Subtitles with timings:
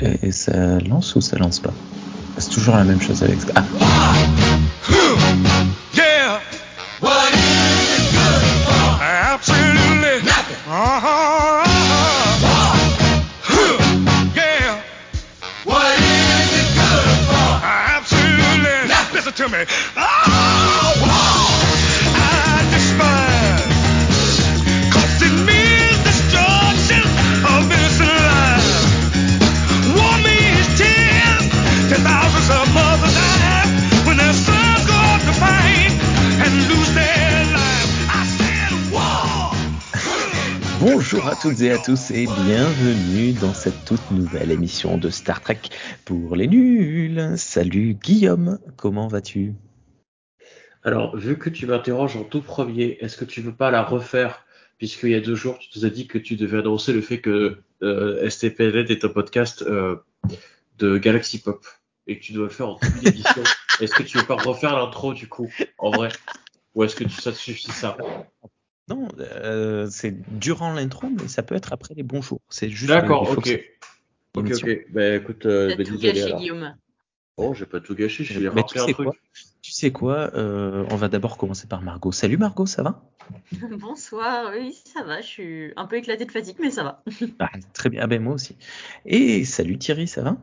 [0.00, 1.72] Et ça lance ou ça lance pas?
[2.38, 3.38] C'est toujours la même chose avec.
[3.54, 3.64] Ah.
[41.48, 45.60] Toutes et à tous et bienvenue dans cette toute nouvelle émission de Star Trek
[46.04, 47.34] pour les nuls.
[47.36, 49.54] Salut Guillaume, comment vas-tu?
[50.82, 54.44] Alors, vu que tu m'interroges en tout premier, est-ce que tu veux pas la refaire?
[54.78, 57.20] Puisqu'il y a deux jours, tu nous as dit que tu devais annoncer le fait
[57.20, 59.94] que euh, est un podcast euh,
[60.78, 61.64] de Galaxy Pop.
[62.08, 63.44] Et que tu dois le faire en début d'émission.
[63.80, 66.08] est-ce que tu veux pas refaire l'intro du coup, en vrai.
[66.74, 67.96] Ou est-ce que tu, ça te suffit ça?
[68.88, 72.40] Non, euh, c'est durant l'intro, mais ça peut être après les bonjours.
[72.48, 72.92] C'est juste.
[72.92, 73.42] D'accord, ok.
[73.42, 73.56] que ça-
[74.36, 74.86] Ok, ok.
[74.90, 76.40] Bah écoute, euh, bah, tout désolé gâché, alors.
[76.40, 76.76] Guillaume.
[77.38, 79.08] Oh, j'ai pas tout gâché, je rappeler tu un sais truc.
[79.08, 79.16] quoi?
[79.60, 82.12] Tu sais quoi euh, On va d'abord commencer par Margot.
[82.12, 83.02] Salut Margot, ça va?
[83.80, 87.02] Bonsoir, oui, ça va, je suis un peu éclatée de fatigue, mais ça va.
[87.40, 88.56] Ah, Très bien, ah ben moi aussi.
[89.04, 90.36] Et salut Thierry, ça va?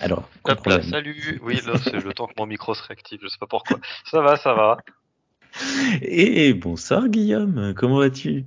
[0.00, 1.38] Alors, Hop là, salut.
[1.42, 3.78] Oui, là, c'est le temps que mon micro se réactive, je sais pas pourquoi.
[4.04, 4.78] Ça va, ça va.
[6.02, 8.44] Et bonsoir Guillaume, comment vas-tu?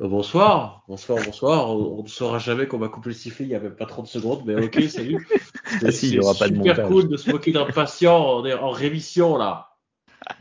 [0.00, 1.70] Euh, bonsoir, bonsoir, bonsoir.
[1.70, 3.86] On on ne saura jamais qu'on m'a coupé le sifflet il y a même pas
[3.86, 5.26] 30 secondes, mais ok, salut.
[5.82, 6.88] Ah si, il y aura pas de super montage.
[6.88, 9.70] cool de se moquer d'un patient en, en rémission là.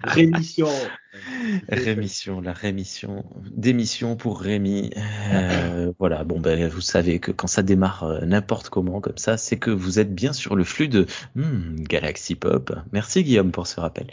[0.04, 0.68] Rémission.
[1.70, 4.90] Rémission, la rémission, démission pour Rémi.
[5.32, 9.38] Euh, voilà, bon ben vous savez que quand ça démarre euh, n'importe comment comme ça,
[9.38, 11.06] c'est que vous êtes bien sur le flux de
[11.36, 12.74] hmm, Galaxy Pop.
[12.92, 14.08] Merci Guillaume pour ce rappel.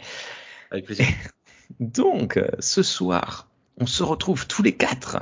[0.71, 1.05] Avec plaisir.
[1.79, 5.17] Donc, euh, ce soir, on se retrouve tous les quatre.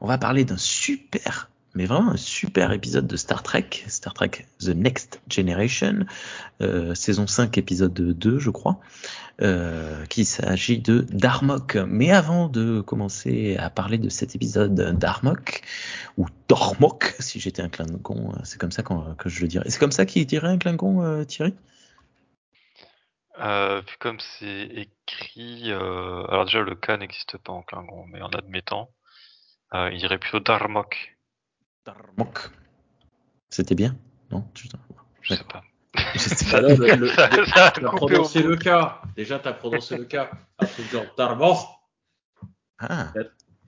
[0.00, 4.46] On va parler d'un super, mais vraiment un super épisode de Star Trek, Star Trek
[4.58, 6.06] The Next Generation,
[6.60, 8.80] euh, saison 5, épisode 2, je crois,
[9.40, 11.76] euh, qu'il s'agit de Darmok.
[11.86, 15.62] Mais avant de commencer à parler de cet épisode Darmok,
[16.16, 19.66] ou Dormok, si j'étais un Klingon, c'est comme ça que je le dirais.
[19.68, 21.54] C'est comme ça qu'il dirait un Klingon, euh, Thierry?
[23.40, 28.20] Euh, puis comme c'est écrit, euh, alors déjà le cas n'existe pas en Klingon, mais
[28.20, 28.90] en admettant,
[29.74, 31.16] euh, il dirait plutôt Darmok.
[31.86, 32.50] Darmok.
[33.48, 33.96] C'était bien
[34.30, 34.44] Non?
[34.54, 34.68] Tu-
[35.22, 35.62] Je sais pas.
[36.14, 38.48] Je sais Ah non, le- le- Ça- le- ça a T'as coupé au prononcé bout.
[38.50, 39.02] le cas.
[39.16, 40.30] Déjà, t'as prononcé le cas.
[40.58, 41.88] Un truc genre Darmor.
[42.78, 43.22] Ah, pas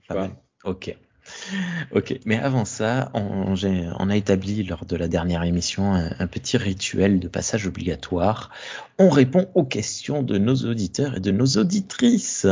[0.07, 0.21] pas.
[0.21, 0.35] mal.
[0.63, 0.95] Ok.
[1.91, 7.19] Ok, mais avant ça, on, a établi lors de la dernière émission un, petit rituel
[7.19, 8.49] de passage obligatoire.
[8.99, 12.45] On répond aux questions de nos auditeurs et de nos auditrices.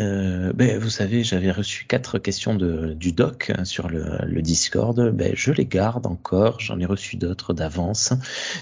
[0.00, 5.10] Euh, ben, vous savez, j'avais reçu quatre questions du doc hein, sur le, Discord.
[5.10, 6.60] Ben, je les garde encore.
[6.60, 8.12] J'en ai reçu d'autres d'avance.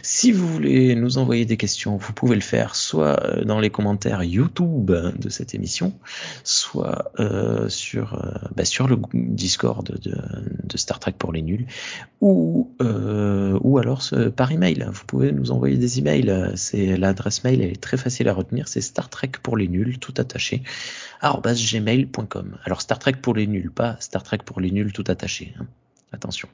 [0.02, 3.70] Si vous voulez nous envoyer des questions, vous pouvez le faire soit euh, dans les
[3.70, 5.92] commentaires YouTube de cette émission,
[6.44, 7.68] soit euh,
[8.56, 8.96] bah, sur le
[9.36, 10.16] Discord de,
[10.64, 11.66] de Star Trek pour les nuls,
[12.20, 14.02] ou, euh, ou alors
[14.34, 14.86] par email.
[14.90, 16.52] Vous pouvez nous envoyer des emails.
[16.56, 18.66] C'est l'adresse mail elle est très facile à retenir.
[18.68, 20.62] C'est Star Trek pour les nuls, tout attaché,
[21.22, 22.58] gmail.com.
[22.64, 25.54] Alors Star Trek pour les nuls, pas Star Trek pour les nuls, tout attaché.
[25.60, 25.66] hein.
[26.12, 26.48] Attention.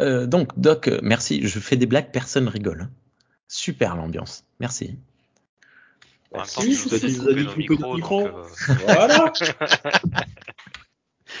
[0.00, 1.46] Euh, donc Doc, merci.
[1.46, 2.82] Je fais des blagues, personne rigole.
[2.82, 2.90] hein.
[3.48, 4.44] Super l'ambiance.
[4.58, 4.96] Merci.
[6.32, 7.76] En même temps, Si, tu nous as dit micro.
[7.76, 8.42] donc, euh,
[8.84, 9.32] Voilà.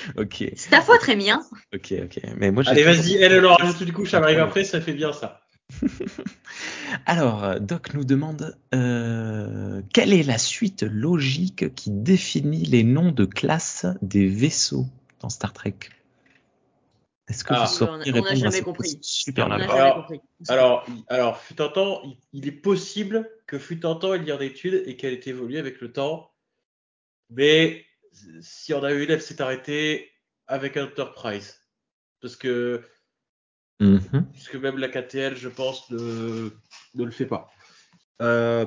[0.18, 1.42] Ok, C'est ta faute, Rémi, hein
[1.74, 2.20] ok, ok.
[2.36, 3.14] Mais moi, Allez, vas-y.
[3.16, 4.10] Elle, elle en rajoute une couche.
[4.10, 4.64] Ça m'arrive après.
[4.64, 5.40] Ça fait bien ça.
[7.06, 13.12] Alors, euh, Doc nous demande euh, quelle est la suite logique qui définit les noms
[13.12, 14.86] de classe des vaisseaux
[15.20, 15.74] dans Star Trek?
[17.28, 17.64] Est-ce que Ah.
[17.64, 18.98] vous sauriez On a- on a répondre à jamais compris.
[19.00, 20.20] Super On a jamais Alors- compris.
[20.48, 24.24] Alors, il- alors, fut un temps, il, il est possible que fut un temps il
[24.24, 26.30] y ait d'études et qu'elle ait évolué avec le temps.
[27.30, 27.84] Mais
[28.40, 30.10] si on a eu une, elle s'est arrêtée
[30.46, 31.60] avec Enterprise.
[32.20, 32.82] Parce que,
[33.80, 34.26] Mhm.
[34.32, 36.50] parce que même la KTL, je pense, ne,
[36.94, 37.50] ne le fait pas.
[38.22, 38.66] Euh,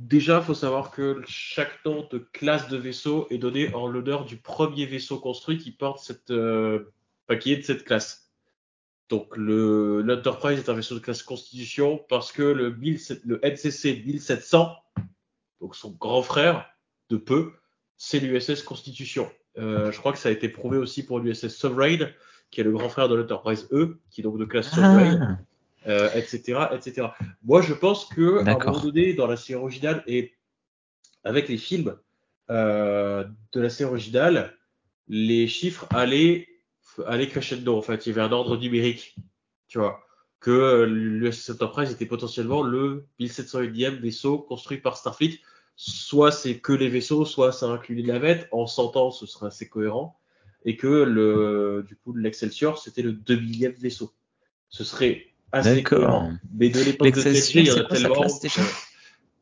[0.00, 4.24] déjà, il faut savoir que chaque nom de classe de vaisseau est donné en l'honneur
[4.24, 6.92] du premier vaisseau construit qui porte cette, euh,
[7.28, 8.30] enfin, qui est de cette classe.
[9.08, 14.02] Donc le l'Enterprise est un vaisseau de classe Constitution parce que le, 1700 le NCC
[14.06, 14.74] 1700,
[15.60, 16.66] donc son grand frère
[17.10, 17.52] de peu,
[18.04, 19.30] c'est l'USS Constitution.
[19.58, 22.12] Euh, je crois que ça a été prouvé aussi pour l'USS Sovereign,
[22.50, 24.74] qui est le grand frère de l'Enterprise E, qui est donc de classe Ah.
[24.74, 25.38] Sovereign,
[25.86, 27.06] euh, etc., etc.
[27.44, 30.34] Moi, je pense que à un moment donné, dans la série originale et
[31.22, 31.94] avec les films
[32.50, 34.52] euh, de la série originale,
[35.06, 36.48] les chiffres allaient,
[37.06, 37.78] allaient crescendo.
[37.78, 39.14] En fait, il y avait un ordre numérique,
[39.68, 40.00] tu vois,
[40.40, 45.38] que l'USS Enterprise était potentiellement le 1701e vaisseau construit par Starfleet.
[45.76, 48.48] Soit c'est que les vaisseaux, soit ça inclut les navettes.
[48.52, 50.18] En 100 ans, ce serait assez cohérent.
[50.64, 54.12] Et que le, du coup, l'Excelsior, c'était le 2000e vaisseau.
[54.68, 56.32] Ce serait assez cohérent.
[56.56, 58.26] Mais de l'époque de L'Excelsior, TNG, il y en a tellement.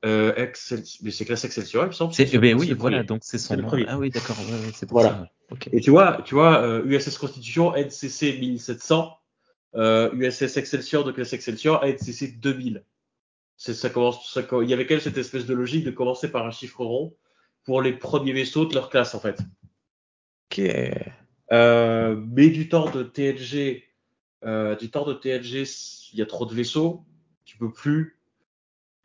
[0.07, 0.83] euh, Excel...
[1.03, 2.15] Mais c'est classe Excelsior, il me semble.
[2.15, 3.67] C'est, c'est- ben oui, voilà, donc c'est son nom.
[3.67, 3.85] premier.
[3.89, 5.29] Ah oui, d'accord, ouais, ouais, c'est pour Voilà.
[5.51, 5.57] ça.
[5.73, 9.13] Et tu vois, tu vois euh, USS Constitution, NCC 1700,
[9.75, 12.83] euh, USS Excelsior de classe Excelsior, NCC 2000.
[13.63, 16.31] C'est, ça commence, ça, il y avait quand même cette espèce de logique de commencer
[16.31, 17.15] par un chiffre rond
[17.65, 19.39] pour les premiers vaisseaux de leur classe, en fait.
[20.51, 20.63] Ok.
[21.53, 23.85] Euh, mais du temps de TNG,
[24.47, 25.69] euh, du temps de TNG,
[26.15, 27.05] il y a trop de vaisseaux,
[27.45, 28.19] tu peux plus.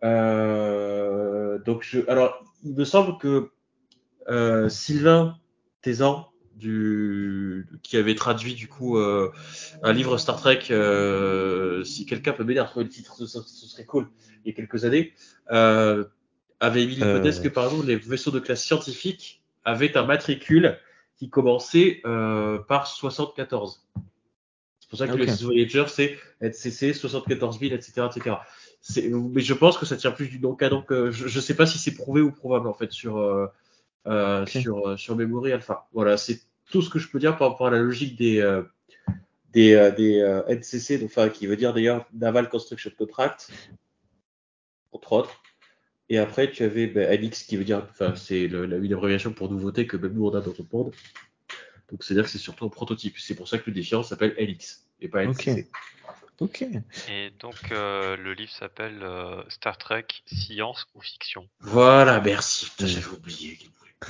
[0.05, 3.51] Euh, donc je, alors il me semble que
[4.29, 5.37] euh, Sylvain
[5.81, 9.31] Tézan, du, qui avait traduit du coup euh,
[9.83, 13.67] un livre Star Trek, euh, si quelqu'un peut m'aider à retrouver le titre, ce, ce-
[13.67, 14.07] serait cool.
[14.43, 15.13] Il y a quelques années,
[15.51, 16.05] euh,
[16.59, 17.43] avait émis l'hypothèse Euh.
[17.43, 20.77] que par exemple les vaisseaux de classe scientifique avaient un matricule
[21.17, 23.81] qui commençait euh, par 74.
[24.79, 25.19] C'est pour ça que Ok.
[25.19, 28.35] le Voyager c'est NCC 74 000, etc., etc.
[29.33, 31.65] Mais je pense que ça tient plus du non canon que je, je sais pas
[31.65, 33.17] si c'est prouvé ou probable en fait sur
[34.07, 35.87] euh, sur euh, sur Memory Alpha.
[35.93, 36.41] Voilà, c'est
[36.71, 38.63] tout ce que je peux dire par rapport à la logique des euh,
[39.53, 43.51] des euh, des euh, NCC, donc, enfin qui veut dire d'ailleurs Naval Construction Contract,
[44.91, 45.41] entre autres.
[46.09, 49.87] Et après, tu avais ben, NX qui veut dire, enfin, c'est une abréviation pour nouveauté
[49.87, 50.93] que même nous on a dans notre monde.
[51.91, 53.17] Donc c'est-à-dire que c'est surtout un prototype.
[53.17, 55.25] C'est pour ça que le défiant s'appelle LX et pas.
[55.25, 55.67] NCC.
[56.39, 56.65] Ok.
[57.09, 61.47] Et donc, euh, le livre s'appelle euh, Star Trek Science ou Fiction?
[61.61, 62.69] Voilà, merci.
[62.79, 63.57] J'avais oublié.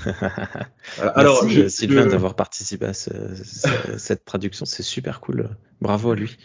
[0.04, 4.84] Voilà, Alors, Merci, je- euh, Sylvain je- d'avoir participé à ce- ce- cette traduction, c'est
[4.84, 5.50] super cool.
[5.82, 6.38] Bravo à lui.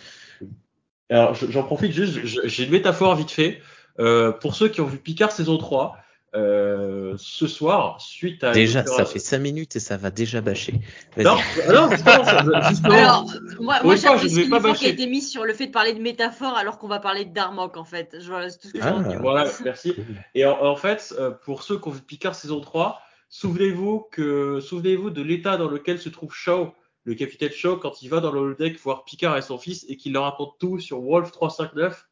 [1.10, 3.60] Alors, je- j'en profite juste, j'ai une métaphore vite fait.
[3.98, 5.96] Euh, pour ceux qui ont vu Picard saison 3,
[6.36, 8.52] euh, ce soir, suite à.
[8.52, 10.74] Déjà, une ça fait 5 minutes et ça va déjà bâcher.
[11.16, 11.36] Non,
[11.68, 12.94] ah non, justement, ça- justement.
[12.94, 13.26] Alors,
[13.58, 15.92] moi, moi une vais pas l'effort qui a été mis sur le fait de parler
[15.92, 18.16] de métaphore alors qu'on va parler de Darmok en fait.
[18.20, 19.18] Je- Voilà, c'est tout ce que j'ai Ah.
[19.20, 19.94] Voilà, merci.
[20.36, 23.00] Et en, en fait, euh, pour ceux qui ont vu Picard saison 3,
[23.30, 26.74] souvenez-vous que souvenez-vous de l'état dans lequel se trouve Shaw,
[27.04, 29.96] le capitaine Shaw, quand il va dans le holodeck voir Picard et son fils et
[29.96, 32.08] qu'il leur raconte tout sur Wolf 359.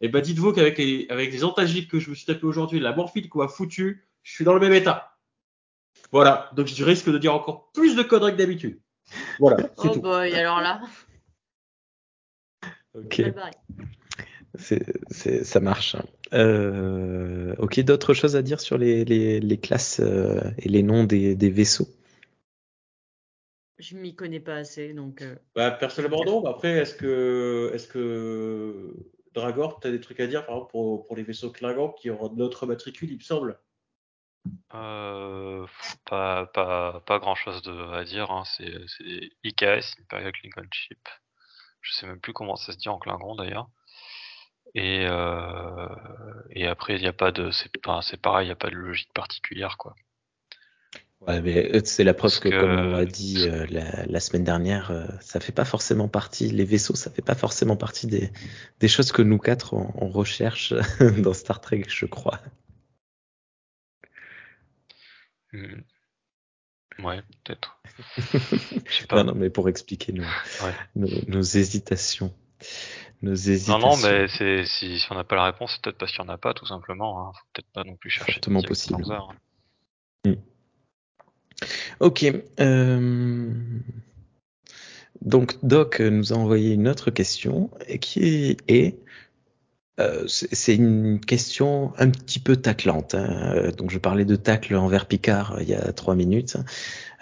[0.00, 2.94] Et ben dites-vous qu'avec les, avec les antalgiques que je me suis tapé aujourd'hui, la
[2.94, 5.18] morphine qu'on m'a foutu, je suis dans le même état.
[6.10, 8.80] Voilà, donc je risque de dire encore plus de conneries que d'habitude.
[9.38, 10.00] Voilà, Oh tout.
[10.00, 10.80] boy, alors là,
[12.94, 13.22] Ok.
[14.56, 15.96] C'est, ça marche.
[16.32, 21.04] Euh, ok, d'autres choses à dire sur les, les, les classes euh, et les noms
[21.04, 21.88] des, des vaisseaux?
[23.78, 25.22] Je m'y connais pas assez donc.
[25.22, 26.42] euh, Bah, personnellement, non.
[26.42, 28.94] mais Après, est-ce que, est-ce que
[29.32, 32.10] Dragor, tu as des trucs à dire, par exemple, pour, pour les vaisseaux Klingons qui
[32.10, 33.58] ont notre matricule, il me semble?
[34.74, 35.66] Euh,
[36.04, 38.30] pas, pas, pas grand chose de, à dire.
[38.30, 38.44] Hein.
[38.44, 38.70] C'est,
[39.44, 41.08] IKS, Imperial Klingon Ship.
[41.80, 43.70] Je sais même plus comment ça se dit en Klingon d'ailleurs.
[44.74, 45.88] Et, euh,
[46.50, 48.76] et après, il n'y a pas de, c'est, enfin, pareil, il n'y a pas de
[48.76, 49.94] logique particulière quoi.
[51.26, 54.20] Ouais, mais euh, c'est la preuve que, que- comme on l'a dit euh, la, la
[54.20, 58.06] semaine dernière, euh, ça fait pas forcément partie, les vaisseaux, ça fait pas forcément partie
[58.06, 58.30] des,
[58.78, 60.72] des choses que nous quatre on, on recherche
[61.18, 62.40] dans Star Trek, je crois.
[65.52, 65.80] Hmm.
[67.00, 67.80] Ouais, peut-être.
[69.12, 70.74] Non, non, mais pour expliquer nos, Ouais.
[70.96, 72.32] nos, nos hésitations.
[73.22, 73.78] Nos Non, hésitations.
[73.78, 76.30] non, mais c'est, si, si on n'a pas la réponse, c'est peut-être parce qu'il n'y
[76.30, 77.20] en a pas, tout simplement.
[77.28, 77.32] Hein.
[77.34, 78.32] Faut peut-être pas non plus chercher.
[78.32, 78.96] Fortement possible.
[78.98, 79.30] 14 heures,
[80.26, 80.34] hein.
[82.00, 82.24] Ok.
[82.60, 83.50] euh,
[85.20, 88.96] Donc, Doc nous a envoyé une autre question et qui est.
[90.00, 93.14] euh, c'est une question un petit peu taclante.
[93.14, 93.52] hein.
[93.54, 96.56] Euh, Donc, je parlais de tacle envers Picard il y a trois minutes.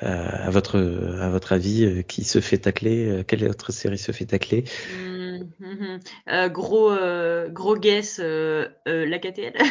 [0.05, 0.79] Euh, à votre
[1.21, 4.63] à votre avis, qui se fait tacler Quelle autre série se fait tacler?
[4.93, 5.28] Hum,
[6.29, 9.53] Euh, gros, euh, gros guess, euh, euh, la KTL.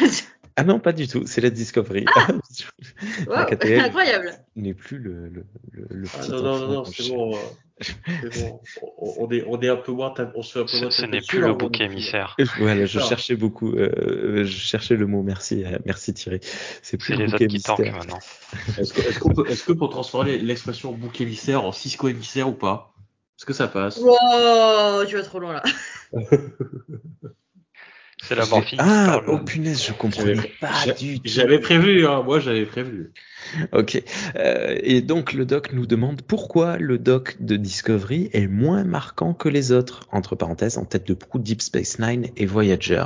[0.60, 2.04] Ah non, pas du tout, c'est la Discovery.
[3.28, 4.32] Wow, KTL incroyable.
[4.56, 7.38] n'est plus le, le, le, le Ah, non, non, non, non, c'est bon.
[8.98, 10.90] On, on est, on est un peu moins, on se fait un peu Ce, moins
[10.90, 12.36] ce taper n'est plus le est bouc émissaire.
[12.58, 13.02] Voilà, je Ah.
[13.08, 15.22] cherchais beaucoup, euh, je cherchais le mot.
[15.22, 16.40] Merci, merci Thierry.
[16.82, 17.96] C'est plus le les bouquet autres qui tankent mystère.
[17.98, 18.18] maintenant.
[18.78, 22.92] Est-ce que, est-ce que pour transformer l'expression bouc émissaire en Cisco émissaire ou pas?
[23.38, 23.98] Est-ce que ça passe?
[23.98, 25.62] Wow, tu vas trop loin là.
[28.20, 31.22] C'est la morphine Ah, oh punaise, je comprenais J'avais- pas du tout.
[31.24, 33.12] J'avais prévu, hein, moi j'avais prévu.
[33.72, 34.02] Ok.
[34.34, 39.34] Euh, et donc le doc nous demande pourquoi le doc de Discovery est moins marquant
[39.34, 43.04] que les autres, entre parenthèses, en tête de proue Deep Space Nine et Voyager.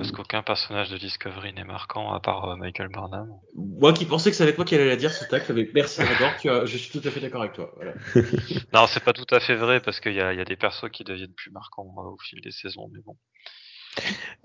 [0.00, 3.28] Parce qu'aucun personnage de Discovery n'est marquant à part euh, Michael Burnham.
[3.54, 5.68] Moi qui pensais que ça allait être moi qui allait la dire ce tacle, mais
[5.74, 7.72] merci Rador, tu as, je suis tout à fait d'accord avec toi.
[7.76, 7.92] Voilà.
[8.72, 10.56] Non, c'est pas tout à fait vrai parce qu'il y a, il y a des
[10.56, 12.88] persos qui deviennent plus marquants euh, au fil des saisons.
[12.92, 13.16] Mais bon.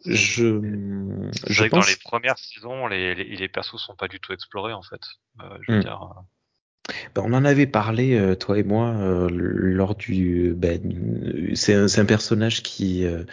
[0.05, 0.59] Je,
[1.31, 1.85] C'est je vrai que pense.
[1.85, 5.01] dans les premières saisons, les, les, les persos sont pas du tout explorés en fait.
[5.41, 5.79] Euh, je veux Hmm.
[5.79, 6.01] dire,
[7.15, 10.53] Ben, on en avait parlé, euh, toi et moi, euh, lors du.
[10.55, 10.79] Ben,
[11.55, 13.05] c'est un, personnage qui.
[13.05, 13.23] euh,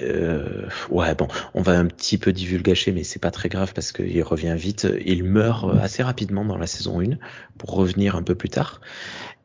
[0.00, 3.92] euh, ouais, bon, on va un petit peu divulgacher, mais c'est pas très grave parce
[3.92, 4.86] qu'il revient vite.
[5.04, 7.18] Il meurt euh, assez rapidement dans la saison 1
[7.58, 8.80] pour revenir un peu plus tard.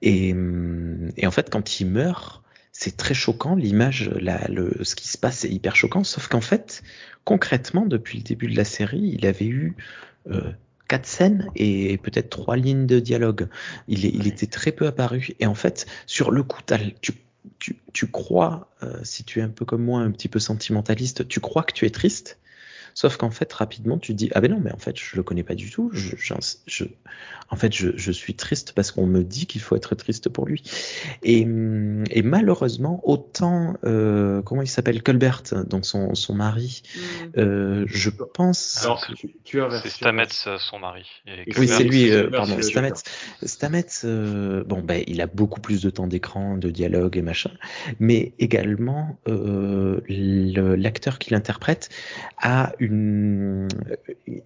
[0.02, 3.56] Et, hum, et en fait, quand il meurt, c'est très choquant.
[3.56, 4.10] L'image,
[4.50, 6.04] le, ce qui se passe est hyper choquant.
[6.04, 6.84] Sauf qu'en fait,
[7.24, 9.76] concrètement, depuis le début de la série, il avait eu
[10.32, 10.52] euh,
[10.94, 13.50] quatre scènes et peut-être trois lignes de dialogue.
[13.88, 14.28] Il, est, il Ouais.
[14.28, 15.36] était très peu apparu.
[15.40, 16.62] Et en fait, sur le coup,
[17.94, 21.40] tu crois, euh, si tu es un peu comme moi, un petit peu sentimentaliste, tu
[21.40, 22.40] crois que tu es triste?
[22.94, 25.24] Sauf qu'en fait, rapidement, tu te dis, ah ben non, mais en fait, je le
[25.24, 25.90] connais pas du tout.
[25.94, 26.86] Je, je,
[27.50, 30.46] en fait, je, je suis triste parce qu'on me dit qu'il faut être triste pour
[30.46, 30.64] lui.
[31.24, 37.40] Et, et malheureusement, autant, euh, comment il s'appelle, Colbert, donc son, son mari, Hmm.
[37.40, 38.84] euh, je pense.
[38.84, 41.06] Alors, c'est- tu, tu c'est Stamets, euh, son mari.
[41.26, 42.92] Et Oui, c'est lui, euh, pardon, Stamets.
[43.44, 47.52] Stamets, euh, bon, ben, il a beaucoup plus de temps d'écran, de dialogue et machin,
[48.00, 51.90] mais également euh, le- l'acteur qui l'interprète
[52.38, 52.74] a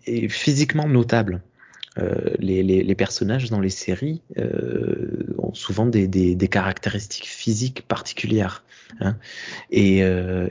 [0.05, 1.41] est physiquement notable.
[1.97, 8.63] Euh, les, personnages dans les séries euh, ont souvent des, caractéristiques physiques particulières.
[8.99, 9.17] Hein.
[9.71, 10.47] Et, euh,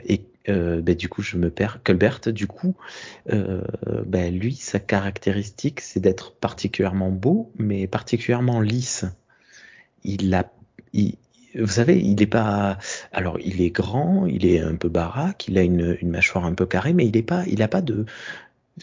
[0.49, 1.79] euh, ben, du coup, je me perds.
[1.83, 2.75] Colbert, du coup,
[3.31, 3.61] euh,
[4.05, 9.05] ben, lui, sa caractéristique, c'est d'être particulièrement beau, mais particulièrement lisse.
[10.03, 10.49] Il a,
[11.57, 12.77] vous savez, il est pas.
[13.11, 16.53] Alors, il est grand, il est un peu baraque, il a une, une mâchoire un
[16.53, 18.05] peu carrée, mais il est pas, il a pas de.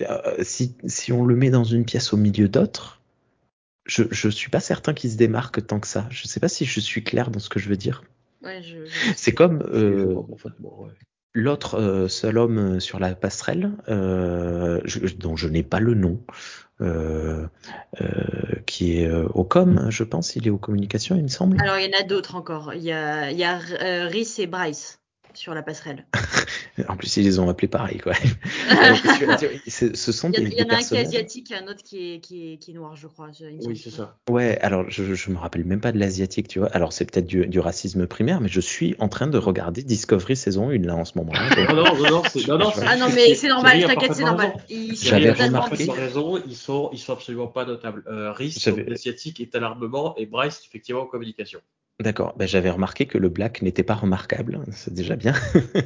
[0.00, 3.00] Euh, si, si on le met dans une pièce au milieu d'autres,
[3.86, 6.06] je, je suis pas certain qu'il se démarque tant que ça.
[6.10, 8.02] Je sais pas si je suis clair dans ce que je veux dire.
[8.42, 8.78] Ouais, je,
[9.16, 10.16] C'est comme euh.
[11.34, 14.80] L'autre euh, seul homme euh, sur la passerelle, euh,
[15.18, 16.20] dont je n'ai pas le nom,
[18.66, 21.60] qui est au com, je pense, il est aux communications, il me semble.
[21.60, 22.74] Alors, il y en a d'autres encore.
[22.74, 23.58] Il y a, il y a
[24.08, 25.00] Rhys et Bryce
[25.36, 26.06] sur la passerelle.
[26.88, 28.14] En plus, ils les ont appelés pareil, quoi.
[28.68, 30.82] Parce que, ce ce sont Il y, des, en- il y des en a un
[30.82, 33.28] qui est asiatique et un autre qui est, qui est, qui est noir, je crois.
[33.64, 34.18] Oui, c'est ça.
[34.28, 36.66] Ouais, alors je, je me rappelle même pas de l'asiatique, tu vois.
[36.70, 40.34] Alors c'est peut-être du, du racisme primaire, mais je suis en train de regarder Discovery
[40.34, 41.32] saison 1 là en ce moment.
[41.68, 44.48] Non, non, non, non, c'est non, Ah non, mais c'est normal, t'inquiète, c'est normal.
[44.48, 44.60] raison.
[44.68, 48.02] Ils sont J'avais remarqué- raison, ils sont, ils sont absolument pas notables.
[48.08, 51.60] Euh, Rhys, J'avais- donc, asiatique, est à l'armement et Bryce, effectivement, en communication.
[52.04, 55.32] D'accord, ben, j'avais remarqué que le black n'était pas remarquable, c'est déjà bien.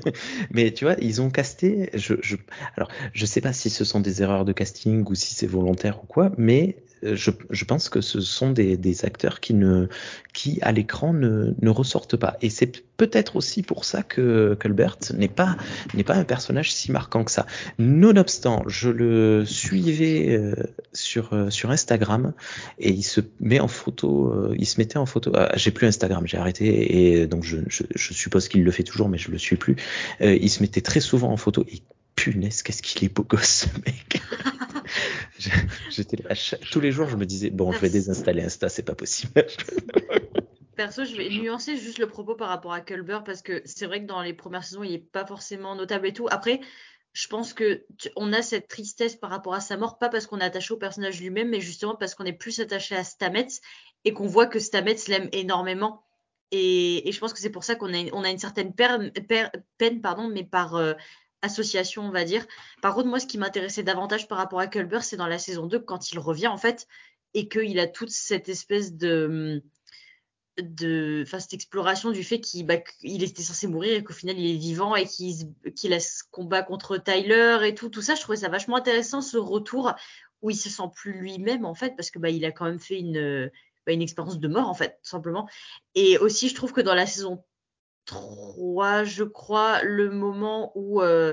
[0.51, 1.91] Mais tu vois, ils ont casté.
[1.95, 2.35] Je, je,
[2.77, 6.03] alors, je sais pas si ce sont des erreurs de casting ou si c'est volontaire
[6.03, 9.89] ou quoi, mais je, je pense que ce sont des, des acteurs qui ne,
[10.33, 12.37] qui à l'écran ne, ne ressortent pas.
[12.43, 15.57] Et c'est peut-être aussi pour ça que Colbert n'est pas,
[15.95, 17.47] n'est pas un personnage si marquant que ça.
[17.79, 20.55] Nonobstant, je le suivais euh,
[20.93, 22.33] sur, euh, sur Instagram
[22.79, 25.33] et il se met en photo, euh, il se mettait en photo.
[25.35, 28.83] ah, j'ai plus Instagram, j'ai arrêté et donc je, je, je suppose qu'il le fait
[28.83, 29.77] toujours, mais je le suis plus.
[30.21, 31.65] Euh, il se mettait très souvent en photo
[32.19, 34.21] punaise, qu'est-ce qu'il est beau gosse, ce mec.
[35.91, 38.95] J'étais chaque- tous les jours, je me disais bon, je vais désinstaller Insta, c'est pas
[38.95, 39.33] possible.
[40.77, 44.01] Perso, je vais nuancer juste le propos par rapport à Culber parce que c'est vrai
[44.03, 46.29] que dans les premières saisons, il est pas forcément notable et tout.
[46.31, 46.61] Après,
[47.13, 50.27] je pense que tu- on a cette tristesse par rapport à sa mort, pas parce
[50.27, 53.49] qu'on est attaché au personnage lui-même, mais justement parce qu'on est plus attaché à Stamets
[54.05, 56.05] et qu'on voit que Stamets l'aime énormément.
[56.53, 59.11] Et, et je pense que c'est pour ça qu'on a, on a une certaine per-
[59.29, 59.49] per-
[59.79, 60.95] peine, pardon, mais par euh,
[61.43, 62.47] association, on va dire.
[62.83, 65.67] Par contre, moi, ce qui m'intéressait davantage par rapport à Culber, c'est dans la saison
[65.67, 66.87] 2, quand il revient, en fait,
[67.35, 69.63] et qu'il a toute cette espèce de
[70.63, 74.55] de, enfin cette exploration du fait qu'il bah, était censé mourir et qu'au final il
[74.55, 75.35] est vivant et qu'il
[75.77, 79.21] qu'il a ce combat contre Tyler et tout, tout ça, je trouvais ça vachement intéressant
[79.21, 79.95] ce retour
[80.43, 82.81] où il se sent plus lui-même en fait parce que bah il a quand même
[82.81, 83.51] fait une
[83.87, 85.49] bah, une expérience de mort en fait tout simplement.
[85.95, 87.45] Et aussi je trouve que dans la saison
[88.09, 91.33] 3, je crois, le moment où euh,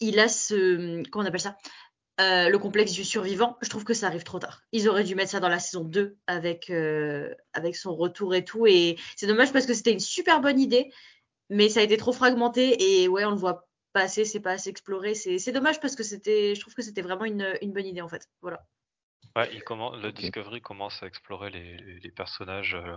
[0.00, 1.56] il a ce comment on appelle ça
[2.20, 4.60] euh, le complexe du survivant, je trouve que ça arrive trop tard.
[4.72, 8.44] Ils auraient dû mettre ça dans la saison 2 avec, euh, avec son retour et
[8.44, 8.66] tout.
[8.66, 10.92] Et c'est dommage parce que c'était une super bonne idée,
[11.48, 14.52] mais ça a été trop fragmenté et ouais, on le voit pas assez, c'est pas
[14.52, 15.14] assez exploré.
[15.14, 18.02] C'est c'est dommage parce que c'était, je trouve que c'était vraiment une, une bonne idée
[18.02, 18.28] en fait.
[18.42, 18.62] Voilà.
[19.34, 20.12] Ouais, il commence, le.
[20.12, 22.94] Discovery commence à explorer les, les- les personnages euh,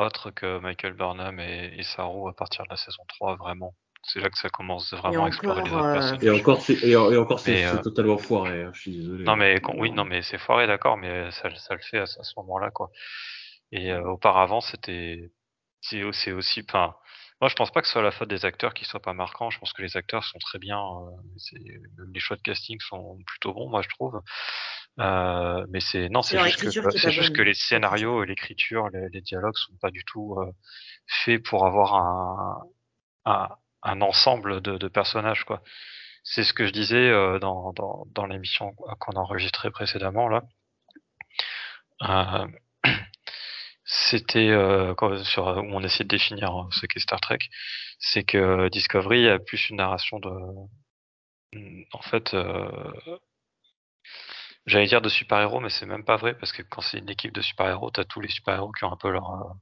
[0.00, 3.74] autres que Michael Burnham et, et Saru à partir de la saison 3, vraiment.
[4.02, 6.24] C'est là que ça commence vraiment à explorer les autres euh, personnages.
[6.24, 8.62] Et encore, c'est, et, et encore, c'est, Mais, c'est euh, totalement foiré.
[8.62, 9.24] hein, je suis désolé.
[9.24, 12.06] Non mais quand- oui, non mais c'est foiré, d'accord, mais ça, ça le fait à,
[12.06, 12.90] ce- à ce moment-là, quoi.
[13.72, 15.30] Et euh, auparavant, c'était,
[15.80, 16.02] c'est
[16.32, 16.94] aussi, enfin,
[17.40, 19.50] moi je pense pas que ce soit la faute des acteurs qui soient pas marquants.
[19.50, 20.78] Je pense que les acteurs sont très bien.
[20.78, 24.20] euh, c'est- même les choix de casting sont plutôt bons, moi je trouve.
[24.98, 27.36] Euh, mais c'est non, C'est leur juste que écriture qui est c'est pas juste bonne.
[27.38, 30.52] que les scénarios et l'écriture, les, les dialogues sont pas du tout euh,
[31.06, 32.62] faits pour avoir un,
[33.24, 33.48] un,
[33.82, 35.62] un ensemble de, de personnages, quoi.
[36.22, 40.42] C'est ce que je disais euh, dans, dans, dans l'émission qu'on a enregistrée précédemment là.
[42.02, 42.46] Euh,
[43.92, 47.38] c'était euh, quand- sur où on essaie de définir euh, ce qu'est Star Trek,
[47.98, 50.30] c'est que Discovery a plus une narration de,
[51.92, 52.92] en fait, euh,
[54.66, 57.32] j'allais dire de super-héros, mais c'est même pas vrai parce que quand c'est une équipe
[57.32, 59.52] de super-héros, t'as tous les super-héros qui ont un peu leur euh,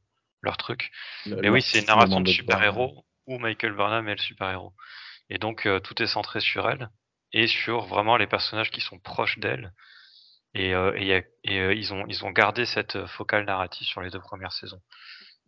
[0.43, 0.91] leur truc.
[1.25, 4.75] Le- Mais le- oui, c'est une narration de super-héros où Michael Burnham est le super-héros.
[5.31, 6.91] Et donc euh, tout est centré sur elle
[7.33, 9.73] et sur vraiment les personnages qui sont proches d'elle.
[10.55, 10.93] Et, euh,
[11.49, 14.81] euh, ils ont ils ont gardé cette euh, focale narrative sur les deux premières saisons.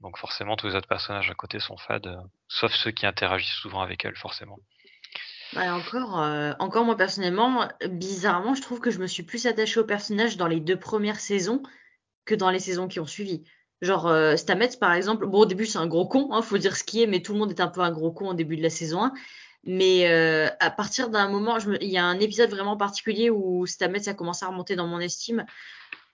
[0.01, 2.17] Donc forcément tous les autres personnages à côté sont fades,
[2.49, 4.59] sauf ceux qui interagissent souvent avec elle forcément.
[5.53, 6.15] Bah, encore,
[6.59, 10.47] encore moi personnellement, bizarrement, je trouve que je me suis plus attachée au personnage dans
[10.47, 11.63] les deux premières saisons
[12.25, 13.45] que dans les saisons qui ont suivi.
[13.83, 16.85] Genre Stamets par exemple, bon au début c'est un gros con, hein, faut dire ce
[16.85, 18.63] qui est, mais tout le monde est un peu un gros con au début de
[18.63, 19.13] la saison 1.
[19.65, 23.31] Mais euh, à partir d'un moment, je me- il y a un épisode vraiment particulier
[23.31, 25.45] où Stamets a commencé à remonter dans mon estime.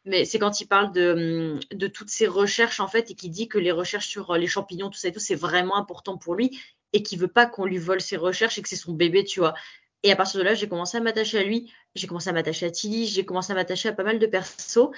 [0.05, 3.31] Mais c'est quand il parle de, hum, de toutes ses recherches en fait et qu'il
[3.31, 6.16] dit que les recherches sur euh, les champignons, tout ça et tout, c'est vraiment important
[6.18, 6.61] pour lui
[6.92, 9.40] et qu'il veut pas qu'on lui vole ses recherches et que c'est son bébé, tu
[9.40, 9.55] vois.
[10.03, 12.66] Et à partir de là, j'ai commencé à m'attacher à lui, j'ai commencé à m'attacher
[12.66, 14.90] à Tilly, j'ai commencé à m'attacher à pas mal de persos,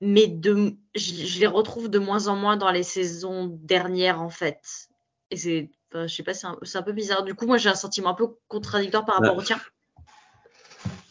[0.00, 4.30] mais de, je, je les retrouve de moins en moins dans les saisons dernières en
[4.30, 4.88] fait.
[5.30, 7.22] Et c'est, enfin, je sais pas, c'est un, c'est un peu bizarre.
[7.24, 9.42] Du coup, moi j'ai un sentiment un peu contradictoire par rapport Ouais.
[9.42, 9.60] au tien.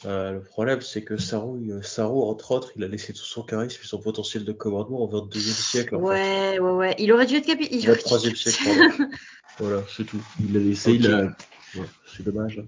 [0.05, 3.41] Euh, le problème, c'est que Saru, euh, Saru, entre autres, il a laissé tout son
[3.41, 6.05] charisme et son potentiel de commandement au 22e siècle, en fait.
[6.05, 6.95] Ouais, ouais, ouais.
[6.99, 7.89] Il aurait dû être capitaine.
[7.89, 8.63] Au 23e siècle,
[8.97, 9.09] pardon.
[9.59, 10.21] Voilà, c'est tout.
[10.41, 11.21] Il l'a laissé, il a...
[11.75, 11.85] Ouais,
[12.15, 12.59] c'est dommage.
[12.59, 12.67] hein.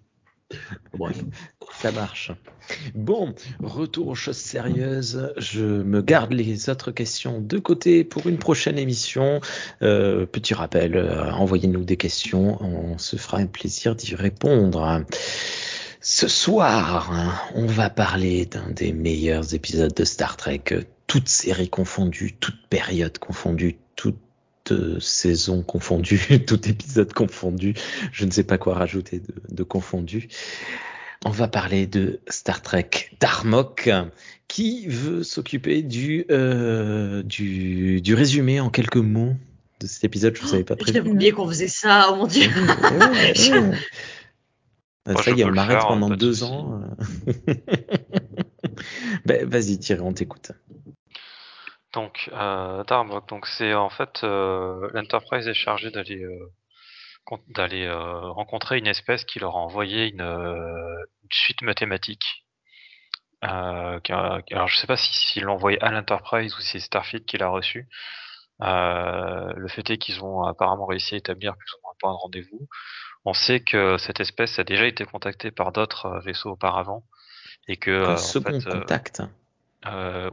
[0.93, 1.23] Bref.
[1.73, 2.31] Ça marche.
[2.95, 5.33] Bon, retour aux choses sérieuses.
[5.37, 9.41] Je me garde les autres questions de côté pour une prochaine émission.
[9.81, 12.61] Euh, petit rappel, euh, envoyez-nous des questions.
[12.63, 15.03] On se fera un plaisir d'y répondre.
[16.01, 20.63] Ce soir, hein, on va parler d'un des meilleurs épisodes de Star Trek,
[21.05, 24.19] toutes séries confondues, toutes périodes confondues, toutes
[24.71, 27.73] euh, saisons confondues, tout épisode confondu.
[28.11, 30.27] Je ne sais pas quoi rajouter de, de confondu.
[31.25, 33.89] On va parler de Star Trek Darmok.
[34.47, 39.35] Qui veut s'occuper du, euh, du, du résumé en quelques mots
[39.81, 41.09] de cet épisode Je vous avais pas J'avais prévu.
[41.09, 42.47] oublié qu'on faisait ça, oh mon dieu.
[42.47, 43.33] Ouais, ouais.
[43.51, 43.73] Euh,
[45.13, 46.81] Moi, Ça y est, on le m'arrête faire, pendant deux ans.
[47.47, 47.53] euh.
[49.25, 50.51] ben, vas-y, Thierry, on t'écoute.
[51.97, 56.51] Donc, euh, Darmok, donc c'est en fait euh, l'Enterprise est chargée d'aller euh,
[57.47, 62.45] d'aller rencontrer une espèce qui leur a envoyé une, une suite mathématique.
[63.41, 67.49] Alors je sais pas si l'ont envoyé à l'Enterprise ou si c'est Starfleet qui l'a
[67.49, 67.89] reçu.
[68.59, 72.17] Le fait est qu'ils ont apparemment réussi à établir plus ou moins un point de
[72.17, 72.67] rendez-vous.
[73.25, 77.03] On sait que cette espèce a déjà été contactée par d'autres vaisseaux auparavant
[77.67, 79.19] et que Un en second fait, contact.
[79.19, 79.25] euh,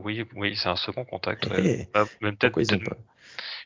[0.02, 1.46] oui, oui, c'est un second contact.
[1.50, 1.88] Eh, ouais.
[1.92, 2.54] Bah, même peut-être
[2.84, 2.96] pas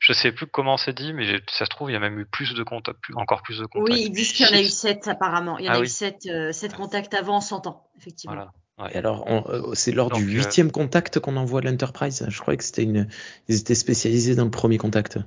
[0.00, 2.26] Je sais plus comment c'est dit, mais ça se trouve, il y a même eu
[2.26, 3.90] plus de contacts, plus- encore plus de contacts.
[3.92, 5.58] Oui, ils disent qu'il y en a eu sept apparemment.
[5.58, 8.34] Il y en Ah a eu sept, euh, sept contacts avant en 100 ans, effectivement.
[8.36, 8.52] Voilà.
[8.78, 8.94] ouais.
[8.94, 12.24] Et alors, euh, c'est lors du Donc, euh, huitième contact qu'on envoie l'Enterprise?
[12.28, 13.08] Je croyais que c'était une.
[13.48, 15.18] Ils étaient spécialisés dans le premier contact.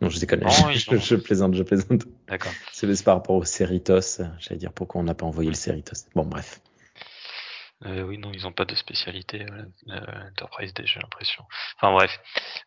[0.00, 0.42] Non, je déconne.
[0.72, 2.02] Je, je- plaisante, je plaisante.
[2.28, 2.52] D'accord.
[2.72, 4.20] C'est c'est par rapport au Cerritos.
[4.40, 6.06] J'allais dire pourquoi on n'a pas envoyé le Cerritos.
[6.14, 6.60] Bon, bref.
[7.86, 9.44] Euh, oui, non, ils ont pas de spécialité,
[9.88, 11.44] euh, Enterprise D, j'ai l'impression.
[11.76, 12.20] Enfin bref.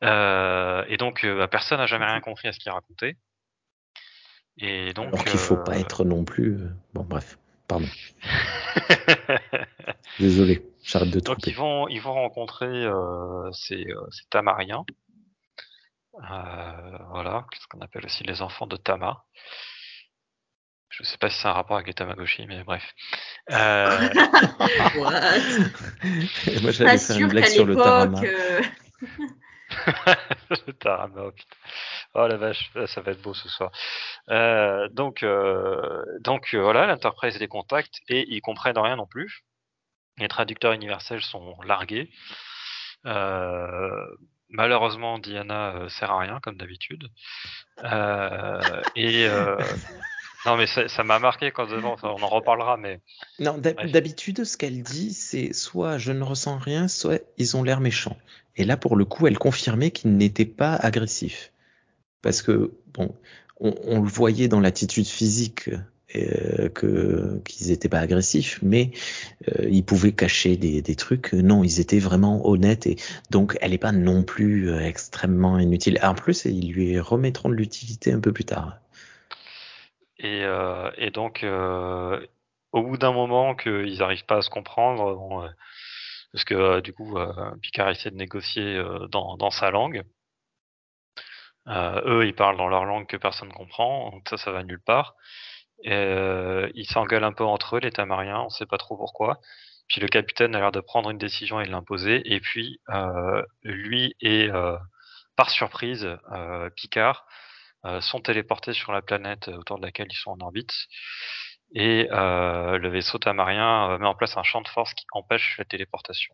[0.04, 3.15] Euh, et donc, euh, bah, personne n'a jamais rien compris à ce qu'il racontait.
[4.58, 5.08] Et donc.
[5.08, 6.60] Alors qu'il faut pas être non plus.
[6.93, 7.88] Bon, bref, pardon.
[10.19, 11.51] Désolé, j'arrête de donc tromper.
[11.51, 12.86] ils vont, ils vont rencontrer
[13.54, 14.84] ces, ces Tamariens.
[16.13, 19.25] Voilà, ce qu'on appelle aussi les enfants de Tama.
[20.98, 22.84] Je sais pas si c'est un rapport avec les Tamagotchi, mais bref.
[23.52, 24.10] Euh,
[24.96, 28.22] moi, Pas j'allais faire une blague sur le tarama.
[28.24, 28.62] euh,
[30.68, 31.56] le Tarama, oh putain.
[32.16, 33.72] Oh la vache, ça va être beau ce soir.
[34.30, 39.44] Euh, donc, euh, donc euh, voilà, l'Enterprise les contacte et ils comprennent rien non plus.
[40.18, 42.10] Les traducteurs universels sont largués.
[43.06, 44.06] Euh,
[44.50, 47.10] malheureusement, Diana euh, sert à rien comme d'habitude.
[47.84, 49.58] Euh, et euh,
[50.46, 53.00] non, mais ça m'a marqué quand on en reparlera, mais
[53.40, 57.80] Non, d'habitude, ce qu'elle dit, c'est soit je ne ressens rien, soit ils ont l'air
[57.80, 58.18] méchants.
[58.56, 61.52] Et là, pour le coup, elle confirmait qu'ils n'étaient pas agressifs.
[62.22, 63.16] Parce que, bon,
[63.60, 65.70] on, on le voyait dans l'attitude physique
[66.16, 68.92] euh, que qu'ils n'étaient pas agressifs, mais
[69.50, 71.34] euh, ils pouvaient cacher des, des trucs.
[71.34, 72.96] Non, ils étaient vraiment honnêtes et
[73.32, 76.00] donc elle n'est pas non plus euh, extrêmement inutile.
[76.04, 78.80] En plus, ils lui remettront de l'utilité un peu plus tard.
[80.17, 82.25] Et, euh, et donc, euh,
[82.71, 85.49] au bout d'un moment qu'ils n'arrivent pas à se comprendre, bon, euh,
[86.34, 90.04] parce que euh, du coup, euh, Picard essaie de négocier dans, dans sa langue.
[91.67, 94.82] Eux, ils parlent dans leur langue que personne ne comprend, donc ça, ça va nulle
[94.82, 95.15] part.
[95.84, 95.91] Et,
[96.75, 99.39] ils s'engueulent un peu entre eux, les Tamariens, on sait pas trop pourquoi.
[99.88, 102.21] Puis le capitaine a l'air de prendre une décision et de l'imposer.
[102.34, 104.78] Et puis, euh, lui et, euh,
[105.36, 107.25] par surprise, euh, Picard
[107.86, 110.74] euh, sont téléportés sur la planète autour de laquelle ils sont en orbite.
[111.74, 115.56] Et euh, le vaisseau tamarien euh, met en place un champ de force qui empêche
[115.58, 116.34] la téléportation.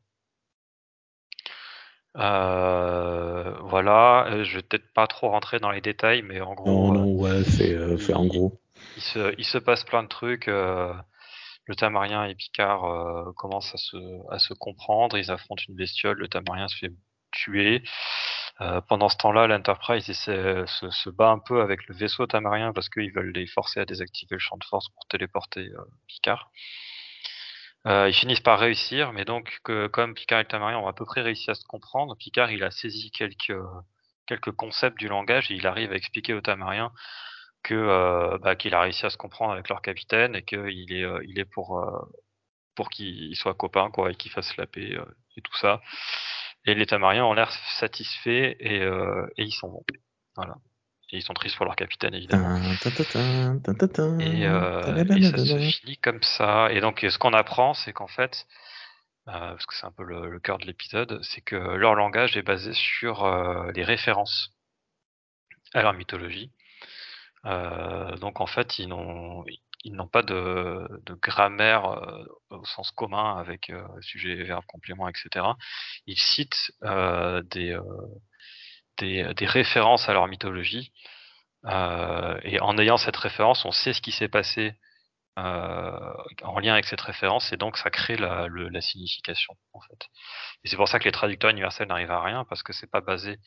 [2.18, 6.92] Euh, voilà, euh, je vais peut-être pas trop rentrer dans les détails, mais en gros,
[6.92, 8.60] Non, euh, non, ouais, euh, fait en gros.
[8.98, 10.48] il, se, il se passe plein de trucs.
[10.48, 10.94] euh,
[11.68, 13.98] le Tamarien et Picard euh, commencent à se,
[14.34, 16.92] à se comprendre, ils affrontent une bestiole, le Tamarien se fait
[17.32, 17.82] tuer.
[18.62, 22.90] Euh, pendant ce temps-là, l'Enterprise se, se bat un peu avec le vaisseau tamarien parce
[22.90, 26.52] qu'ils veulent les forcer à désactiver le champ de force pour téléporter euh, Picard.
[27.88, 31.06] Euh, ils finissent par réussir, mais donc que, comme Picard et tamarien ont à peu
[31.06, 33.58] près réussi à se comprendre, Picard il a saisi quelques,
[34.28, 36.92] quelques concepts du langage et il arrive à expliquer au tamarien
[37.64, 41.04] que euh, bah, qu'il a réussi à se comprendre avec leur capitaine et qu'il est,
[41.04, 41.84] euh, il est pour,
[42.76, 44.96] pour qu'ils soient copains quoi, et qu'ils fassent la paix
[45.36, 45.82] et tout ça.
[46.66, 49.84] Et les Tamariens ont l'air satisfaits et, euh, et ils s'en vont.
[50.36, 50.56] Voilà.
[51.12, 52.56] Et ils sont tristes pour leur capitaine évidemment.
[54.22, 56.72] Et, euh, et ça se finit comme ça.
[56.72, 58.46] Et donc ce qu'on apprend, c'est qu'en fait,
[59.28, 62.38] euh, parce que c'est un peu le, le cœur de l'épisode, c'est que leur langage
[62.38, 64.54] est basé sur euh, les références
[65.74, 66.52] à leur mythologie.
[67.46, 69.44] Euh, donc en fait, ils n'ont
[69.84, 75.08] ils n'ont pas de, de grammaire euh, au sens commun avec euh, sujet, verbe, complément,
[75.08, 75.46] etc.
[76.08, 77.82] Ils citent euh, des, euh,
[78.98, 80.92] des, des références à leur mythologie.
[81.66, 84.74] Euh, et en ayant cette référence, on sait ce qui s'est passé
[86.44, 90.08] en lien avec cette référence, et donc ça crée la, la signification en fait.
[90.64, 93.02] Et c'est pour ça que les traducteurs universels n'arrivent à rien parce que c'est pas
[93.02, 93.38] basé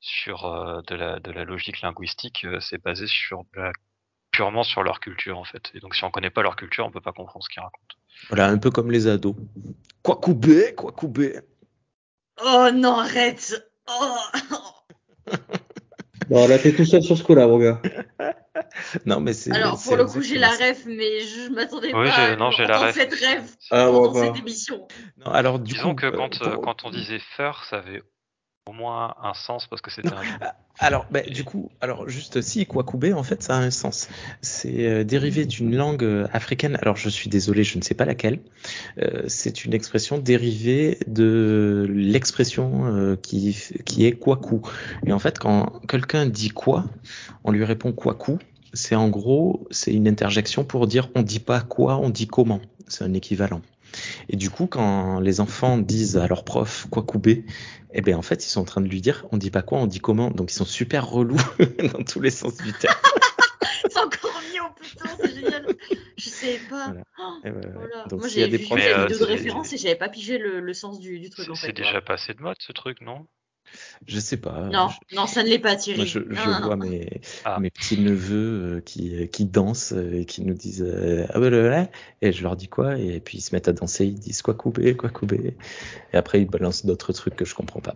[0.00, 0.44] sur
[0.86, 3.72] de, la, de la logique linguistique, c'est basé sur de la-
[4.34, 5.70] purement sur leur culture en fait.
[5.74, 7.96] Et donc si on connaît pas leur culture, on peut pas comprendre ce qu'ils racontent.
[8.28, 9.34] Voilà, un peu comme les ados.
[10.02, 11.38] Quoi couper, quoi couper.
[12.44, 14.16] Oh non, arrête Oh
[16.30, 17.80] Bon, là, t'es tout seul sur ce coup-là, mon gars.
[19.04, 19.52] Non, mais c'est.
[19.52, 22.66] Alors, pour le coup, j'ai la ref, mais je m'attendais Oui, pas à non, j'ai
[22.66, 22.94] la ref.
[22.94, 24.38] cette ref Ah, pendant bon, cette bah.
[24.38, 24.86] émission.
[25.18, 27.78] Non, alors, du Disons coup, que euh, quand, euh, pour- quand on disait fur, ça
[27.78, 28.02] avait
[28.66, 30.32] au moins un sens parce que c'était un jeu.
[30.78, 34.08] Alors, bah, du coup, alors juste si Kwakubé, en fait, ça a un sens.
[34.40, 36.78] C'est euh, dérivé d'une langue euh, africaine.
[36.80, 38.40] Alors, je suis désolé, je ne sais pas laquelle.
[38.98, 44.62] Euh, c'est une expression dérivée de l'expression euh, qui, qui est Kwaku.
[45.06, 46.86] Et en fait, quand quelqu'un dit quoi,
[47.44, 48.38] on lui répond Kwaku.
[48.72, 52.60] C'est en gros, c'est une interjection pour dire on dit pas quoi, on dit comment.
[52.88, 53.60] C'est un équivalent.
[54.28, 57.44] Et du coup, quand les enfants disent à leur prof Kwakubé,
[57.92, 59.78] eh ben en fait, ils sont en train de lui dire on dit pas quoi,
[59.78, 60.30] on dit comment.
[60.30, 61.36] Donc ils sont super relous
[61.92, 62.94] dans tous les sens du terme.
[63.90, 65.66] C'est encore mieux, oh putain, c'est génial.
[66.16, 66.86] Je savais pas.
[66.86, 67.02] Voilà.
[67.18, 67.52] Oh, ouais.
[67.74, 68.04] voilà.
[68.08, 69.94] Donc Moi, s'il y a j'ai des vu profs euh, vidéo de référence et j'avais
[69.94, 71.72] pas pigé le, le sens du, du truc C'est en c'est fait.
[71.74, 73.26] déjà passé de mode ce truc, non?
[74.06, 74.68] Je sais pas.
[74.72, 75.98] Non, Je- non, ça ne l'est pas, Thierry.
[76.00, 76.66] Moi, je, Non, je non, non.
[76.66, 77.58] vois mes, Ah.
[77.60, 81.90] mes petits neveux qui, qui dansent euh, et qui nous disent euh, ah ouais
[82.22, 84.54] et je leur dis quoi et puis ils se mettent à danser ils disent quoi
[84.54, 85.56] couper quoi couper
[86.12, 87.94] et après ils balancent d'autres trucs que je comprends pas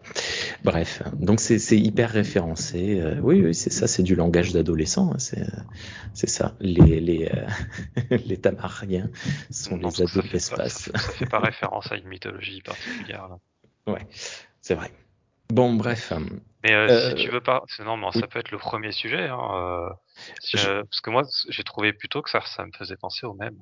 [0.64, 5.12] bref donc c'est c'est hyper référencé Euh, oui oui c'est ça c'est du langage d'adolescent
[5.12, 5.46] hein, c'est
[6.14, 9.10] c'est ça les les euh, les tamariens
[9.50, 13.28] sont Non, les ados de l'espace fait pas référence à une mythologie particulière.
[13.28, 13.92] Là.
[13.92, 14.06] ouais
[14.60, 14.90] c'est vrai
[15.50, 16.20] bon bref euh,
[16.64, 19.28] Mais euh, Euh, si tu veux pas, non, mais ça peut être le premier sujet.
[19.28, 19.88] Hein, euh,
[20.40, 23.26] si, Je- euh, parce que moi, j'ai trouvé plutôt que ça, ça me faisait penser
[23.26, 23.56] au même.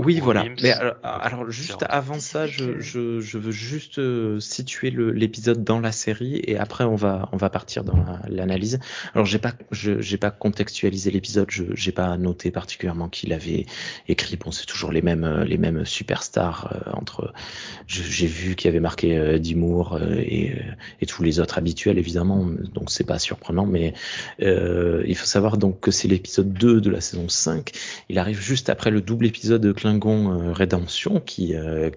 [0.00, 0.44] Oui, voilà.
[0.62, 0.70] Mais
[1.02, 6.40] alors, juste avant ça, je, je, je veux juste euh, situer l'épisode dans la série
[6.44, 8.78] et après on va on va partir dans la- l'analyse.
[9.14, 13.66] Alors j'ai pas je j'ai pas contextualisé l'épisode, je j'ai pas noté particulièrement qui l'avait
[14.06, 14.36] écrit.
[14.36, 17.32] Bon, c'est toujours les mêmes euh, les mêmes superstars euh, entre.
[17.88, 20.62] J'ai vu qu'il y avait marqué euh, Dimour euh, et euh,
[21.00, 23.66] et tous les autres habituels évidemment, donc c'est pas surprenant.
[23.66, 23.94] Mais
[24.42, 27.72] euh, il faut savoir donc que c'est l'épisode 2 de la saison 5
[28.08, 31.90] il arrive juste après le double épisode de Klingon euh, Rédemption qui euh,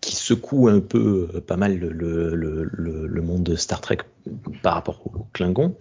[0.00, 3.98] qui secoue un peu euh, pas mal le monde de Star Trek
[4.62, 5.74] par rapport au Klingon.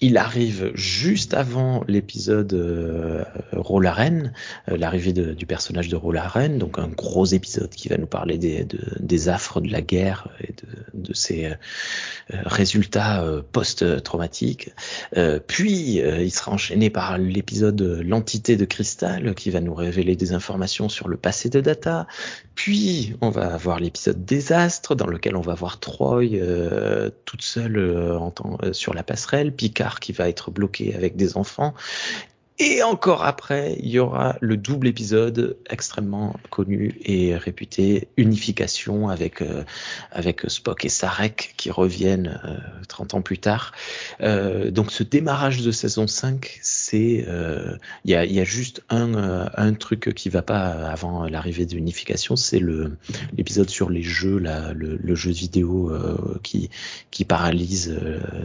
[0.00, 7.26] Il arrive juste avant l'épisode euh, euh, l'arrivée du personnage de Rolaren, donc un gros
[7.26, 10.54] épisode qui va nous parler des, de- des affres de la guerre et
[10.94, 11.54] de, ses euh,
[12.44, 14.70] résultats euh, post-traumatiques.
[15.46, 20.88] Puis il sera enchaîné par l'épisode L'entité de cristal qui va nous révéler des informations
[20.88, 22.06] sur le passé de Data.
[22.54, 26.24] Puis on va avoir l'épisode Désastre dans lequel on va voir Troy
[27.24, 28.18] toute seule euh,
[28.62, 31.74] euh, sur la passerelle, Picard qui va être bloqué avec des enfants.
[32.60, 39.42] Et encore après, il y aura le double épisode extrêmement connu et réputé, Unification avec
[39.42, 39.64] euh,
[40.12, 43.72] avec Spock et Sarek qui reviennent euh, 30 ans plus tard.
[44.20, 48.84] Euh, donc ce démarrage de saison 5, c'est euh, il y, a, y a juste
[48.88, 52.96] un euh, un truc qui va pas avant l'arrivée de Unification, c'est le
[53.36, 56.70] l'épisode sur les jeux là, le, le jeu vidéo euh, qui
[57.10, 57.98] qui paralyse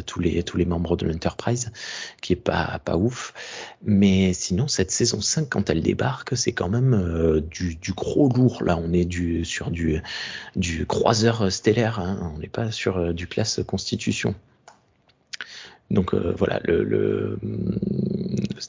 [0.08, 1.72] tous les tous les membres de l'Enterprise,
[2.22, 3.36] qui est pas pas ouf.
[4.34, 8.64] Sinon, cette saison 5, quand elle débarque, c'est quand même euh, du, gros lourd.
[8.64, 10.02] Là, on est du, sur du,
[10.56, 12.00] du croiseur stellaire.
[12.00, 12.32] Hein.
[12.36, 14.36] On n'est pas sur euh, du classe Constitution.
[15.92, 17.40] Donc euh, voilà, le, le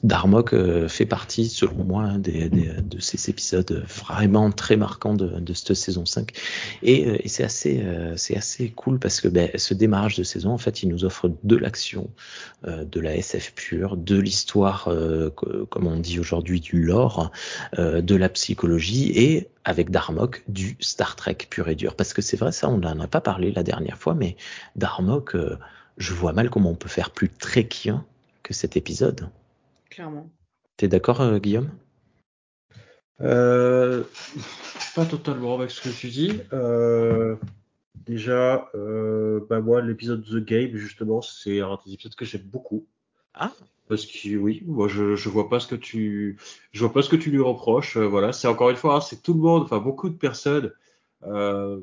[0.02, 5.52] Darmok euh, fait partie, selon moi, hein, des, de ces épisodes vraiment très marquants de,
[5.52, 6.32] cette saison 5.
[6.82, 7.84] Et, euh, et c'est assez,
[8.16, 11.30] c'est assez cool parce que ben, ce démarrage de saison, en fait, il nous offre
[11.44, 12.08] de l'action,
[12.66, 14.88] de la SF pure, de l'histoire,
[15.34, 17.30] comme on dit aujourd'hui, du lore,
[17.76, 21.94] de la psychologie et avec Darmok du Star Trek pur et dur.
[21.96, 24.36] Parce que c'est vrai, ça, on n'en a pas parlé la dernière fois, mais
[24.76, 25.36] Darmok,
[25.96, 28.04] je vois mal comment on peut faire plus trekien
[28.42, 29.28] que cet épisode.
[29.90, 30.30] Clairement.
[30.76, 31.70] T'es d'accord, euh, Guillaume?
[33.20, 34.04] Euh,
[34.94, 36.40] pas totalement avec ce que tu dis.
[36.52, 37.36] Euh,
[38.06, 42.86] déjà, euh, bah moi, l'épisode The Game, justement, c'est un des épisodes que j'aime beaucoup.
[43.34, 43.52] Ah.
[43.88, 46.38] Parce que oui, moi je, je vois pas ce que tu
[46.70, 47.96] je vois pas ce que tu lui reproches.
[47.96, 50.72] Euh, voilà, c'est encore une fois, hein, c'est tout le monde, enfin beaucoup de personnes,
[51.24, 51.80] euh,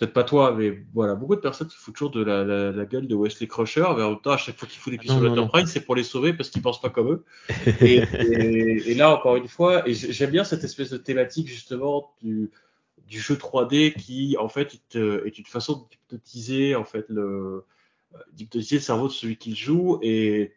[0.00, 2.84] peut-être pas toi, mais voilà, beaucoup de personnes qui foutent toujours de la, la, la
[2.86, 5.10] gueule de Wesley Crusher, mais en même temps, à chaque fois qu'ils foutent des pieds
[5.10, 7.24] Non, sur l'Enterprise, c'est pour les sauver parce qu'ils pensent pas comme eux.
[7.82, 11.48] Et, et, et là, encore une fois, et j'ai- j'aime bien cette espèce de thématique
[11.48, 12.50] justement du,
[13.06, 17.64] du jeu 3D qui, en fait, est, une façon d'hypnotiser en fait le
[18.32, 19.98] d'hypnotiser le cerveau de celui qui le joue.
[20.02, 20.54] Et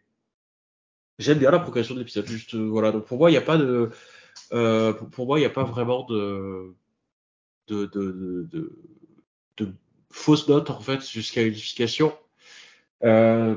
[1.18, 2.26] j'aime bien la progression de l'épisode.
[2.26, 2.92] Juste euh, voilà.
[2.92, 3.90] Donc pour moi, il n'y a pas de
[4.52, 6.74] euh, pour, pour moi, il n'y a pas vraiment de
[7.68, 8.78] de, de, de,
[9.56, 9.68] de,
[10.14, 12.16] fausses notes en fait jusqu'à unification.
[13.02, 13.56] Euh,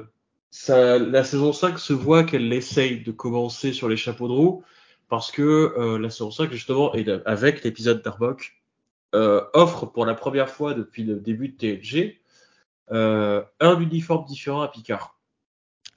[0.50, 4.64] ça, la saison 5 se voit qu'elle essaye de commencer sur les chapeaux de roue
[5.08, 5.42] parce que
[5.78, 8.56] euh, la saison 5 justement et avec l'épisode d'Arbok
[9.14, 12.20] euh, offre pour la première fois depuis le début de TNG
[12.90, 15.20] un uniforme différent à Picard.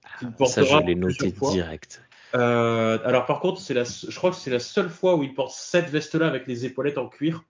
[0.04, 2.02] Ah, Ça, je l'ai noté direct.
[2.34, 5.54] Alors par contre, c'est la, je crois que c'est la seule fois où il porte
[5.54, 7.44] cette veste-là avec les épaulettes en cuir.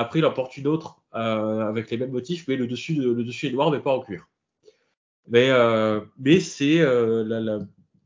[0.00, 3.12] Après, il en porte une autre euh, avec les mêmes motifs, mais le dessus, de-
[3.12, 4.26] le dessus est noir, mais pas en cuir.
[5.28, 7.22] Mais, euh, mais c'est euh,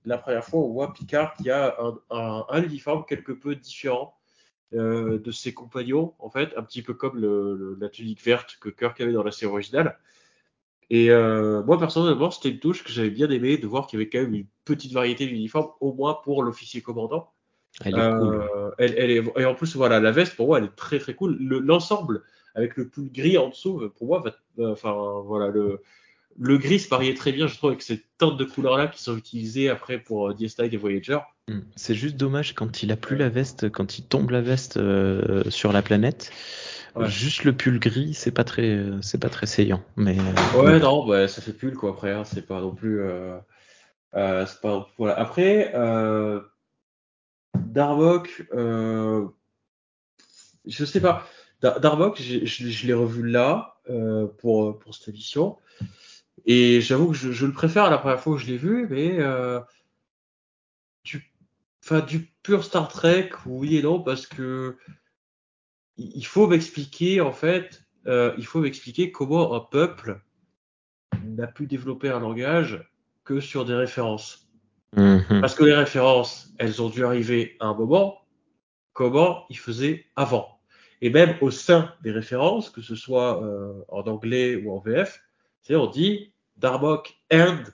[0.04, 3.54] la, première fois où on voit Picard qui a un, un, un uniforme quelque peu
[3.54, 4.16] différent
[4.72, 7.20] de ses compagnons, en fait, un petit peu comme
[7.78, 10.00] la tunique verte que Kirk avait dans la série originale.
[10.90, 14.11] Et moi, personnellement, c'était une touche que j'avais bien aimé de voir qu'il y avait
[14.11, 17.34] quand même une petite variété d'uniformes, au moins pour l'officier commandant.
[17.84, 18.34] Elle est cool.
[18.34, 20.98] Euh, elle, elle est, et en plus, voilà, la veste, pour moi, elle est très
[20.98, 21.37] très cool.
[21.40, 22.22] Le- L'ensemble
[22.54, 24.34] avec le pull gris en dessous, euh, pour moi, va-
[24.64, 25.80] euh, enfin voilà, le,
[26.38, 29.16] le gris se mariait très bien, je trouve, avec cette teinte de couleur-là qui sont
[29.16, 31.18] utilisées après pour euh, DS9 et Voyager.
[31.48, 31.60] Hmm.
[31.76, 35.42] C'est juste dommage quand il a plus la veste, quand il tombe la veste euh,
[35.50, 36.30] sur la planète.
[36.96, 37.08] Ouais.
[37.08, 39.82] Juste le pull gris, c'est pas très, c'est pas très saillant.
[39.96, 42.72] Mais euh, Ouais, mais- non, bah, ça fait pull quoi après, hein, c'est pas non
[42.72, 43.00] plus.
[43.00, 43.37] Euh,
[44.14, 45.18] euh, c'est pas, voilà.
[45.18, 45.72] Après,
[47.54, 49.28] Darmok, euh,
[50.64, 51.26] je sais pas.
[51.60, 55.58] Dar- Darmok, j'ai- je, l'ai revu là euh, pour, pour cette émission.
[56.46, 59.18] Et j'avoue que je, le préfère à la première fois que je l'ai vu, mais
[59.20, 59.60] euh,
[61.04, 61.30] du,
[62.06, 64.76] du pur Star Trek, oui et non, parce que
[65.96, 70.20] il faut m'expliquer en fait, il faut m'expliquer comment un peuple
[71.24, 72.84] n'a pu développer un langage
[73.24, 74.43] que sur des références.
[74.96, 75.40] Mhm.
[75.40, 78.20] Parce que les références, elles ont dû arriver à un moment,
[78.92, 80.61] comment ils faisaient avant.
[81.00, 85.20] Et même au sein des références, que ce soit euh, en anglais ou en VF,
[85.70, 87.64] on dit Darmok and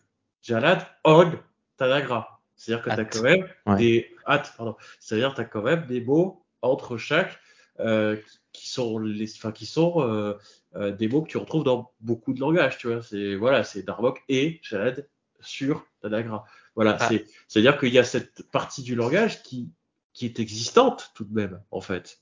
[0.43, 1.33] Jalad on
[1.77, 2.41] Tanagra.
[2.57, 3.77] C'est-à-dire que tu as quand même Ouais.
[3.77, 4.77] des at, pardon.
[4.99, 7.39] C'est-à-dire as quand même des mots entre chaque
[7.79, 8.17] euh,
[8.53, 10.35] qui sont les enfin qui sont euh,
[10.77, 13.03] euh, des mots que tu retrouves dans beaucoup de langages, tu vois.
[13.03, 15.09] C'est voilà, c'est Darmok et Jalad
[15.41, 16.45] sur Tanagra.
[16.75, 17.09] Voilà, Ah.
[17.09, 19.71] c'est c'est-à-dire qu'il y a cette partie du langage qui
[20.13, 22.19] qui est existante tout de même en fait.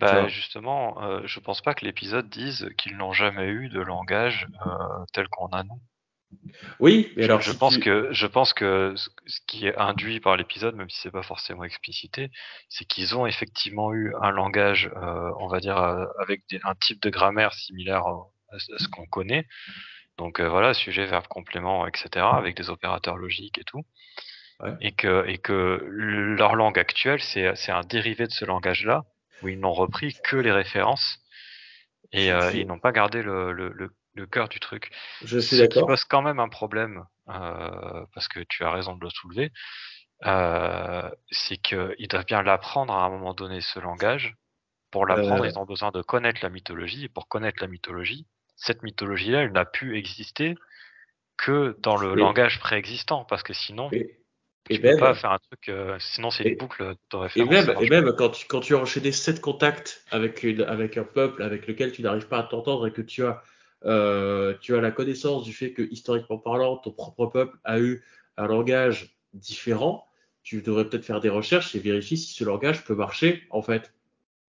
[0.00, 4.48] Bah justement, euh, je pense pas que l'épisode dise qu'ils n'ont jamais eu de langage
[4.66, 4.70] euh,
[5.12, 5.80] tel qu'on a nous.
[6.80, 9.76] Oui, mais Je, alors je si pense tu- que je pense que ce qui est
[9.76, 12.30] induit par l'épisode, même si c'est pas forcément explicité,
[12.68, 16.74] c'est qu'ils ont effectivement eu un langage, euh, on va dire, euh, avec des- un
[16.74, 19.46] type de grammaire similaire à ce qu'on connaît.
[20.18, 23.82] Donc euh, voilà, sujet, verbe, complément, etc., avec des opérateurs logiques et tout.
[24.60, 24.72] Ouais.
[24.80, 29.02] Et que et que leur langue actuelle, c'est c'est un dérivé de ce langage-là,
[29.42, 31.18] où ils n'ont repris que les références
[32.12, 34.90] et euh, ils n'ont pas gardé le, le, le, le cœur du truc.
[35.24, 35.88] je suis Ce qui d'accord.
[35.88, 39.50] pose quand même un problème, euh, parce que tu as raison de le soulever,
[40.24, 44.34] euh, c'est qu'ils doivent bien l'apprendre à un moment donné, ce langage.
[44.92, 45.48] Pour l'apprendre, Euh.
[45.48, 49.52] ils ont besoin de connaître la mythologie, et pour connaître la mythologie, cette mythologie-là, elle
[49.52, 50.54] n'a pu exister
[51.36, 54.06] que dans le langage préexistant, parce que sinon, tu
[54.70, 57.44] et peux même, pas faire un truc, euh, sinon c'est une boucle de et
[57.90, 61.42] même, et quand tu, quand tu as enchaîné sept contacts avec, une, avec un peuple
[61.42, 63.42] avec lequel tu n'arrives pas à t'entendre et que tu as,
[63.84, 68.02] euh, tu as la connaissance du fait que, historiquement parlant, ton propre peuple a eu
[68.36, 70.06] un langage différent,
[70.42, 73.92] tu devrais peut-être faire des recherches et vérifier si ce langage peut marcher, en fait.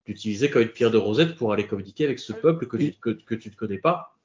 [0.07, 3.11] L'utiliser comme une pierre de rosette pour aller communiquer avec ce peuple que tu, que,
[3.11, 4.15] que tu ne connais pas.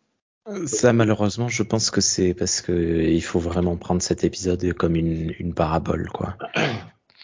[0.66, 4.96] Ça, malheureusement, je pense que c'est parce que il faut vraiment prendre cet épisode comme
[4.96, 6.36] une, une parabole, quoi.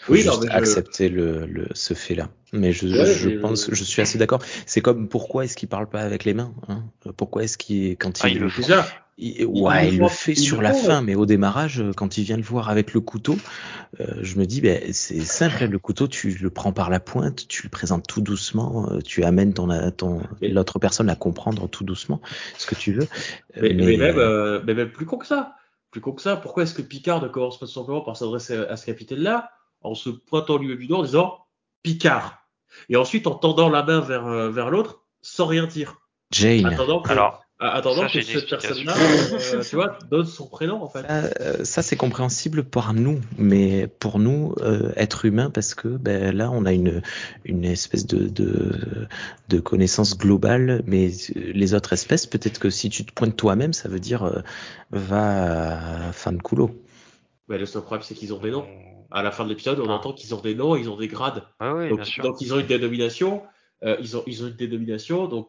[0.02, 2.28] Faut Oui, non, juste mais je- accepter le, le, ce fait-là.
[2.52, 4.42] Mais je, Ouais, je mais- pense, je suis assez d'accord.
[4.66, 6.84] C'est comme pourquoi est-ce qu'il parle pas avec les mains hein?
[7.16, 8.62] Pourquoi est-ce qu'il, quand Ah, il, il le fait.
[9.16, 12.24] Il- ouais, le il le fait sur la fin, mais au démarrage, euh, quand il
[12.24, 13.36] vient le voir avec le couteau,
[14.00, 17.46] euh, je me dis, ben, c'est simple, le couteau, tu le prends par la pointe,
[17.46, 21.84] tu le présentes tout doucement, euh, tu amènes ton, ton l'autre personne à comprendre tout
[21.84, 22.20] doucement
[22.58, 23.06] ce que tu veux.
[23.60, 25.54] Mais, mais même, euh, mais même plus con que ça.
[25.92, 26.36] Plus con que ça.
[26.36, 29.50] Pourquoi est-ce que Picard ne commence pas simplement par s'adresser à, ce capitaine-là
[29.82, 31.46] en se pointant lui-même du doigt en disant
[31.84, 32.48] Picard
[32.88, 36.00] Et ensuite en tendant la main vers, vers l'autre sans rien dire.
[36.32, 36.66] Jane.
[36.66, 38.94] Attendant que, Alors, à- attendant ça, que cette personne-là,
[39.54, 41.02] euh, tu vois, donne son prénom en fait.
[41.02, 45.88] Ça, euh, ça, c'est compréhensible par nous, mais pour nous, euh, être humain, parce que
[45.88, 47.00] ben, là, on a une,
[47.44, 49.06] une espèce de, de,
[49.48, 53.88] de connaissance globale, mais les autres espèces, peut-être que si tu te pointes toi-même, ça
[53.88, 54.40] veut dire euh,
[54.90, 56.70] va à fin de coulo.
[57.48, 58.66] Mais le seul problème, c'est qu'ils ont des noms.
[59.10, 59.94] À la fin de l'épisode, on Ah.
[59.94, 61.44] entend qu'ils ont des noms, ils ont des grades.
[61.60, 62.24] Ah oui, donc, bien sûr.
[62.24, 63.42] donc ils ont une dénomination.
[63.84, 65.26] euh, ils, ont, ils ont une dénomination.
[65.28, 65.48] Donc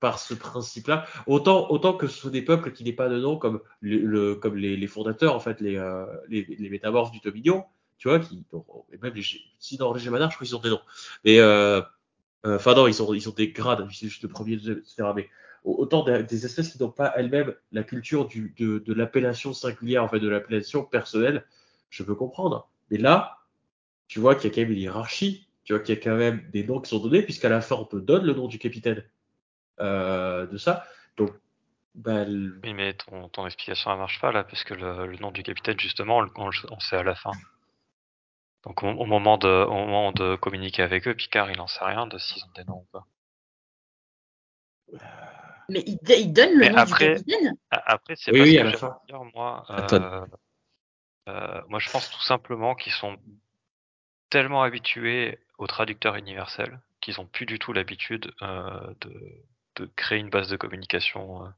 [0.00, 3.36] par ce principe-là, autant, autant que ce sont des peuples qui n'aient pas de nom
[3.36, 7.64] comme, le, le- comme les, fondateurs, en fait, les, euh, les, métamorphes du Dominion,
[7.98, 8.44] tu vois, qui,
[8.92, 9.22] et même les,
[9.58, 10.80] si dans les Gémanars, je crois qu'ils ont des noms.
[11.24, 11.80] Mais, euh,
[12.46, 15.12] euh, enfin, non, ils ont, ils ont des grades, c'est juste le premier, etc.
[15.16, 15.28] Mais
[15.64, 20.20] autant des, espèces qui n'ont pas elles-mêmes la culture de, de l'appellation singulière, en fait,
[20.20, 21.44] de l'appellation personnelle,
[21.90, 22.70] je peux comprendre.
[22.90, 23.38] Mais là,
[24.06, 26.16] tu vois qu'il y a quand même une hiérarchie, tu vois qu'il y a quand
[26.16, 28.58] même des noms qui sont donnés, puisqu'à la fin, on te donne le nom du
[28.58, 29.04] capitaine
[29.80, 30.84] de ça.
[31.16, 31.30] Donc,
[31.94, 35.30] bah, le- Oui, mais ton, ton explication elle marche pas là, puisque le, le nom
[35.32, 36.30] du capitaine, justement, on, le-
[36.70, 37.32] on, sait à la fin.
[38.64, 41.84] Donc au, au moment de, au moment de communiquer avec eux, Picard, il en sait
[41.84, 43.06] rien de s'ils ont des noms ou pas.
[45.68, 48.72] Mais il, il donne le Mais nom après- du capitaine Après, c'est Oui, pas oui,
[48.74, 49.64] ce que dire, moi.
[49.70, 50.26] Euh,
[51.28, 53.18] euh, moi, je pense tout simplement qu'ils sont
[54.30, 59.12] tellement habitués au traducteur universel qu'ils ont plus du tout l'habitude euh, de,
[59.80, 61.44] de créer une base de communication.
[61.44, 61.48] euh.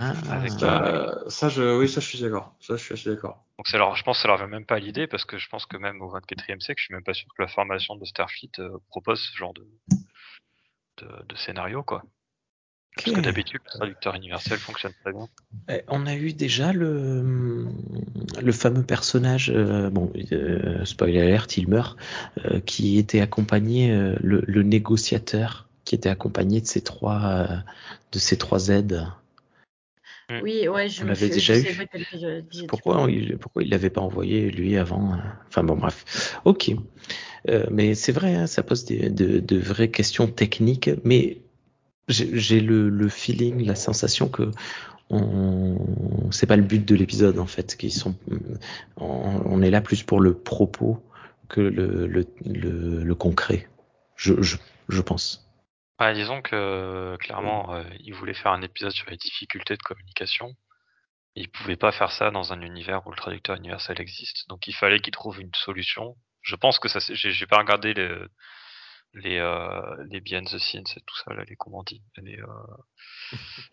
[0.00, 2.54] Ah, Avec, Euh, ça, je, oui, ça, je suis d'accord.
[2.60, 3.44] Ça, je suis assez d'accord.
[3.56, 5.38] Donc c'est leur, je pense que ça leur vient même pas à l'idée parce que
[5.38, 7.96] je pense que même au 24e siècle, je suis même pas sûr que la formation
[7.96, 9.66] de Starfleet euh, propose ce genre de,
[10.98, 12.02] de, de scénario quoi.
[12.96, 15.28] Parce que d'habitude, le traducteur universel fonctionne très bien.
[15.68, 17.68] Eh, On a eu déjà le,
[18.42, 21.96] le fameux personnage, euh, bon, euh, spoiler alert, il meurt,
[22.44, 27.56] euh, qui était accompagné, euh, le, le négociateur, qui était accompagné de ces trois, euh,
[28.12, 29.06] de ces trois aides.
[30.28, 30.40] Mm.
[30.42, 32.66] Oui, ouais, je suis- déjà je eu.
[32.66, 33.08] Pourquoi
[33.40, 35.16] pourquoi il l'avait pas envoyé lui avant euh,
[35.48, 36.38] Enfin bon, bref.
[36.44, 36.72] Ok.
[37.48, 41.38] Euh, mais c'est vrai, hein, ça pose des, de, de vraies questions techniques, mais
[42.08, 44.50] j'ai j'ai le, le feeling, la sensation que
[45.08, 45.78] on,
[46.30, 48.14] c'est pas le but de l'épisode en fait, qu'ils sont,
[48.98, 50.98] on, on est là plus pour le propos
[51.48, 53.70] que le, le, le, le concret.
[54.16, 54.58] Je, je,
[54.90, 55.47] je pense.
[56.00, 60.54] Ouais, disons que clairement, euh, ils voulaient faire un épisode sur les difficultés de communication.
[61.34, 64.48] Ils pouvaient pas faire ça dans un univers où le traducteur universel existe.
[64.48, 66.16] Donc il fallait qu'ils trouvent une solution.
[66.42, 68.08] Je pense que ça, s'est- j'ai j'ai pas regardé les
[69.14, 71.84] les euh, les behind the scenes et tout ça là, les comment
[72.18, 72.46] les, euh,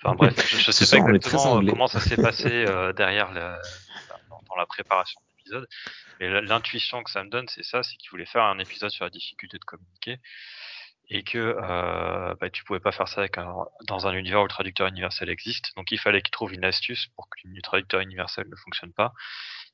[0.03, 3.59] enfin bref, je, je sais pas exactement euh, comment ça s'est passé euh, derrière la,
[4.29, 5.67] dans, la préparation de l'épisode.
[6.19, 9.03] Mais l'intuition que ça me donne, c'est ça, c'est qu'ils voulaient faire un épisode sur
[9.03, 10.19] la difficulté de communiquer
[11.09, 13.53] et que euh, bah, tu pouvais pas faire ça avec un,
[13.87, 15.71] dans un univers où le traducteur universel existe.
[15.75, 19.13] Donc il fallait qu'ils trouvent une astuce pour que le traducteur universel ne fonctionne pas.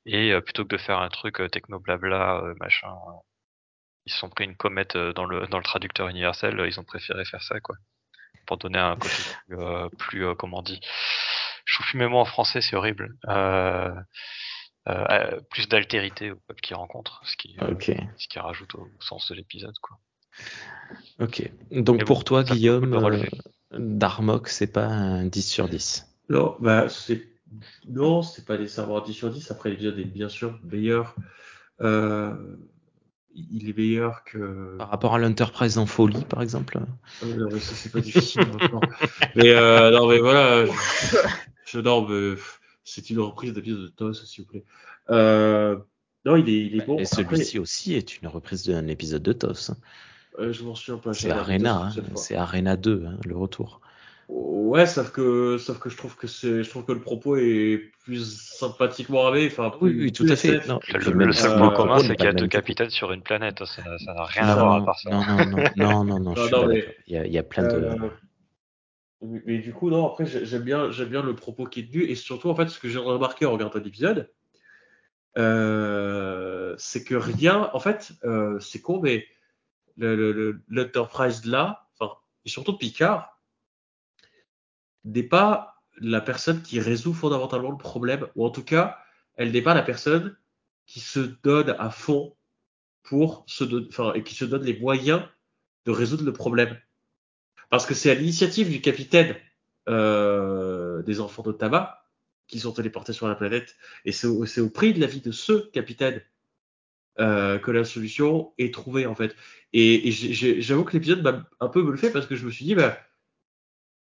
[0.05, 2.93] Et euh, plutôt que de faire un truc euh, techno blabla euh, machin,
[4.05, 6.61] ils se sont pris une comète dans le dans le traducteur universel.
[6.67, 7.75] ils ont préféré faire ça quoi,
[8.47, 9.13] pour donner un côté
[9.47, 10.81] plus, euh, plus euh, comment on dit.
[11.93, 13.15] Mots en français, c'est horrible.
[13.27, 13.93] Euh,
[14.87, 17.55] euh, euh, plus d'altérité au peuple qu'ils rencontrent, ce qui
[18.17, 19.97] ce qui rajoute au, au sens de l'épisode quoi.
[21.19, 21.51] Ok.
[21.71, 23.79] Donc Mais pour bon, toi, Guillaume, de euh.
[23.79, 26.07] Darmok, c'est pas un 10 sur 10.
[26.29, 27.27] Non, bah, c'est,
[27.87, 29.51] non, c'est pas nécessairement un 10 sur 10.
[29.51, 31.15] Après, l'épisode est bien sûr meilleur.
[31.81, 32.33] Euh,
[33.33, 34.77] il est meilleur que.
[34.77, 36.79] Par rapport à l'Enterprise en folie, par exemple?
[37.21, 38.81] Ah, non, mais ça, c'est pas difficile maintenant.
[39.35, 40.65] Mais, euh, non, mais voilà.
[40.65, 40.71] Je,
[41.65, 44.65] je non, mais, pff, c'est une reprise d'épisode de TOS, s'il vous plaît.
[45.09, 45.77] Euh,
[46.25, 46.97] non, il est, il est bon.
[46.97, 49.71] Et Après, celui-ci aussi est une reprise d'un épisode de TOS.
[50.41, 50.45] Hein.
[50.47, 51.13] euh, je m'en souviens pas.
[51.13, 52.17] C'est Arena, hein, seule fois.
[52.17, 53.81] c'est Arena 2, hein, le retour.
[54.27, 57.91] Ouais, sauf que, sauf que je trouve que c'est, je trouve que le propos est
[58.05, 60.65] plus sympathiquement amené, enfin, Oui, tout à fait.
[60.69, 63.65] Non, Le, seul point euh, commun, c'est qu'il y a deux capitaines sur une planète.
[63.65, 65.09] Ça n'a ça n'a rien C'est à voir à part ça.
[65.09, 65.21] Non,
[65.75, 66.95] non, non, non, non, mais-.
[67.07, 67.75] Il y a, il y a plein de.
[67.75, 67.95] Euh,
[69.21, 71.91] mais, mais du coup, non, après, j'ai- j'aime bien, j'aime bien le propos qui est
[71.91, 74.31] tenu, et surtout, en fait, ce que j'ai remarqué en regardant l'épisode,
[75.37, 79.25] euh, c'est que rien, en fait, euh, c'est con, mais
[80.01, 81.87] le- le- l'Enterprise là,
[82.45, 83.39] et surtout Picard,
[85.03, 88.97] n'est pas la personne qui résout fondamentalement le problème, ou en tout cas,
[89.35, 90.35] elle n'est pas la personne
[90.85, 92.35] qui se donne à fond
[93.03, 95.21] pour se enfin, et qui se donne les moyens
[95.85, 96.79] de résoudre le problème.
[97.69, 99.35] Parce que c'est à l'initiative du capitaine
[99.89, 102.03] euh, des enfants de tabac
[102.47, 103.75] qui sont téléportés sur la planète,
[104.05, 106.21] et c'est au, c'est au prix de la vie de ce capitaine
[107.19, 109.35] euh, que la solution est trouvée en fait.
[109.73, 110.11] Et, et
[110.61, 112.75] j'avoue que l'épisode m'a un peu me le fait parce que je me suis dit,
[112.75, 112.97] bah,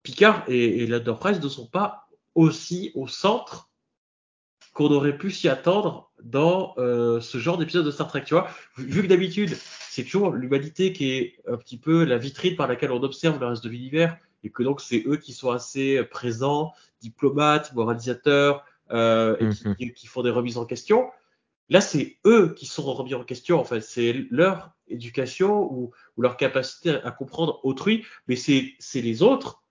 [0.03, 3.69] Picard et, et l'Enterprise ne sont pas aussi au centre
[4.73, 8.23] qu'on aurait pu s'y attendre dans euh, ce genre d'épisode de Star Trek.
[8.25, 9.57] Tu vois, vu, que d'habitude,
[9.91, 13.47] c'est toujours l'humanité qui est un petit peu la vitrine par laquelle on observe le
[13.47, 19.37] reste de l'univers, et que donc c'est eux qui sont assez présents, diplomates, moralisateurs, euh,
[19.41, 19.77] et qui, Mhm.
[19.77, 21.11] qui- qui font des remises en question.
[21.69, 23.81] Là, c'est eux qui sont remis en question, en fait.
[23.81, 29.63] C'est leur éducation ou, leur capacité à comprendre autrui, mais c'est c'est les autres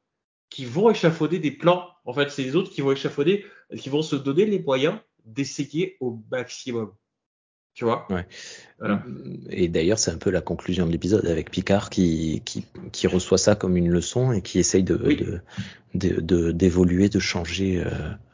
[0.49, 1.89] qui vont échafauder des plans.
[2.05, 3.45] En fait, c'est les autres qui vont échafauder,
[3.77, 6.93] qui vont se donner les moyens d'essayer au maximum.
[7.77, 8.07] Tu vois?
[8.09, 8.25] Ouais.
[8.79, 9.03] Voilà.
[9.51, 13.37] Et d'ailleurs, c'est un peu la conclusion de l'épisode avec Picard qui, qui, qui reçoit
[13.37, 15.15] ça comme une leçon et qui essaye de, Oui.
[15.15, 15.39] de,
[15.93, 17.89] de, de- d'évoluer, de changer, euh,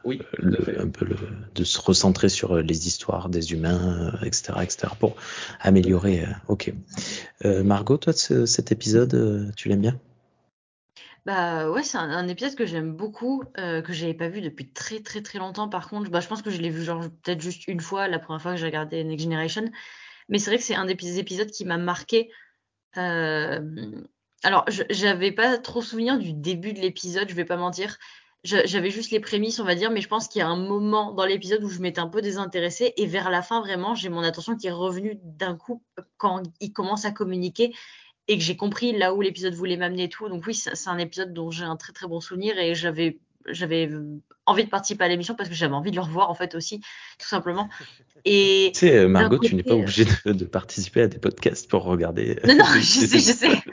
[0.06, 1.16] Oui, le, un peu le,
[1.54, 5.14] de se recentrer sur euh, les histoires des humains, euh, etc., etc., pour
[5.60, 6.24] améliorer.
[6.48, 6.72] ok.
[7.44, 10.00] Euh, Margot, toi, ce- cet épisode, tu l'aimes bien?
[11.24, 15.00] Bah ouais, c'est un, épisode que j'aime beaucoup, euh, que j'avais pas vu depuis très
[15.00, 15.70] très très longtemps.
[15.70, 18.18] Par contre, bah, je pense que je l'ai vu genre peut-être juste une fois la
[18.18, 19.70] première fois que j'ai regardé Next Generation.
[20.28, 22.30] Mais c'est vrai que c'est un des épis- épisodes qui m'a marqué.
[22.98, 24.02] Euh,
[24.42, 27.98] alors, j'avais pas trop souvenir du début de l'épisode, je vais pas mentir.
[28.44, 31.12] J'avais juste les prémices, on va dire, mais je pense qu'il y a un moment
[31.12, 34.22] dans l'épisode où je m'étais un peu désintéressée et vers la fin, vraiment, j'ai mon
[34.22, 35.82] attention qui est revenue d'un coup
[36.18, 37.72] quand il commence à communiquer
[38.28, 40.28] et que j'ai compris là où l'épisode voulait m'amener et tout.
[40.28, 43.90] Donc oui, c'est un épisode dont j'ai un très très bon souvenir et j'avais j'avais
[44.46, 46.80] envie de participer à l'émission parce que j'avais envie de le revoir en fait aussi,
[47.18, 47.68] tout simplement.
[48.26, 51.18] Et Tu sais, euh, Margot, tu n'es pas euh, obligée de, de participer à des
[51.18, 52.38] podcasts pour regarder.
[52.46, 53.48] Non, non, des- je sais, je sais.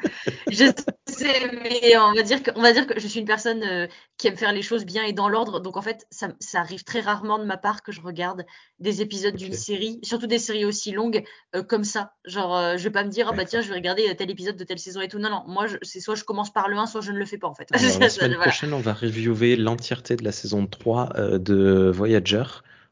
[0.51, 0.65] Je
[1.07, 3.87] sais, mais on va dire que, on va dire que je suis une personne euh,
[4.17, 5.61] qui aime faire les choses bien et dans l'ordre.
[5.61, 8.45] Donc en fait, ça, ça arrive très rarement de ma part que je regarde
[8.79, 11.23] des épisodes d'une série, surtout des séries aussi longues
[11.55, 12.13] euh, comme ça.
[12.25, 13.49] Genre, euh, je vais pas me dire, ah bah D'accord.
[13.49, 15.19] tiens, je vais regarder euh, tel épisode de telle saison et tout.
[15.19, 17.37] Non, non, moi, c'est soit je commence par le 1, soit je ne le fais
[17.37, 17.67] pas en fait.
[17.71, 18.51] Alors, la semaine Voilà.
[18.51, 22.43] prochaine, on va reviewer l'entièreté de la saison 3 euh, de Voyager.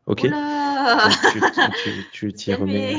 [0.05, 2.97] Ok Oula Donc, tu, tu, tu, tu t'y remets.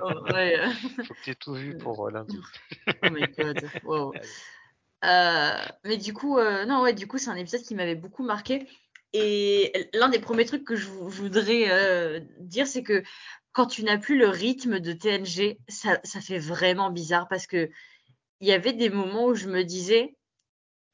[0.00, 0.58] Oh, ouais,
[1.08, 2.38] Faut que tu tout vu pour euh, lundi.
[3.02, 3.56] oh my god.
[3.84, 4.14] Wow.
[5.04, 5.50] Euh,
[5.84, 8.68] mais du coup, euh, non, ouais, du coup, c'est un épisode qui m'avait beaucoup marqué.
[9.12, 13.02] Et l'un des premiers trucs que je, vou- je voudrais euh, dire, c'est que
[13.50, 17.68] quand tu n'as plus le rythme de TNG, ça, ça fait vraiment bizarre parce que
[18.40, 20.14] il y avait des moments où je me disais,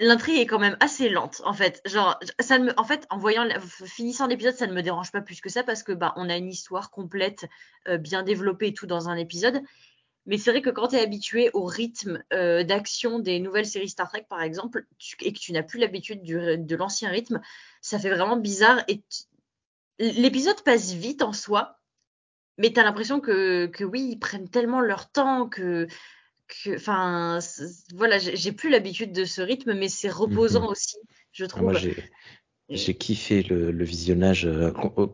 [0.00, 1.80] l'intrigue est quand même assez lente, en fait.
[1.84, 3.48] Genre, ça me, en fait, en voyant,
[3.84, 6.36] finissant l'épisode, ça ne me dérange pas plus que ça parce que bah, on a
[6.36, 7.46] une histoire complète,
[7.88, 9.62] euh, bien développée et tout dans un épisode.
[10.26, 13.88] Mais c'est vrai que quand tu es habitué au rythme euh, d'action des nouvelles séries
[13.88, 14.86] Star Trek, par exemple,
[15.20, 17.40] et que tu n'as plus l'habitude de l'ancien rythme,
[17.80, 18.84] ça fait vraiment bizarre.
[18.88, 19.02] Et
[19.98, 21.78] l'épisode passe vite en soi,
[22.58, 25.88] mais tu as l'impression que, que oui, ils prennent tellement leur temps que.
[26.48, 27.38] Que- Enfin,
[27.94, 30.68] voilà, j'ai plus l'habitude de ce rythme, mais c'est reposant Mhm.
[30.68, 30.96] aussi,
[31.32, 31.74] je Ah, moi, trouve.
[31.74, 31.96] j'ai
[32.70, 34.46] Et- j'ai kiffé le, le visionnage.
[34.46, 35.06] euh, euh,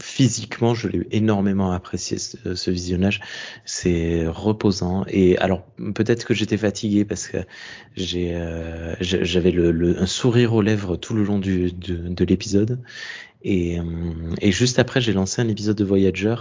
[0.00, 3.20] physiquement, je l'ai énormément apprécié ce, ce visionnage.
[3.66, 5.04] C'est reposant.
[5.08, 5.64] Et alors,
[5.94, 7.38] peut-être que j'étais fatigué parce que
[7.96, 12.24] j'ai euh, j'avais le, le- un sourire aux lèvres tout le long du, de, de
[12.24, 12.80] l'épisode.
[13.44, 13.82] Et, euh,
[14.40, 16.36] et juste après, j'ai lancé un épisode de Voyager.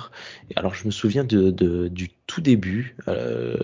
[0.56, 3.56] Alors, je me souviens de, de- du tout début, euh,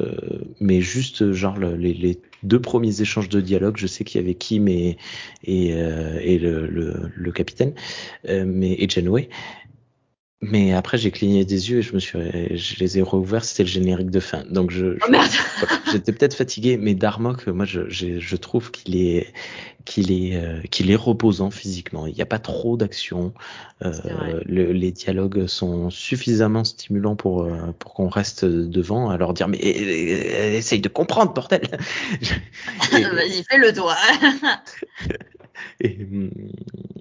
[0.59, 3.77] mais juste genre le- les, les deux premiers échanges de dialogue.
[3.77, 4.97] Je sais qu'il y avait Kim et,
[5.43, 7.73] et, euh, et le, le, le capitaine,
[8.27, 9.29] euh, mais et Janeway.
[10.41, 12.19] Mais après, j'ai cligné des yeux et je me suis,
[12.55, 13.43] je les ai rouverts.
[13.43, 14.43] C'était le générique de fin.
[14.49, 18.97] Donc, je, Oh je- j'étais peut-être fatigué, mais Darmok, moi, je, j'ai- je trouve qu'il
[18.97, 19.33] est,
[19.85, 22.05] qu'il est, euh, qu'il est reposant physiquement.
[22.05, 23.33] Il n'y a pas trop d'action.
[23.83, 23.91] Euh,
[24.45, 29.47] le- les dialogues sont suffisamment stimulants pour, euh, pour qu'on reste devant à leur dire
[29.47, 31.61] mais essaye de comprendre, bordel.
[32.91, 33.95] Vas-y, fais-le toi.
[35.79, 36.31] et, hum,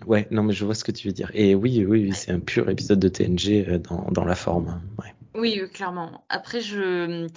[0.07, 1.31] ouais, non, mais je vois ce que tu veux dire.
[1.35, 4.81] Et oui, oui, c'est un pur épisode de TNG euh, dans, la forme.
[4.99, 5.15] Ouais.
[5.35, 6.25] Oui, euh, clairement.
[6.29, 7.29] Après, euh,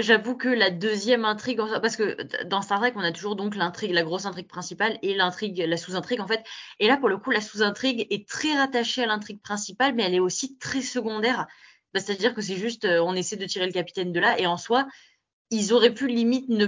[0.00, 3.92] j'avoue que la deuxième intrigue, parce que dans Star Trek, on a toujours donc l'intrigue,
[3.92, 6.44] la grosse intrigue principale et l'intrigue, la sous-intrigue en fait.
[6.80, 10.14] Et là, pour le coup, la sous-intrigue est très rattachée à l'intrigue principale, mais elle
[10.14, 11.46] est aussi très secondaire.
[11.92, 14.56] Bah, c'est-à-dire que c'est juste, on essaie de tirer le capitaine de là, et en
[14.56, 14.86] soi,
[15.50, 16.66] ils auraient pu limite ne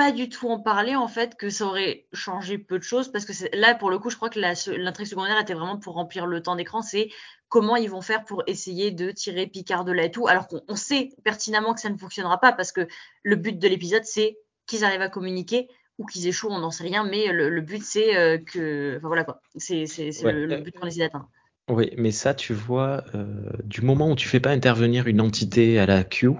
[0.00, 3.26] pas du tout en parler en fait, que ça aurait changé peu de choses, parce
[3.26, 6.24] que c'est- là, pour le coup, je crois que l'intrigue secondaire était vraiment pour remplir
[6.26, 7.10] le temps d'écran, c'est
[7.48, 10.62] comment ils vont faire pour essayer de tirer Picard de là et tout, alors qu'on
[10.68, 12.88] on sait pertinemment que ça ne fonctionnera pas, parce que
[13.22, 16.84] le but de l'épisode, c'est qu'ils arrivent à communiquer ou qu'ils échouent, on n'en sait
[16.84, 18.96] rien, mais le, le but, c'est euh, que...
[18.96, 20.32] Enfin voilà quoi, c'est c'est- c'est Ouais.
[20.32, 21.28] le, le but qu'on essaie d'atteindre.
[21.68, 23.26] Oui, mais ça, tu vois, euh,
[23.64, 26.32] du moment où tu fais pas intervenir une entité à la Q, euh,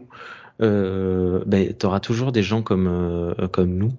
[0.60, 3.92] ben, tu toujours des gens comme, euh, comme nous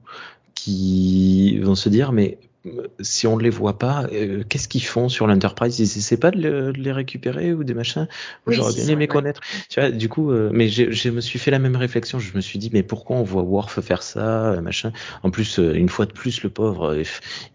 [0.55, 2.50] qui vont se dire, mais euh,
[2.99, 5.79] si on ne les voit pas, euh, qu'est-ce qu'ils font sur l'Enterprise?
[5.79, 8.07] Ils essaient pas de, le- de les récupérer ou des machins?
[8.45, 9.41] Oui, J'aurais bien aimé connaître.
[9.69, 12.19] Tu vois, du coup, euh, mais je me suis fait la même réflexion.
[12.19, 14.91] Je me suis dit, mais pourquoi on voit Worf faire ça, euh, machin?
[15.23, 17.03] En plus, euh, une fois de plus, le pauvre, euh,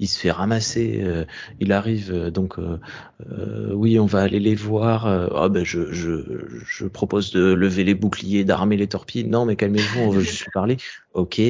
[0.01, 1.01] il se fait ramasser.
[1.03, 1.25] euh,
[1.61, 2.79] il arrive, euh, donc, euh,
[3.31, 5.07] euh, oui, on va aller les voir.
[5.07, 6.21] euh, Ah ben, je, je,
[6.67, 9.25] je propose de lever les boucliers, d'armer les torpilles.
[9.25, 10.77] Non, mais calmez-vous, on veut juste parler.
[11.17, 11.41] Ok.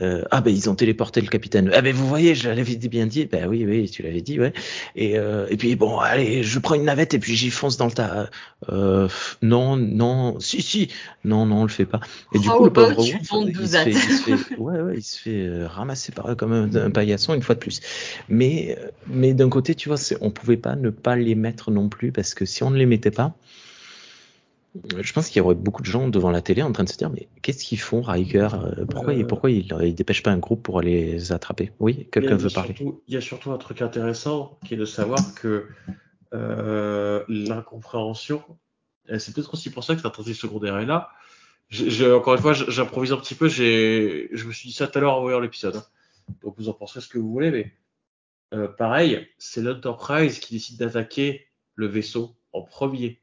[0.00, 1.70] Euh, ah ben, ils ont téléporté le capitaine.
[1.72, 3.26] Ah ben, vous voyez, je l'avais bien dit.
[3.26, 4.52] Ben oui, oui, tu l'avais dit, ouais.
[4.96, 7.86] Et, euh, et puis bon, allez, je prends une navette et puis j'y fonce dans
[7.86, 8.28] le tas.
[8.68, 9.08] Euh,
[9.40, 10.88] non, non, si, si,
[11.24, 12.00] non, non, on le fait pas.
[12.34, 13.24] Et du How coup, le pauvre il
[13.68, 16.52] se fait, il se fait- ouais, ouais, il se fait euh, ramasser par eux comme
[16.52, 17.80] un, un paillasson une fois de plus.
[18.28, 21.88] Mais, euh, mais d'un côté, tu vois, on pouvait pas ne pas les mettre non
[21.88, 23.34] plus parce que si on ne les mettait pas,
[25.00, 26.96] je pense qu'il y aurait beaucoup de gens devant la télé en train de se
[26.96, 29.26] dire mais qu'est-ce qu'ils font Riker Euh, Pourquoi, ils, Euh.
[29.26, 31.72] pourquoi ils, ils dépêchent pas un groupe pour aller les attraper?
[31.78, 32.74] Oui, quelqu'un veut parler.
[32.74, 35.66] surtout- Il y a surtout un truc intéressant qui est de savoir que
[36.34, 38.42] euh, l'incompréhension,
[39.18, 41.10] c'est peut-être aussi pour ça que la stratégie secondaire est là.
[42.14, 43.48] Encore une fois, j'improvise un petit peu.
[43.48, 45.76] j'ai- Je me suis dit ça tout à l'heure en voyant l'épisode.
[45.76, 45.84] hein.
[46.42, 47.72] Donc vous en penserez ce que vous voulez, mais
[48.54, 53.21] euh, pareil, c'est l'Enterprise qui décide d'attaquer le vaisseau en premier.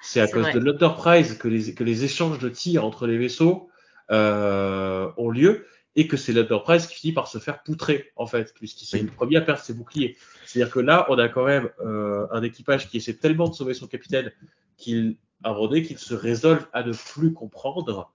[0.00, 0.52] C'est à cause vrai.
[0.52, 3.68] de l'Enterprise que les, que les échanges de tirs entre les vaisseaux
[4.10, 8.54] euh, ont lieu et que c'est l'Enterprise qui finit par se faire poutrer, en fait,
[8.54, 9.06] puisqu'il c'est Oui.
[9.06, 10.16] le premier à perdre ses boucliers.
[10.46, 13.74] C'est-à-dire que là, on a quand même euh, un équipage qui essaie tellement de sauver
[13.74, 14.32] son capitaine
[14.76, 18.14] qu'il, à un moment donné, qu'il se résolve à ne plus comprendre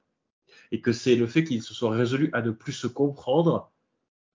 [0.71, 3.71] et que c'est le fait qu'il se soit résolu à ne plus se comprendre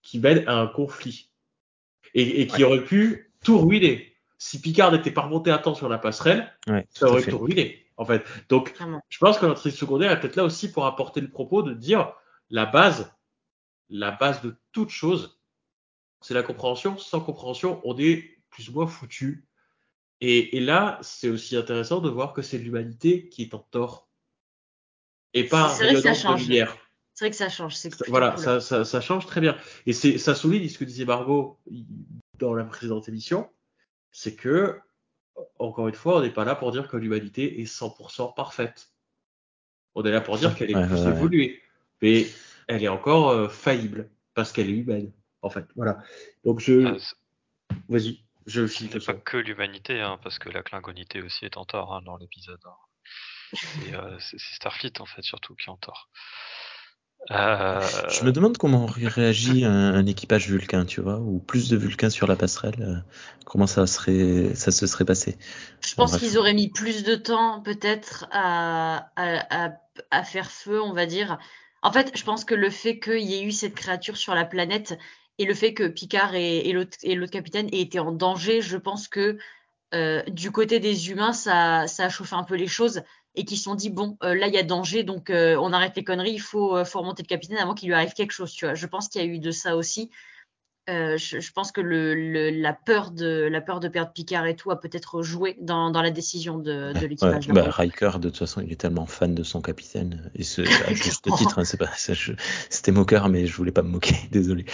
[0.03, 1.31] qui mène à un conflit
[2.13, 4.13] et, et qui aurait pu tout ruiner.
[4.39, 7.85] Si Picard n'était pas remonté à temps sur la passerelle, Ouais, ça aurait tout ruiné,
[7.97, 8.23] en fait.
[8.47, 9.01] Donc, Clairement.
[9.09, 12.13] je pense que l'intrigue secondaire est peut-être là aussi pour apporter le propos de dire
[12.49, 13.13] la base,
[13.89, 15.39] la base de toute chose,
[16.21, 16.97] c'est la compréhension.
[16.97, 19.45] Sans compréhension, on est plus ou moins foutu.
[20.21, 24.09] Et, et là, c'est aussi intéressant de voir que c'est l'humanité qui est en tort.
[25.33, 26.47] Et pas un C'est vrai que ça rayonnement de change.
[26.47, 26.77] lumière.
[27.13, 27.75] C'est vrai que ça change.
[27.75, 28.43] C'est Voilà, cool.
[28.43, 29.57] ça, ça, ça change très bien.
[29.85, 31.59] Et ça souligne ce que disait Margot
[32.37, 33.49] dans la précédente émission,
[34.11, 34.79] c'est que,
[35.59, 38.91] encore une fois, on n'est pas là pour dire que l'humanité est 100% parfaite.
[39.95, 41.11] On est là pour dire qu'elle est Ouais, plus ouais, ouais.
[41.17, 41.61] évoluée.
[42.01, 42.27] Mais
[42.67, 45.65] elle est encore euh, faillible, parce qu'elle est humaine, en fait.
[45.75, 46.01] Voilà.
[46.43, 46.97] Donc je...
[46.99, 47.15] C-
[47.87, 51.65] Vas-y, je finis n'est pas que l'humanité, hein, parce que la klingonité aussi est en
[51.65, 52.59] tort hein, dans l'épisode.
[52.65, 52.75] hein.
[53.53, 56.09] C'est euh, c'est- c'est Starfleet en fait surtout qui est en tort.
[57.31, 61.69] Euh, Je me demande comment aurait réagi un, un équipage vulcain, tu vois, ou plus
[61.69, 62.95] de vulcains sur la passerelle, euh,
[63.45, 65.37] comment ça serait, ça se serait passé?
[65.85, 69.73] Je pense qu'ils auraient mis plus de temps peut-être à, à, à,
[70.11, 71.37] à faire feu, on va dire.
[71.81, 74.45] En fait, je pense que le fait qu'il y ait eu cette créature sur la
[74.45, 74.97] planète
[75.37, 78.61] et le fait que Picard et, et l'autre et l'autre capitaine aient été en danger,
[78.61, 79.37] je pense que
[79.93, 83.01] euh, du côté des humains, ça, ça a chauffé un peu les choses
[83.35, 85.71] et qu'ils se sont dit bon, euh, là il y a danger, donc euh, on
[85.73, 88.31] arrête les conneries, il faut, euh, faut remonter le capitaine avant qu'il lui arrive quelque
[88.31, 88.75] chose, tu vois.
[88.75, 90.09] Je pense qu'il y a eu de ça aussi.
[90.89, 94.47] Euh, je, je pense que le, le- la peur de la peur de perdre Picard
[94.47, 97.47] et tout a peut-être joué dans, dans la décision de, de Ouais, l'équipage.
[97.47, 100.65] bah, Riker, de toute façon, il est tellement fan de son capitaine, et ce, à
[100.95, 102.31] juste titre, hein, c'est pas, ça, je-
[102.71, 104.65] c'était moqueur, mais je voulais pas me moquer, désolé.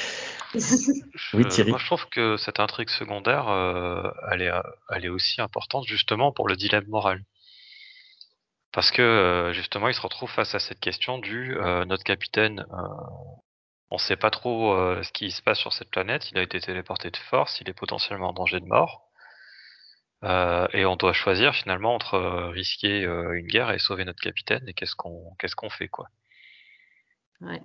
[0.53, 1.72] je- Oui, Thierry.
[1.72, 4.51] Moi je trouve que cette intrigue secondaire, euh, elle, est,
[4.91, 7.24] elle est aussi importante justement pour le dilemme moral.
[8.76, 12.65] Parce que euh, justement, il se retrouve face à cette question du euh, notre capitaine,
[12.73, 12.88] euh,
[13.89, 16.59] on sait pas trop euh, ce qui se passe sur cette planète, il a été
[16.59, 19.03] téléporté de force, il est potentiellement en danger de mort.
[20.26, 24.21] Euh, et on doit choisir finalement entre euh, risquer euh, une guerre et sauver notre
[24.21, 26.07] capitaine et qu'est-ce qu'on qu'est-ce qu'on fait quoi?
[27.39, 27.61] Ouais.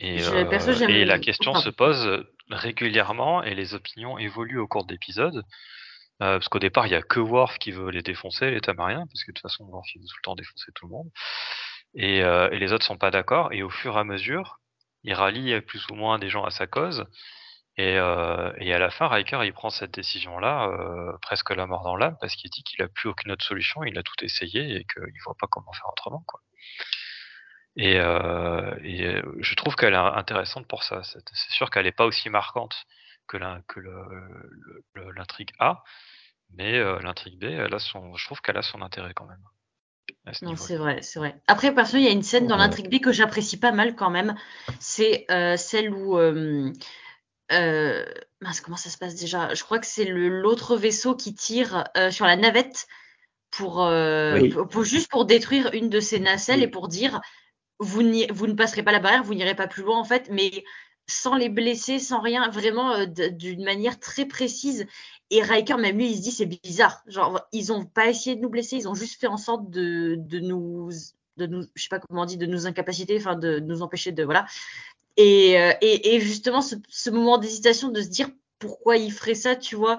[0.00, 4.84] Et, euh, perso, et la question se pose régulièrement et les opinions évoluent au cours
[4.84, 5.44] d'épisodes.
[6.20, 9.06] Euh, parce qu'au départ, il y a que Worf qui veut les défoncer, les Tamariens,
[9.10, 11.10] parce que de toute façon, Worf il veut tout le temps défoncer tout le monde.
[11.94, 13.52] Et, euh, et les autres sont pas d'accord.
[13.52, 14.60] Et au fur et à mesure,
[15.04, 17.06] il rallie plus ou moins des gens à sa cause.
[17.78, 21.82] Et, euh, et à la fin, Riker, il prend cette décision-là, euh, presque la mort
[21.84, 24.76] dans l'âme, parce qu'il dit qu'il a plus aucune autre solution, il a tout essayé
[24.76, 26.40] et qu'il voit pas comment faire autrement, quoi.
[27.76, 31.02] Et, euh, et euh, je trouve qu'elle est intéressante pour ça.
[31.02, 32.76] C'est sûr qu'elle est pas aussi marquante
[33.38, 33.80] que
[35.16, 35.82] l'intrigue A,
[36.54, 39.42] mais euh, l'intrigue B, elle a son, je trouve qu'elle a son intérêt quand même.
[40.32, 41.40] ce Non, c'est vrai, c'est vrai.
[41.46, 42.62] Après, perso, il y a une scène dans Ouais.
[42.62, 44.34] l'intrigue B que j'apprécie pas mal quand même.
[44.80, 46.18] C'est euh, celle où.
[46.18, 46.72] euh,
[47.52, 48.04] euh,
[48.40, 49.52] mince, comment ça se passe déjà?
[49.54, 52.86] Je crois que c'est l'autre vaisseau qui tire euh, sur la navette
[53.50, 54.48] pour, euh, Oui.
[54.48, 56.64] pour- pour- juste pour détruire une de ses nacelles Oui.
[56.64, 57.20] et pour dire
[57.78, 60.64] vous ne passerez pas la barrière, vous n'irez pas plus loin en fait, mais
[61.06, 64.86] sans les blesser, sans rien, vraiment euh, d'une manière très précise.
[65.30, 67.02] Et Riker, même lui, il se dit c'est bizarre.
[67.06, 70.16] Genre, ils ont pas essayé de nous blesser, ils ont juste fait en sorte de,
[70.18, 70.90] de nous,
[71.36, 74.12] de nous, je sais pas comment on dit, de nous incapaciter, enfin de nous empêcher
[74.12, 74.46] de voilà.
[75.16, 79.76] Et, euh, et, justement, ce, moment d'hésitation de se dire pourquoi il ferait ça, tu
[79.76, 79.98] vois.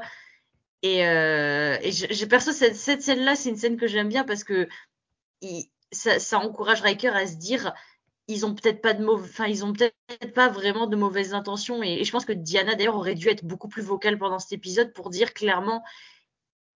[0.82, 4.68] Et, euh, j'ai perso cette, cette scène-là, c'est une scène que j'aime bien parce que
[5.91, 7.74] ça, ça encourage Riker à se dire
[8.28, 12.00] ils ont peut-être pas de enfin ils ont peut-être pas vraiment de mauvaises intentions et,
[12.00, 14.94] et je pense que Diana d'ailleurs aurait dû être beaucoup plus vocale pendant cet épisode
[14.94, 15.84] pour dire clairement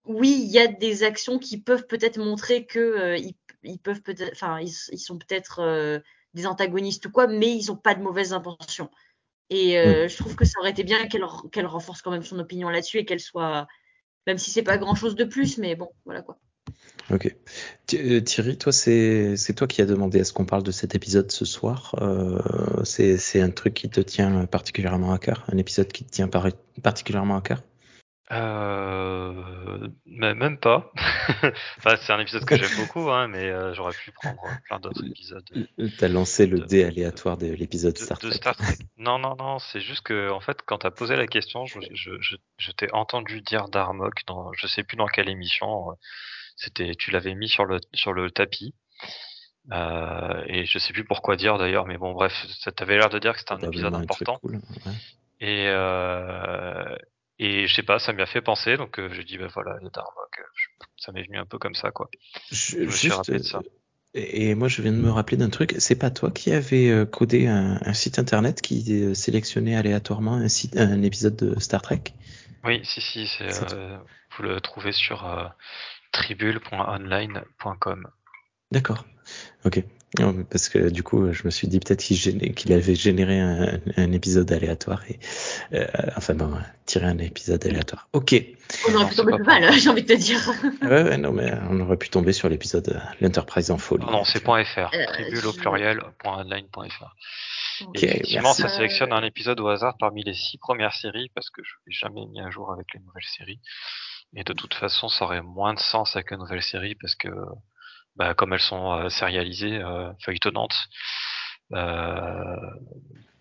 [0.05, 3.37] oui il y a des actions qui peuvent peut-être montrer que euh, ils,
[3.67, 6.01] ils peuvent peut-être, enfin ils, ils sont peut-être euh,
[6.35, 8.91] des antagonistes ou quoi, mais ils ont pas de mauvaises intentions.
[9.51, 12.39] Et euh, je trouve que ça aurait été bien qu'elle qu'elle renforce quand même son
[12.39, 13.67] opinion là-dessus et qu'elle soit,
[14.27, 16.39] même si c'est pas grand-chose de plus, mais bon voilà quoi.
[17.11, 17.35] Ok.
[17.95, 21.31] Euh, Thierry, toi, c'est toi qui as demandé à ce qu'on parle de cet épisode
[21.31, 21.95] ce soir.
[22.01, 26.29] Euh, c'est un truc qui te tient particulièrement à cœur, un épisode qui te tient
[26.29, 26.49] par-
[26.83, 27.63] particulièrement à cœur?
[28.33, 30.91] Euh, mais même pas.
[31.79, 35.07] enfin, c'est un épisode que j'aime beaucoup, hein, mais euh, j'aurais pu prendre plein d'autres
[35.07, 35.45] épisodes.
[35.99, 38.37] T'as lancé le dé aléatoire de l'épisode de, Star de Trek.
[38.37, 38.79] Star Trek.
[38.99, 42.11] Non, non, non, c'est juste que, en fait, quand t'as posé la question, je, je,
[42.19, 45.91] je, je t'ai entendu dire Darmok dans, je sais plus dans quelle émission,
[46.57, 48.75] c'était, tu l'avais mis sur le, sur le tapis.
[49.73, 53.19] Euh, et je sais plus pourquoi dire d'ailleurs, mais bon, bref, ça t'avait l'air de
[53.19, 54.39] dire que c'était un épisode important.
[54.39, 54.93] cool, ouais.
[55.41, 56.97] Et, euh,
[57.39, 59.77] et je sais pas, ça m'y a fait penser, donc euh, j'ai dit, ben voilà,
[59.83, 62.09] je- ça m'est venu un peu comme ça, quoi.
[62.51, 63.59] Je, me suis rappelé de ça.
[63.59, 63.63] euh,
[64.15, 65.75] Et moi, je viens de me rappeler d'un truc.
[65.79, 70.49] C'est pas toi qui avais euh, codé un, un site internet qui sélectionnait aléatoirement un,
[70.49, 72.03] site, un épisode de Star Trek?
[72.65, 73.99] Oui, si, si, euh,
[74.37, 75.45] vous le trouvez sur euh,
[76.17, 78.07] tribule.online.com.
[78.73, 79.05] D'accord.
[79.65, 79.83] Ok.
[80.19, 84.13] Non, Parce que du coup, je me suis dit peut-être qu'il avait généré un, un
[84.13, 85.19] épisode aléatoire et
[85.75, 85.87] euh,
[86.17, 86.57] enfin bon,
[86.87, 88.09] tiré un épisode aléatoire.
[88.15, 88.35] Ok.
[88.89, 90.41] On Non, aurait pu tomber pas plus mal, j'ai envie de te dire.
[90.83, 94.07] Ouais, ouais, non, mais on aurait pu tomber sur l'épisode euh, L'Enterprise en folie.
[94.07, 94.41] Non, non, c'est.
[94.41, 95.53] .fr, Euh, tribule au.
[97.85, 98.63] Ok, Et effectivement, merci.
[98.63, 101.93] ça sélectionne un épisode au hasard parmi les six premières séries parce que je l'ai
[101.93, 103.61] jamais mis à jour avec les nouvelles séries.
[104.37, 107.29] Et de toute façon, ça aurait moins de sens avec les nouvelles séries parce que,
[108.17, 110.77] bah, comme elles sont euh, sérialisées, euh, feuilletonnantes,
[111.73, 112.57] euh,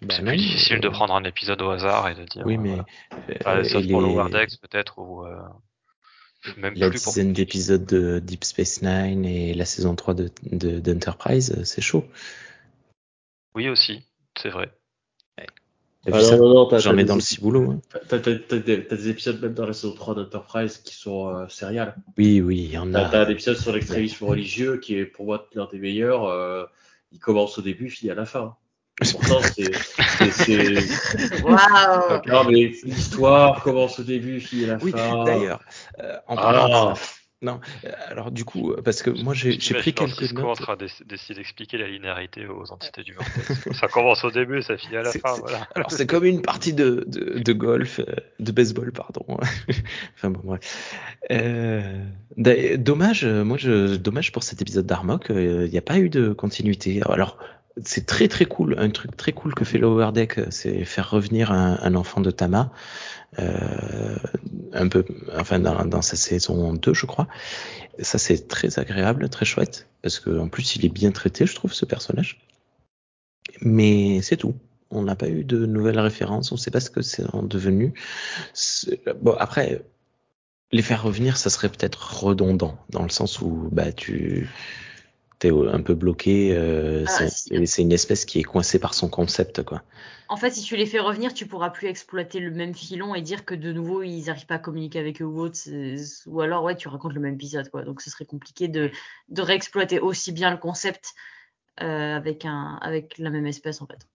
[0.01, 2.43] Bah c'est plus difficile de euh, prendre un épisode au hasard et de dire.
[2.45, 2.77] Oui, mais
[3.27, 5.25] et sauf pour les- Lower Decks peut-être ou
[6.57, 10.31] même la plus pour dizaine d'épisodes de Deep Space Nine et la saison 3 de,
[10.43, 12.05] de, d'Enterprise, euh, c'est chaud.
[13.55, 14.05] Oui aussi,
[14.37, 14.71] c'est vrai.
[16.05, 17.71] T'as Ah non, non, non, J'en des dans le épisodes- ciboulot.
[17.71, 17.79] Hein.
[18.07, 18.37] T'as, des,
[18.77, 21.95] des épisodes même dans la saison 3 d'Enterprise qui sont euh, seriales.
[22.17, 23.09] Oui, oui, il y en T'as, a.
[23.09, 26.25] t'as un épisode sur l'extrémisme religieux qui est pour moi l'un des meilleurs.
[26.25, 26.63] euh,
[27.11, 28.55] il commence au début, finit à la fin.
[29.11, 29.71] Pourtant, c'est.
[31.43, 35.23] Waouh Non, mais l'histoire commence au début, finit à la Oui, fin.
[35.23, 35.59] d'ailleurs,
[35.99, 36.41] euh, en Ah.
[36.41, 37.01] parlant de ça,
[37.45, 40.59] non, euh, alors du coup, euh, parce que moi j'ai pris quelques Cisco en notes.
[40.59, 43.69] train d'ess- d'essayer d'expliquer la linéarité aux entités du vortex.
[43.79, 45.67] ça commence au début ça finit à la fin, voilà.
[45.75, 48.05] Alors c'est comme une partie de, de, de golf, euh,
[48.39, 49.25] de baseball, pardon.
[50.15, 50.93] enfin bon, bref.
[51.31, 52.03] Euh,
[52.37, 56.33] dommage, euh, moi je, dommage pour cet épisode d'Armok, il n'y a pas eu de
[56.33, 57.01] continuité.
[57.03, 57.37] Alors
[57.83, 61.51] c'est très très cool, un truc très cool que fait Lower Deck, c'est faire revenir
[61.51, 62.71] un, enfant de Tama,
[63.39, 64.15] euh,
[64.73, 65.03] un peu,
[65.37, 67.27] enfin dans, dans sa saison 2 je crois.
[67.99, 71.55] Ça c'est très agréable, très chouette, parce que en plus il est bien traité, je
[71.55, 72.39] trouve, ce personnage.
[73.61, 74.55] Mais c'est tout.
[74.91, 77.43] On n'a pas eu de nouvelles références, on ne sait pas ce que c'est en
[77.43, 77.93] devenu.
[79.21, 79.81] Bon, après,
[80.71, 84.49] les faire revenir, ça serait peut-être redondant, dans le sens où bah, tu
[85.47, 89.63] es un peu bloqué, euh, Ah, c'est une espèce qui est coincée par son concept.
[89.63, 89.81] quoi.
[90.27, 93.21] En fait, si tu les fais revenir, tu pourras plus exploiter le même filon et
[93.21, 95.59] dire que de nouveau ils n'arrivent pas à communiquer avec eux ou autre.
[96.27, 97.83] Ou alors, ouais, tu racontes le même épisode, quoi.
[97.83, 98.89] Donc, ce serait compliqué de,
[99.29, 101.13] de réexploiter aussi bien le concept
[101.81, 104.07] euh, avec, un, avec la même espèce, en fait.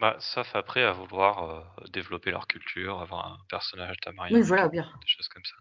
[0.00, 4.66] Bah, sauf après à vouloir euh, développer leur culture, avoir un personnage tamarien, Oui, voilà,
[4.66, 4.96] au pire.
[5.00, 5.56] des choses comme ça.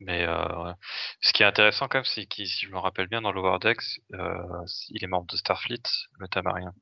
[0.00, 0.72] Mais euh,
[1.20, 3.58] ce qui est intéressant quand même, c'est qu'il, si je me rappelle bien, dans Lower
[3.60, 5.82] Decks, euh, il est membre de Starfleet,
[6.18, 6.72] le tamarien.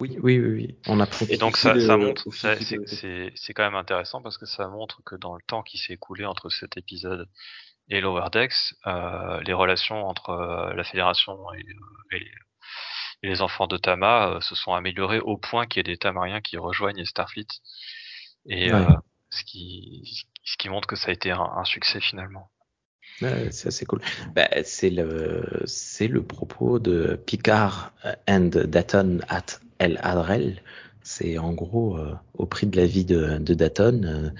[0.00, 0.78] Oui, oui, oui, oui.
[0.88, 1.24] On apprend.
[1.26, 2.96] Et donc ça, de- ça montre, c'est, sécurité.
[2.96, 5.92] c'est, c'est quand même intéressant parce que ça montre que dans le temps qui s'est
[5.94, 7.28] écoulé entre cet épisode
[7.88, 12.32] et Lower Decks, euh, les relations entre euh, la Fédération et, euh, et les,
[13.22, 15.98] et les enfants de Tama euh, se sont améliorées au point qu'il y ait des
[15.98, 17.46] Tamariens qui rejoignent Starfleet.
[18.46, 18.84] Et Ouais.
[19.34, 22.50] Ce, qui, montre que ça a été un, succès finalement.
[23.20, 24.00] Ouais, c'est assez cool.
[24.34, 27.92] Bah, c'est le, c'est le propos de Picard
[28.28, 30.62] and Daton at El Adrel.
[31.06, 34.30] C'est en gros au au prix de la vie de, de Daton, euh,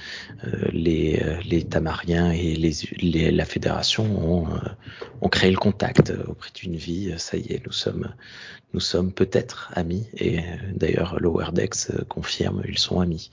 [0.45, 4.59] euh, les, euh, les Tamariens et les, les, la Fédération ont, euh,
[5.21, 7.12] ont créé le contact euh, au prix d'une vie.
[7.12, 8.12] Euh, Ça y est, nous sommes,
[8.73, 10.07] nous sommes peut-être amis.
[10.17, 10.43] Et euh,
[10.75, 13.31] d'ailleurs, Lower euh, confirme, ils sont amis.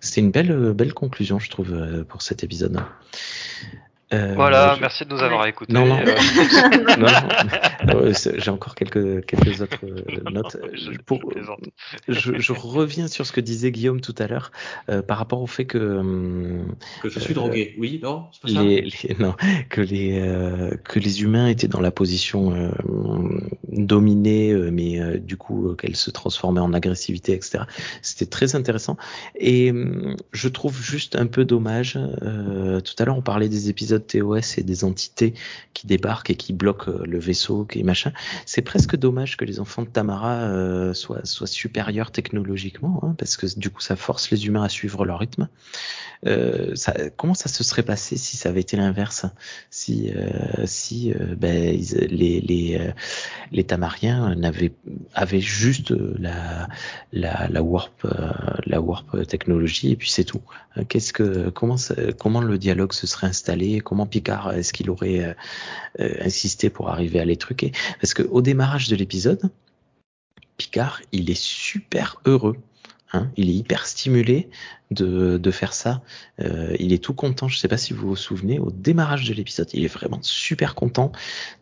[0.00, 2.78] C'est une belle, euh, belle conclusion, je trouve, euh, pour cet épisode.
[4.14, 5.72] Euh, Voilà, je- merci de nous avoir écoutés.
[5.72, 5.98] Non, non.
[5.98, 7.06] Euh, non,
[7.94, 10.02] euh, j'ai encore quelques, quelques autres euh,
[10.32, 10.56] notes.
[10.72, 11.60] je, je Pour, plaisante.
[12.08, 14.50] je, je reviens sur ce que disait Guillaume tout à l'heure
[14.88, 15.78] euh, par rapport au fait que
[17.02, 17.74] Que je suis Euh, drogué.
[17.78, 18.62] Oui, non, c'est pas ça.
[18.62, 19.34] les, les- non,
[19.68, 22.70] que les euh, que les humains étaient dans la position euh,
[23.68, 27.64] dominée, euh, mais euh, du coup euh, qu'elle se transformait en agressivité, etc.
[28.02, 28.96] C'était très intéressant.
[29.36, 31.98] Et hum, je trouve juste un peu dommage.
[32.22, 35.34] euh, tout à l'heure, on parlait des épisodes TOS et des entités
[35.78, 38.12] qui débarquent et qui bloquent euh, le vaisseau, qui machin.
[38.46, 43.46] C'est presque dommage que les enfants de Tamara euh, soient supérieurs technologiquement, hein, parce que
[43.58, 45.48] du coup, ça force les humains à suivre leur rythme.
[46.26, 46.74] Euh,
[47.16, 49.26] comment ça se serait passé si ça avait été l'inverse?
[49.70, 50.12] Si,
[51.36, 51.80] ben,
[52.10, 54.36] les, Tamariens
[55.14, 56.68] avaient juste la,
[57.62, 58.06] warp,
[58.66, 60.42] la warp technologie et puis c'est tout.
[61.76, 63.80] Ça- comment le dialogue se serait installé?
[63.88, 65.34] Comment Picard, est-ce qu'il aurait euh,
[66.00, 67.72] euh, insisté pour arriver à les truquer?
[68.02, 69.50] Parce que au démarrage de l'épisode,
[70.58, 72.58] Picard, il est super heureux.
[73.14, 74.50] Hein, il est hyper stimulé
[74.90, 76.02] de, faire ça.
[76.40, 77.48] Euh, il est tout content.
[77.48, 80.18] Je ne sais pas si vous vous souvenez, au démarrage de l'épisode, il est vraiment
[80.20, 81.10] super content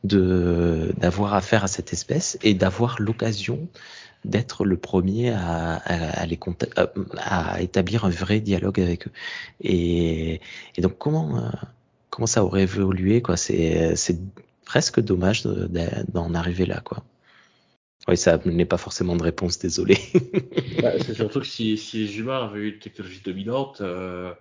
[0.02, 3.68] d'avoir affaire à cette espèce et d'avoir l'occasion
[4.26, 5.80] d'être le premier à,
[7.60, 9.12] établir un vrai dialogue avec eux.
[9.62, 10.40] Et,
[10.78, 11.48] donc comment euh,
[12.16, 13.94] comment ça aurait évolué quoi C'est
[14.64, 17.04] presque dommage de- de- d'en arriver là quoi.
[18.08, 19.98] Oui, ça n'est pas forcément de réponse, désolé.
[20.80, 24.32] Bah, c'est surtout que si, si les humains avaient eu une technologie dominante, euh,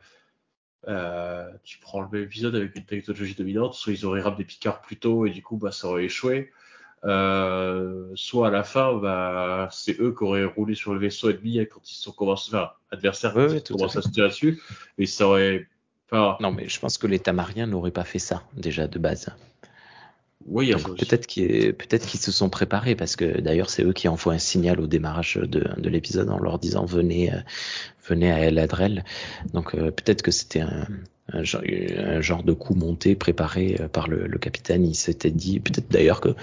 [0.88, 4.82] euh, tu prends le même épisode avec une technologie dominante, soit ils auraient ramené Picard
[4.82, 6.51] plus tôt et du coup bah, ça aurait échoué,
[7.03, 11.57] euh, soit à la fin bah, c'est eux qui auraient roulé sur le vaisseau ennemi
[11.67, 14.09] quand ils sont commencés, enfin adversaires quand ils ouais, ont tout à commencé à se
[14.09, 14.61] tirer dessus,
[14.97, 15.67] et ça aurait,
[16.12, 19.30] enfin, Non, mais je pense que les Tamariens n'auraient pas fait ça déjà de base.
[20.45, 24.80] oui, peut-être qu'ils se sont préparés parce que d'ailleurs c'est eux qui envoient un signal
[24.80, 27.38] au démarrage de, de l'épisode en leur disant venez euh,
[28.08, 29.03] venez à El Adrel.
[29.53, 30.88] Donc euh, peut-être que c'était un,
[31.34, 31.64] un, genre,
[31.97, 34.86] un genre de coup monté préparé euh, par le, le capitaine.
[34.86, 36.36] Il s'était dit peut-être d'ailleurs que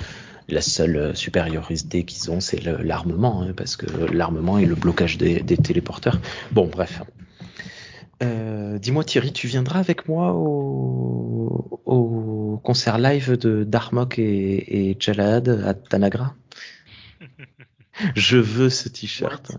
[0.48, 5.40] la seule supériorité qu'ils ont c'est l'armement hein, parce que l'armement et le blocage des,
[5.40, 6.20] des téléporteurs.
[6.50, 7.00] Bon bref.
[8.22, 14.96] Euh, Dis-moi Thierry, tu viendras avec moi au, au concert live de Darmok et, et
[14.98, 16.34] Jalad à Tanagra?
[18.16, 19.52] Je veux ce t-shirt.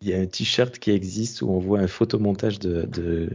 [0.00, 3.28] Il y a un t-shirt qui existe où on voit un photomontage de, de,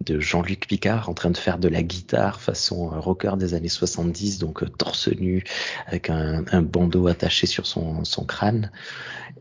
[0.00, 3.68] de Jean-Luc Picard en train de faire de la guitare façon euh, rocker des années
[3.68, 5.44] 70, donc euh, torse nu,
[5.86, 8.72] avec un, un bandeau attaché sur son, son crâne.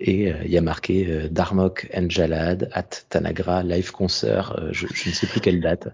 [0.01, 4.85] Et euh, il y a marqué euh, Darmok and Jalad at Tanagra live concert, je,
[4.93, 5.87] je ne sais plus quelle date.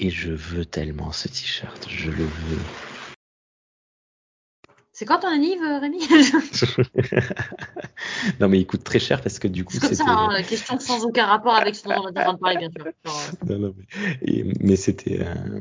[0.00, 2.66] Et je veux tellement ce t-shirt, je le veux.
[5.00, 5.98] C'est quand ton euh, Rémi?
[8.38, 10.78] Non mais il coûte très cher parce que du coup C'est comme ça, hein, question
[10.78, 12.84] sans aucun rapport avec ce dont on est en train de parler, bien sûr.
[13.48, 13.74] Non, non,
[14.60, 15.58] mais, c'était un,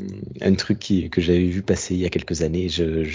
[0.49, 2.67] un truc qui, que j'avais vu passer il y a quelques années.
[2.67, 3.05] Je,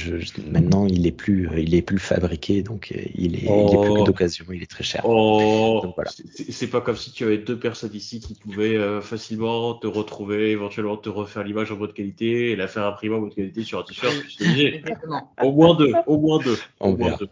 [0.51, 3.91] maintenant, il est plus, il est plus fabriqué, donc euh, il est, il est plus
[3.91, 4.01] Oh.
[4.01, 4.47] que d'occasion.
[4.51, 5.03] Il est très cher.
[5.05, 6.11] Oh, Donc voilà.
[6.11, 10.53] c'est- pas comme si tu avais deux personnes ici qui pouvaient euh, facilement te retrouver,
[10.53, 13.79] éventuellement te refaire l'image en bonne qualité et la faire imprimer en bonne qualité sur
[13.79, 15.35] un t-shirt exactement.
[15.43, 16.59] Au moins deux, au moins deux.
[16.81, 17.19] On au moins verra.
[17.19, 17.29] deux.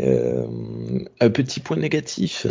[0.00, 2.46] Euh, un petit point négatif.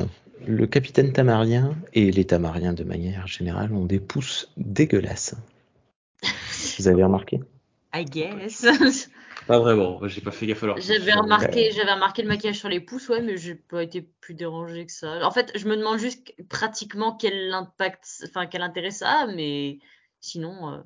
[0.46, 5.36] Le capitaine tamarien et les tamariens de manière générale ont des pouces dégueulasses.
[6.80, 7.40] Vous avez remarqué?
[7.94, 8.66] I guess.
[9.48, 12.80] Pas vraiment, j'ai pas fait gaffe leur J'avais remarqué, j'avais remarqué le maquillage sur les
[12.80, 15.26] pouces, ouais, mais j'ai pas été plus dérangé que ça.
[15.26, 19.80] En fait, je me demande juste pratiquement quel impact, enfin quel intérêt ça a, mais
[20.20, 20.78] sinon, euh,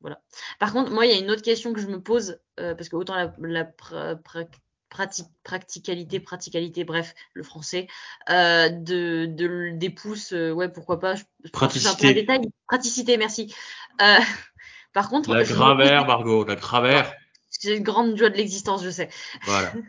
[0.00, 0.20] voilà.
[0.58, 2.88] Par contre, moi, il y a une autre question que je me pose, euh, parce
[2.88, 4.48] que autant la, la pra- pra-
[4.90, 7.88] prati- practicalité, praticalité, bref, le français,
[8.30, 11.14] euh, de, de- des pouces, euh, ouais, pourquoi pas.
[11.16, 11.22] Je,
[11.52, 12.14] Praticité.
[12.14, 12.40] détail.
[12.68, 13.54] Praticité, merci.
[14.92, 17.12] Par contre, La grammaire, Margot, la grammaire.
[17.50, 19.08] c'est une grande joie de l'existence, je sais.
[19.42, 19.72] Voilà.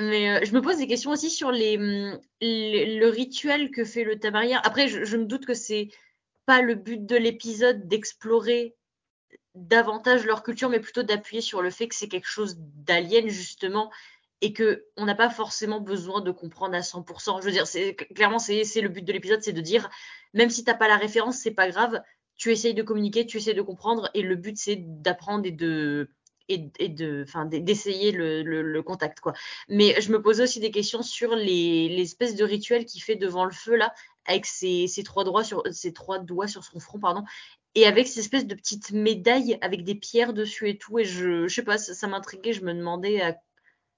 [0.00, 1.76] Mais euh, je me pose des questions aussi sur les,
[2.40, 4.60] les- le rituel que fait le tamarien.
[4.64, 5.88] Après, je, je me doute que c'est
[6.46, 8.74] pas le but de l'épisode d'explorer
[9.54, 13.90] davantage leur culture, mais plutôt d'appuyer sur le fait que c'est quelque chose d'alien justement
[14.40, 17.40] et que on n'a pas forcément besoin de comprendre à 100%.
[17.40, 19.88] Je veux dire, c'est clairement c'est le but de l'épisode, c'est de dire
[20.34, 22.02] même si t'as pas la référence, c'est pas grave.
[22.36, 26.10] Tu essayes de communiquer, tu essayes de comprendre, et le but c'est d'apprendre et de
[26.48, 29.32] et, de, enfin, d'essayer le, le, le, contact, quoi.
[29.70, 33.46] Mais je me posais aussi des questions sur les l'espèce de rituel qu'il fait devant
[33.46, 33.94] le feu là,
[34.26, 37.24] avec ses, ses trois doigts sur ses trois doigts sur son front, pardon,
[37.74, 40.98] et avec cette espèce de petite médaille avec des pierres dessus et tout.
[40.98, 42.52] Et je, je sais pas, ça, ça m'intriguait.
[42.52, 43.36] Je me demandais à,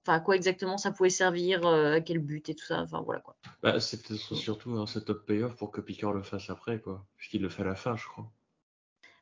[0.04, 2.80] enfin, à quoi exactement ça pouvait servir, euh, à quel but et tout ça.
[2.80, 3.36] Enfin voilà quoi.
[3.62, 7.04] Bah, c'était surtout un setup payoff pour que Picard le fasse après, quoi.
[7.16, 8.30] Puisqu'il le fait à la fin, je crois.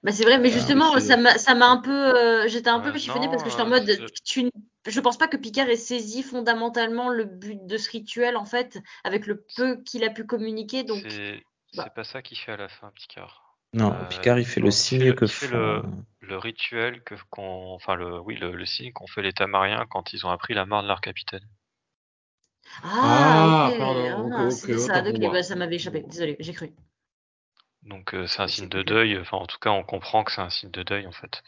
[0.02, 2.78] Bah c'est vrai, mais justement, c'est- ça m'a, ça m'a un peu, euh, j'étais un
[2.78, 4.50] peu non, parce que j'étais en mode, c'est- tu,
[4.86, 8.78] je pense pas que Picard ait saisi fondamentalement le but de ce rituel en fait,
[9.02, 10.82] avec le peu qu'il a pu communiquer.
[10.84, 11.42] Donc, C'est
[11.74, 11.84] bah.
[11.84, 13.43] c'est pas ça qu'il fait à la fin, Picard.
[13.74, 15.56] Non, Euh, Picard, il fait le signe le- que il fait font.
[15.56, 15.82] le-
[16.20, 20.14] Le rituel que qu'on, enfin le, oui, le, le signe qu'ont fait les Tamariens quand
[20.14, 21.46] ils ont appris la mort de leur capitaine.
[22.82, 26.00] ah, Ah, pardon, ah, c'est ça, bah, ça m'avait échappé.
[26.00, 26.72] Désolé, j'ai cru.
[27.82, 29.18] Donc euh, c'est un C'est signe de deuil.
[29.18, 31.42] Enfin, en tout cas, on comprend que c'est un signe de deuil en fait.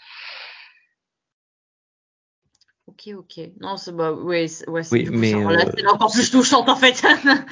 [2.86, 3.40] Ok, ok.
[3.60, 6.76] Non, c'est bah, ouais, c'est- ouais, c'est Oui, mais, euh, scène encore plus touchante en
[6.76, 7.02] fait.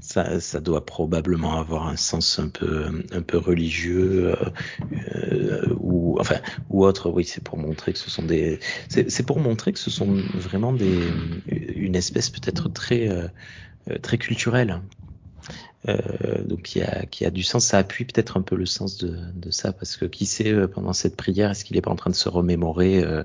[0.00, 4.50] ça, ça doit probablement avoir un sens un peu, un peu religieux euh,
[5.14, 6.36] euh, ou enfin
[6.70, 7.10] ou autre.
[7.10, 10.72] Oui, c'est pour montrer que ce sont des, c'est pour montrer que ce sont vraiment
[10.72, 11.10] des,
[11.46, 13.28] une espèce peut-être très, euh,
[13.90, 14.82] euh, très culturelle.
[15.88, 18.98] Euh, donc qui a, qui a du sens, ça appuie peut-être un peu le sens
[18.98, 21.92] de, de ça, parce que qui sait euh, pendant cette prière, est-ce qu'il est pas
[21.92, 23.22] en train de se remémorer euh,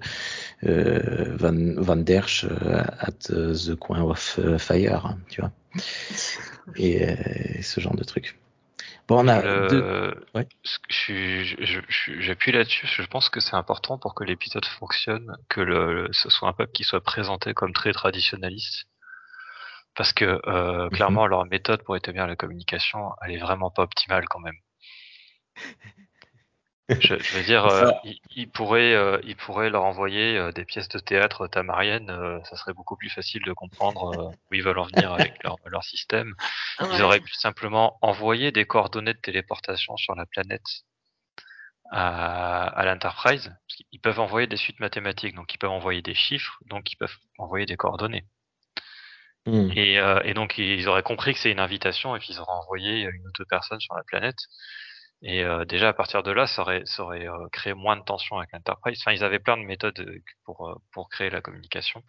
[0.63, 2.45] Van, Van Dersch
[2.99, 5.51] at the coin of fire, hein, tu vois,
[6.75, 8.37] et, ce genre de truc.
[9.07, 10.13] Bon, on a Le- deux.
[10.35, 10.47] ouais.
[10.87, 12.85] je je- je- J'appuie là-dessus.
[12.87, 16.71] Je pense que c'est important pour que l'épisode fonctionne, que le, ce soit un peuple
[16.73, 18.85] qui soit présenté comme très traditionnaliste.
[19.95, 24.27] Parce que euh, clairement, leur méthode pour établir la communication, elle est vraiment pas optimale
[24.27, 24.57] quand même.
[26.99, 30.51] Je, je veux dire, euh, Ça- ils, ils pourraient, euh, ils pourraient leur envoyer euh,
[30.51, 32.09] des pièces de théâtre tamariennes.
[32.09, 35.41] euh, ça serait beaucoup plus facile de comprendre euh, où ils veulent en venir avec
[35.43, 36.35] leur, leur système.
[36.91, 37.01] Ils Ouais.
[37.01, 40.65] auraient pu simplement envoyer des coordonnées de téléportation sur la planète
[41.91, 43.53] à, à l'Enterprise.
[43.67, 47.17] Qu'ils peuvent envoyer des suites mathématiques, donc ils peuvent envoyer des chiffres, donc ils peuvent
[47.37, 48.25] envoyer des coordonnées.
[49.47, 49.71] Hmm.
[49.75, 52.51] Et, euh, et donc ils auraient compris que c'est une invitation et puis ils auraient
[52.63, 54.37] envoyé une ou deux personnes sur la planète.
[55.23, 58.03] Et euh, déjà à partir de là, ça aurait, ça aurait euh, créé moins de
[58.03, 58.99] tension avec l'Enterprise.
[59.01, 62.03] Enfin, ils avaient plein de méthodes euh, pour, euh, pour créer la communication.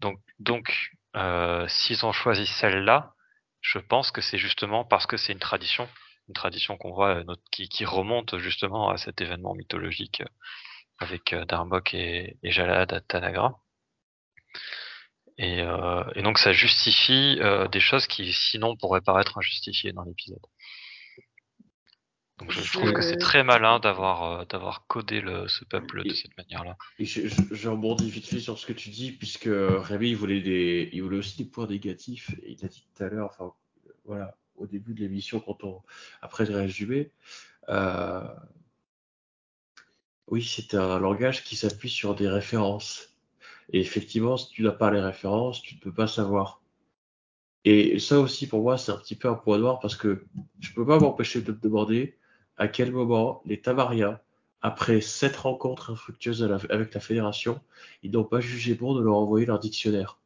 [0.00, 3.14] Donc, donc euh, s'ils ont choisi celle-là,
[3.60, 5.88] je pense que c'est justement parce que c'est une tradition,
[6.28, 10.26] une tradition qu'on voit euh, qui, qui remonte justement à cet événement mythologique euh,
[10.98, 13.58] avec euh, Darmok et, et Jalad à Tanagra.
[15.38, 20.02] Et, euh, et donc ça justifie euh, des choses qui sinon pourraient paraître injustifiées dans
[20.04, 20.44] l'épisode.
[22.38, 26.02] Donc je, je trouve que c'est très malin d'avoir euh, d'avoir codé le, ce peuple
[26.04, 26.76] de Et- cette manière-là.
[26.98, 30.16] Et je, je, je rebondis vite fait sur ce que tu dis, puisque Rémi, il
[30.16, 32.30] voulait, des, il voulait aussi des points négatifs.
[32.42, 33.52] Et il a dit tout à l'heure, enfin,
[34.04, 35.82] voilà, au début de l'émission, quand on,
[36.20, 37.10] après le résumé,
[40.28, 43.11] oui, c'est un langage qui s'appuie sur des références.
[43.72, 46.60] Et effectivement, si tu n'as pas les références, tu ne peux pas savoir.
[47.64, 50.24] Et ça aussi, pour moi, c'est un petit peu un point noir parce que
[50.60, 52.16] je peux pas m'empêcher de me demander
[52.56, 54.20] à quel moment les Tamariens,
[54.60, 57.60] après sept rencontres infructueuses avec la Fédération,
[58.02, 60.18] ils n'ont pas jugé bon de leur envoyer leur dictionnaire.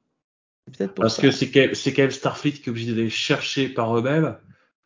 [0.79, 1.23] Pour Parce ça.
[1.23, 4.37] que c'est quand, même- c'est quand même Starfleet qui est obligé d'aller chercher par eux-mêmes.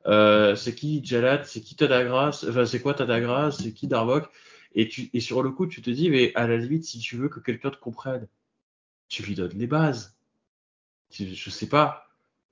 [0.07, 4.29] Euh, c'est qui Jalad, c'est qui Tadagras, enfin c'est quoi Tadagras, c'est qui Darmok.
[4.75, 7.17] Et, tu, et sur le coup, tu te dis, mais à la limite, si tu
[7.17, 8.29] veux que quelqu'un te comprenne,
[9.11, 10.17] tu lui donnes les bases.
[11.11, 12.07] Je sais pas.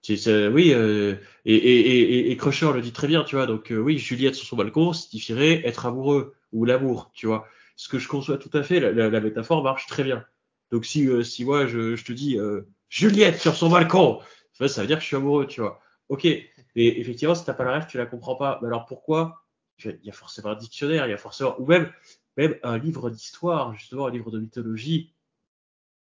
[0.08, 3.46] Oui, euh, et, et, et, et Crusher le dit très bien, tu vois.
[3.46, 7.46] Donc euh, oui, Juliette sur son balcon signifierait être amoureux ou l'amour, tu vois.
[7.76, 10.24] Ce que je conçois tout à fait, la, la- métaphore marche très bien.
[10.70, 14.20] Donc si, euh, si moi je, je te dis euh, Juliette sur son balcon,
[14.54, 15.80] ça veut dire que je suis amoureux, tu vois.
[16.08, 18.58] Ok, mais effectivement, si t'as pas la rêve, tu la comprends pas.
[18.62, 19.44] Mais alors pourquoi?
[19.84, 21.92] Il y a forcément un dictionnaire, il y a forcément, ou même,
[22.36, 25.12] même un livre d'histoire, justement, un livre de mythologie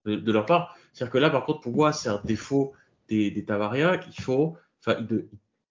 [0.06, 0.76] de, de leur part.
[0.94, 2.74] C'est-à-dire que là, par contre, pour moi, c'est un défaut
[3.10, 5.22] des, des Tamariens qui font, enfin, ils ne,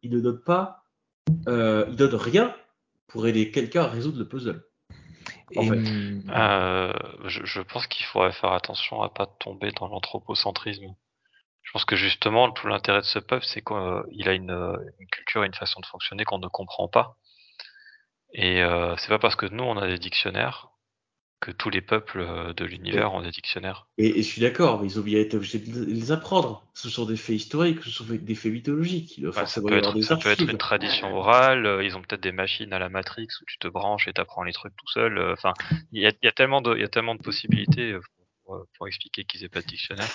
[0.02, 0.84] ils ne donnent pas,
[1.48, 2.54] euh, ils donnent rien
[3.06, 4.64] pour aider quelqu'un à résoudre le puzzle.
[5.56, 6.30] en Et, fait.
[6.30, 6.92] Euh,
[7.26, 10.94] je, je pense qu'il faudrait faire attention à pas tomber dans l'anthropocentrisme.
[11.62, 15.08] Je pense que justement tout l'intérêt de ce peuple, c'est qu'il a une, euh, une
[15.08, 17.16] culture et une façon de fonctionner qu'on ne comprend pas.
[18.34, 20.68] Et euh, c'est pas parce que nous on a des dictionnaires
[21.44, 23.86] que tous les peuples euh, de l'univers ont des dictionnaires.
[23.98, 26.64] Et, et je suis d'accord, mais ils ont bien été obligés de les apprendre.
[26.72, 29.18] Ce sont des faits historiques, ce sont des faits mythologiques.
[29.18, 30.50] Il Bah, ça peut être, des ça peut être archives.
[30.50, 31.66] une tradition orale.
[31.66, 34.42] euh, Ils ont peut-être des machines à la Matrix où tu te branches et t'apprends
[34.42, 35.18] les trucs tout seul.
[35.18, 35.52] euh, Enfin,
[35.92, 37.94] il y a, il y a tellement de, il y a tellement de possibilités
[38.46, 40.08] pour, pour expliquer qu'ils aient pas de dictionnaire.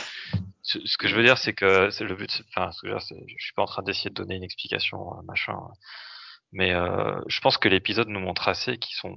[0.63, 2.41] Ce, ce que je veux dire, c'est que c'est le but.
[2.49, 3.07] Enfin, ce que je veux dire,
[3.37, 5.57] je suis pas en train d'essayer de donner une explication, machin.
[6.51, 9.15] Mais euh, je pense que l'épisode nous montre assez qu'ils sont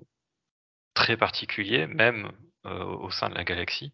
[0.95, 2.31] très particuliers, même
[2.67, 3.93] euh, au sein de la galaxie.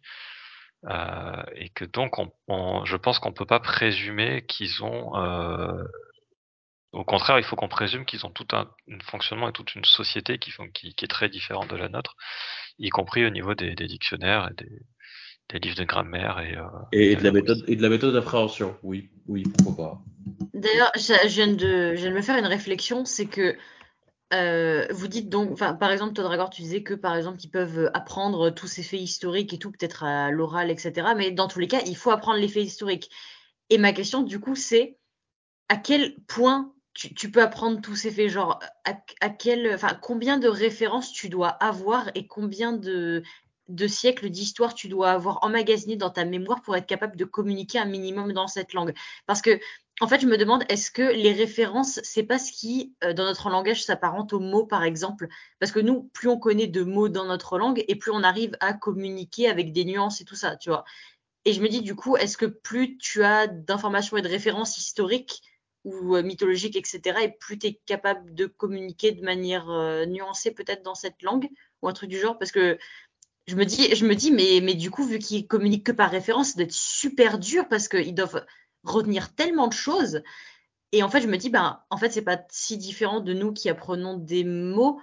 [0.85, 5.15] Euh, et que donc, on, on- je pense qu'on peut pas présumer qu'ils ont.
[5.17, 5.83] euh,
[6.91, 9.85] au contraire, il faut qu'on présume qu'ils ont tout un, un fonctionnement et toute une
[9.85, 12.15] société qui, font, qui, qui est très différente de la nôtre,
[12.79, 14.71] y compris au niveau des, des dictionnaires et des,
[15.49, 18.13] des livres de grammaire et, euh, Et, et de la méthode, et de la méthode
[18.13, 18.75] d'appréhension.
[18.81, 20.01] Oui, oui, pourquoi pas.
[20.53, 23.55] D'ailleurs, je je viens de, je viens de me faire une réflexion, c'est que
[24.33, 28.51] euh, vous dites donc, par exemple, Todragor, tu disais que par exemple, ils peuvent apprendre
[28.51, 31.07] tous ces faits historiques et tout, peut-être à l'oral, etc.
[31.17, 33.09] Mais dans tous les cas, il faut apprendre les faits historiques.
[33.69, 34.97] Et ma question, du coup, c'est
[35.67, 41.11] à quel point tu, peux apprendre tous ces faits, genre à, quel, combien de références
[41.11, 43.23] tu dois avoir et combien de
[43.69, 47.77] de siècles d'histoire tu dois avoir emmagasiné dans ta mémoire pour être capable de communiquer
[47.77, 48.93] un minimum dans cette langue?
[49.27, 49.59] Parce que
[50.01, 53.25] en fait, je me demande, est-ce que les références, c'est pas ce qui, euh, dans
[53.25, 55.27] notre langage, s'apparente aux mots, par exemple?
[55.59, 58.55] Parce que nous, plus on connaît de mots dans notre langue, et plus on arrive
[58.61, 60.85] à communiquer avec des nuances et tout ça, tu vois.
[61.45, 64.77] Et je me dis, du coup, est-ce que plus tu as d'informations et de références
[64.77, 65.41] historiques
[65.83, 70.51] ou euh, mythologiques, etc., et plus tu es capable de communiquer de manière euh, nuancée
[70.51, 71.49] peut-être dans cette langue,
[71.81, 72.37] ou un truc du genre?
[72.37, 72.77] Parce que
[73.47, 76.11] je me dis, je me dis mais, mais du coup, vu qu'ils communiquent que par
[76.11, 78.45] référence, ça doit être super dur parce qu'ils doivent
[78.83, 80.21] retenir tellement de choses.
[80.91, 83.53] Et en fait, je me dis, ben, en fait, c'est pas si différent de nous
[83.53, 84.99] qui apprenons des mots.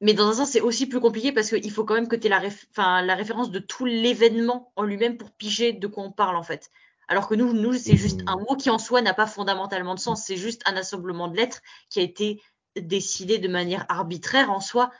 [0.00, 2.28] Mais dans un sens, c'est aussi plus compliqué parce qu'il faut quand même que tu
[2.28, 6.36] aies la, la référence de tout l'événement en lui-même pour piger de quoi on parle,
[6.36, 6.70] en fait.
[7.08, 10.00] Alors que nous, nous c'est juste un mot qui en soi n'a pas fondamentalement de
[10.00, 10.22] sens.
[10.24, 12.40] C'est juste un assemblement de lettres qui a été
[12.76, 14.92] décidé de manière arbitraire en soi.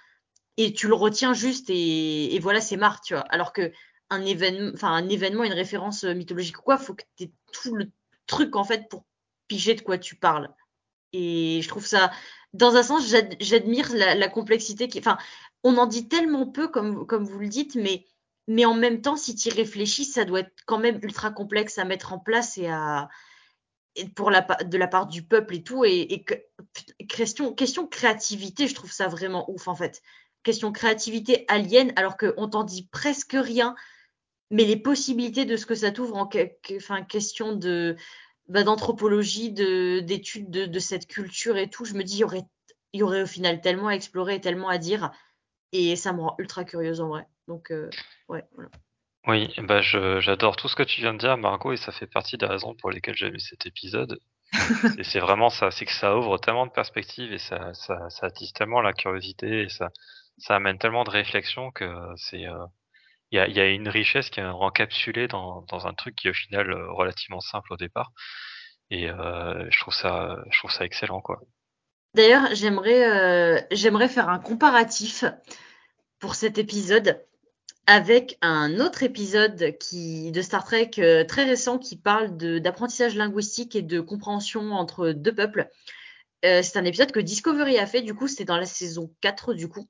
[0.56, 3.22] Et tu le retiens juste et, et voilà, c'est marre, tu vois.
[3.28, 3.70] Alors que
[4.11, 7.32] un événement, enfin un événement, une référence euh, mythologique ou quoi, faut que tu aies
[7.52, 7.90] tout le
[8.26, 9.04] truc en fait pour
[9.48, 10.50] piger de quoi tu parles.
[11.12, 12.11] Et je trouve ça,
[12.52, 13.06] dans un sens,
[13.40, 15.18] j'admire la, complexité qui, enfin,
[15.64, 18.04] on en dit tellement peu comme, comme vous le dites, mais,
[18.46, 21.78] mais en même temps, si tu y réfléchis, ça doit être quand même ultra complexe
[21.78, 23.09] à mettre en place et à,
[24.14, 25.84] pour la, de la part du peuple et tout.
[25.84, 26.24] Et,
[27.09, 30.02] question, question créativité, je trouve ça vraiment ouf en fait.
[30.42, 33.74] Question créativité alien, alors qu'on t'en dit presque rien
[34.51, 37.96] mais les possibilités de ce que ça t'ouvre en question de
[38.49, 42.44] bah, d'anthropologie, d'études de, de, cette culture et tout, je me dis il y aurait
[42.94, 45.11] y aurait au final tellement à explorer et tellement à dire
[45.72, 47.26] et ça me rend ultra curieuse en vrai.
[47.46, 47.90] Donc euh,
[48.28, 48.44] ouais.
[48.55, 48.70] Voilà.
[49.26, 52.38] Oui, bah j'adore tout ce que tu viens de dire, Margot, et ça fait partie
[52.38, 54.18] des raisons pour lesquelles j'ai vu cet épisode.
[54.99, 58.26] et c'est vraiment ça, c'est que ça ouvre tellement de perspectives et ça, ça, ça
[58.26, 59.90] attise tellement la curiosité et ça,
[60.38, 61.84] ça amène tellement de réflexion que
[62.16, 62.64] c'est euh,
[63.30, 66.70] il y a, une richesse qui est encapsulée dans, un truc qui est au final
[66.70, 68.12] euh, relativement simple au départ.
[68.90, 70.44] Et euh, je trouve ça,
[70.80, 71.40] excellent, quoi.
[72.14, 75.24] D'ailleurs, j'aimerais, euh, j'aimerais faire un comparatif
[76.18, 77.22] pour cet épisode
[77.86, 80.90] avec un autre épisode qui, de Star Trek
[81.26, 85.70] très récent qui parle d'apprentissage linguistique et de compréhension entre deux peuples.
[86.42, 89.68] C'est un épisode que Discovery a fait, du coup, c'était dans la saison 4, du
[89.68, 89.88] coup.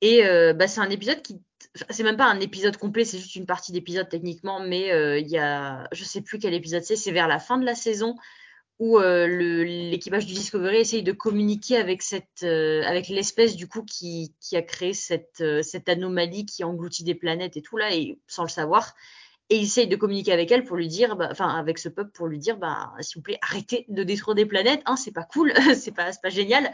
[0.00, 0.22] Et
[0.54, 1.42] bah, c'est un épisode qui.
[1.90, 5.28] C'est même pas un épisode complet, c'est juste une partie d'épisode techniquement, mais euh, il
[5.28, 5.88] y a.
[5.92, 8.16] Je sais plus quel épisode c'est, c'est vers la fin de la saison
[8.78, 14.34] où euh, l'équipage du Discovery essaye de communiquer avec cette avec l'espèce du coup qui,
[14.52, 15.42] a créé cette,
[15.88, 17.88] anomalie qui engloutit des planètes et tout là,
[18.26, 18.94] sans le savoir.
[19.48, 22.10] Et il essaye de communiquer avec elle pour lui dire, bah, enfin avec ce peuple
[22.10, 25.22] pour lui dire, bah, s'il vous plaît, arrêtez de détruire des planètes, hein, c'est pas
[25.22, 26.72] cool, c'est pas, pas génial.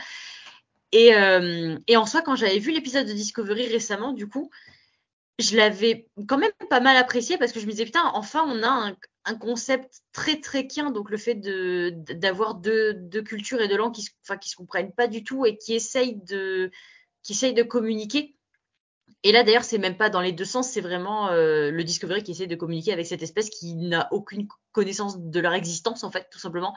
[0.95, 4.51] Euh, et en soi, quand j'avais vu l'épisode de Discovery récemment, du coup,
[5.43, 8.63] je l'avais quand même pas mal apprécié parce que je me disais, putain, enfin, on
[8.63, 13.69] a un, concept très très quin, donc le fait de, d'avoir deux, deux, cultures et
[13.69, 16.71] deux langues qui, enfin, qui se comprennent pas du tout et qui essayent de,
[17.23, 18.37] qui de communiquer.
[19.25, 22.25] Et là, d'ailleurs, c'est même pas dans les deux sens, c'est vraiment euh, le Discovery
[22.25, 26.11] qui essaie de communiquer avec cette espèce qui n'a aucune connaissance de leur existence, en
[26.11, 26.75] fait, tout simplement.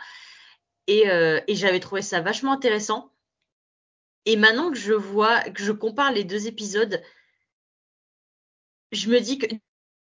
[0.88, 3.11] Et, euh, et j'avais trouvé ça vachement intéressant.
[4.26, 7.01] Et maintenant que je vois, que je compare les deux épisodes,
[8.96, 9.48] je me dis que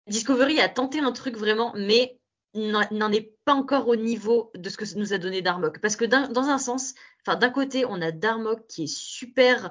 [0.08, 2.20] Discovery a tenté un truc vraiment, mais
[2.54, 5.80] n'en est pas encore au niveau de ce que nous a donné Darmok.
[5.80, 6.94] Parce que dans un sens,
[7.28, 9.70] d'un côté, on a Darmok qui est super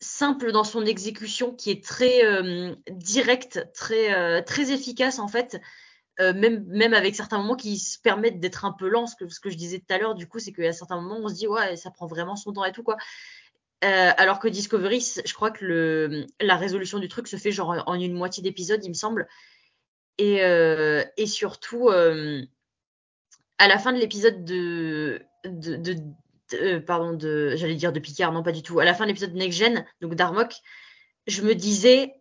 [0.00, 5.60] simple dans son exécution, qui est très euh, direct, très euh, très efficace en fait.
[6.18, 9.38] Euh, même, avec certains moments qui se permettent d'être un peu lents, ce que, ce
[9.38, 11.46] que je disais tout à l'heure, du coup, c'est qu'à certains moments, on se dit,
[11.46, 12.96] ouais, ça prend vraiment son temps et tout, quoi.
[13.84, 17.94] Euh, alors que Discovery, je crois que la résolution du truc se fait genre en
[17.94, 19.28] une moitié d'épisode, il me semble.
[20.18, 22.42] Et, euh, surtout, euh,
[23.58, 25.20] à la fin de l'épisode de,
[26.86, 27.18] pardon,
[27.56, 28.80] j'allais dire de Picard, non pas du tout.
[28.80, 30.54] À la fin de l'épisode de Next Gen, donc d'Armok,
[31.26, 32.14] je me disais,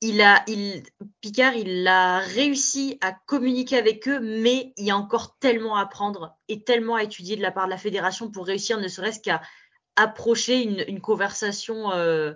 [0.00, 0.82] il a, il,
[1.20, 5.82] Picard, il a réussi à communiquer avec eux, mais il y a encore tellement à
[5.82, 9.20] apprendre et tellement à étudier de la part de la Fédération pour réussir, ne serait-ce
[9.20, 9.40] qu'à
[9.96, 12.34] approcher une, une conversation euh,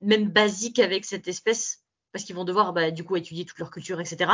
[0.00, 3.70] même basique avec cette espèce, parce qu'ils vont devoir bah, du coup étudier toute leur
[3.70, 4.32] culture, etc.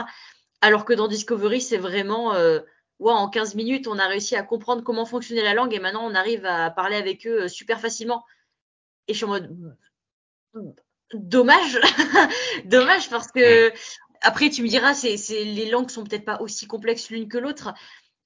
[0.61, 2.61] Alors que dans Discovery, c'est vraiment, euh,
[3.01, 6.09] ouais, en 15 minutes, on a réussi à comprendre comment fonctionnait la langue et maintenant
[6.09, 8.25] on arrive à parler avec eux euh, super facilement.
[9.09, 9.77] Et je suis en mode,
[11.13, 11.81] dommage,
[12.65, 13.73] dommage parce que
[14.21, 17.75] après tu me diras, c'est, les langues sont peut-être pas aussi complexes l'une que l'autre,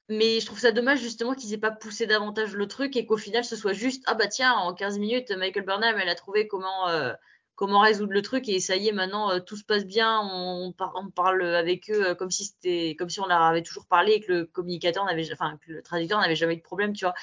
[0.09, 3.17] mais je trouve ça dommage justement qu'ils aient pas poussé davantage le truc et qu'au
[3.17, 6.47] final ce soit juste ah bah tiens en 15 minutes Michael Burnham elle a trouvé
[6.47, 7.13] comment euh,
[7.57, 10.73] comment résoudre le truc et ça y est maintenant euh, tout se passe bien on,
[10.73, 13.87] par- on parle avec eux euh, comme si c'était comme si on leur avait toujours
[13.87, 16.93] parlé et que le communicateur n'avait enfin que le traducteur n'avait jamais eu de problème
[16.93, 17.15] tu vois.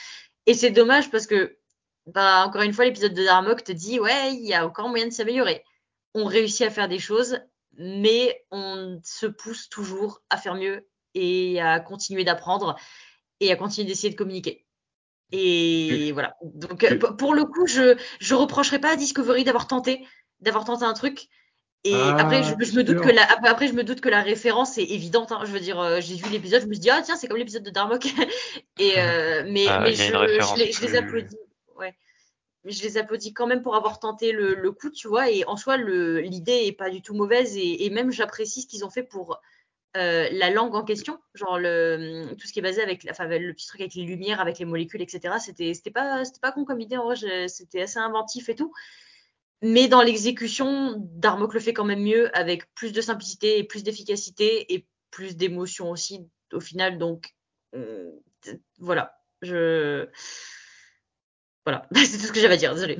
[0.45, 1.57] Et c'est dommage parce que
[2.05, 5.07] bah encore une fois l'épisode de Darmok te dit ouais il y a encore moyen
[5.07, 5.63] de s'améliorer.
[6.13, 7.39] On réussit à faire des choses
[7.77, 10.85] mais on se pousse toujours à faire mieux
[11.15, 12.75] et à continuer d'apprendre
[13.39, 14.65] et à continuer d'essayer de communiquer
[15.31, 16.35] et voilà.
[16.43, 16.85] Donc
[17.17, 20.05] pour le coup, je je reprocherai pas à Discovery d'avoir tenté
[20.41, 21.27] d'avoir tenté un truc.
[21.85, 23.05] Et Ah, après, je, je me doute sûr.
[23.07, 25.31] que la après, je me doute que la référence est évidente.
[25.31, 25.41] hein.
[25.43, 27.37] Je veux dire, euh, j'ai vu l'épisode, je me suis dit ah tiens c'est comme
[27.37, 28.05] l'épisode de Darmok.
[28.79, 31.35] et euh, mais Ah, mais je, les, je les plus- applaudis.
[31.77, 31.93] Ouais.
[32.63, 35.29] Mais je les applaudis quand même pour avoir tenté le, le coup, tu vois.
[35.31, 38.67] Et en soi, le l'idée est pas du tout mauvaise et, et même j'apprécie ce
[38.67, 39.41] qu'ils ont fait pour
[39.95, 43.53] euh, la langue en question, genre le, tout ce qui est basé avec, enfin, le
[43.53, 45.35] petit truc avec les lumières, avec les molécules, etc.
[45.39, 46.97] C'était, c'était pas, c'était pas con comme idée.
[46.97, 48.73] En vrai, c'était assez inventif et tout.
[49.61, 53.83] Mais dans l'exécution, Darmok le fait quand même mieux, avec plus de simplicité et plus
[53.83, 56.97] d'efficacité et plus d'émotion aussi au final.
[56.97, 57.33] Donc
[58.79, 60.07] voilà, je
[61.65, 62.73] voilà, c'est tout ce que j'avais à dire.
[62.73, 62.97] Désolé.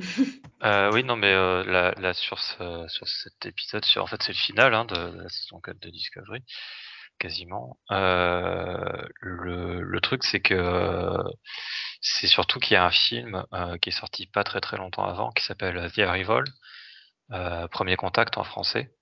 [0.62, 4.22] Euh, oui, non, mais euh, là, là, sur, ce, sur cet épisode, sur, en fait,
[4.22, 6.40] c'est le final hein, de la saison 4 de Discovery,
[7.18, 7.78] quasiment.
[7.90, 11.22] Euh, le, le truc, c'est que euh,
[12.00, 15.04] c'est surtout qu'il y a un film euh, qui est sorti pas très très longtemps
[15.04, 16.44] avant, qui s'appelle The Arrival,
[17.32, 18.94] euh, Premier Contact en français.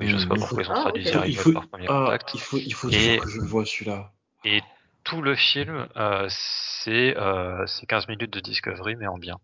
[0.00, 1.12] Oui, je sais pas pourquoi ils ont Ah, traduit ok.
[1.12, 2.30] The Arrival par Premier ah, Contact.
[2.34, 4.12] il faut, il faut Et- que je le vois celui-là.
[4.44, 4.60] Et
[5.04, 9.38] tout le film, euh, c'est euh, c'est 15 minutes de Discovery, mais en bien.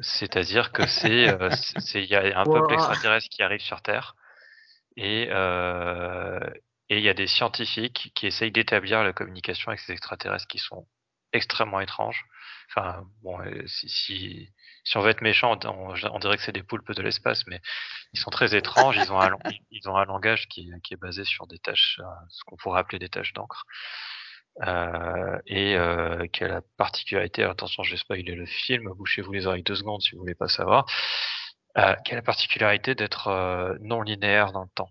[0.00, 2.46] C'est-à-dire que c'est euh, c'est- il y a un Wow.
[2.46, 4.14] peuple extraterrestre qui arrive sur Terre
[4.96, 6.40] et euh,
[6.90, 10.58] et il y a des scientifiques qui essayent d'établir la communication avec ces extraterrestres qui
[10.58, 10.86] sont
[11.32, 12.24] extrêmement étranges.
[12.70, 14.48] Enfin bon, euh, si si
[14.84, 17.60] si on veut être méchant, on, on dirait que c'est des poulpes de l'espace, mais
[18.14, 18.98] ils sont très étranges.
[18.98, 22.00] Ils ont un lang- ils ont un langage qui qui est basé sur des tâches,
[22.00, 23.64] euh, ce qu'on pourrait appeler des tâches d'encre.
[24.66, 29.46] Euh, et euh, qui a la particularité, attention, je vais spoiler le film, bouchez-vous les
[29.46, 30.84] oreilles deux secondes si vous voulez pas savoir,
[31.78, 34.90] euh, qui a la particularité d'être non linéaire dans le temps.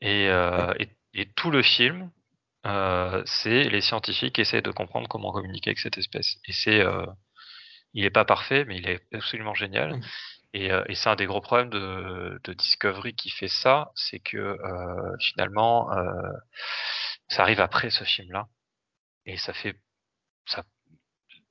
[0.00, 2.10] Et, et, et tout le film,
[2.64, 6.38] c'est les scientifiques qui essaient de comprendre comment communiquer avec cette espèce.
[6.46, 6.82] Et c'est,
[7.92, 10.00] il est pas parfait, mais il est absolument génial.
[10.52, 14.18] Et, euh, et c'est un des gros problèmes de, de Discovery qui fait ça, c'est
[14.20, 16.12] que euh, finalement, euh,
[17.28, 18.48] ça arrive après ce film-là,
[19.26, 19.76] et ça fait,
[20.46, 20.64] ça,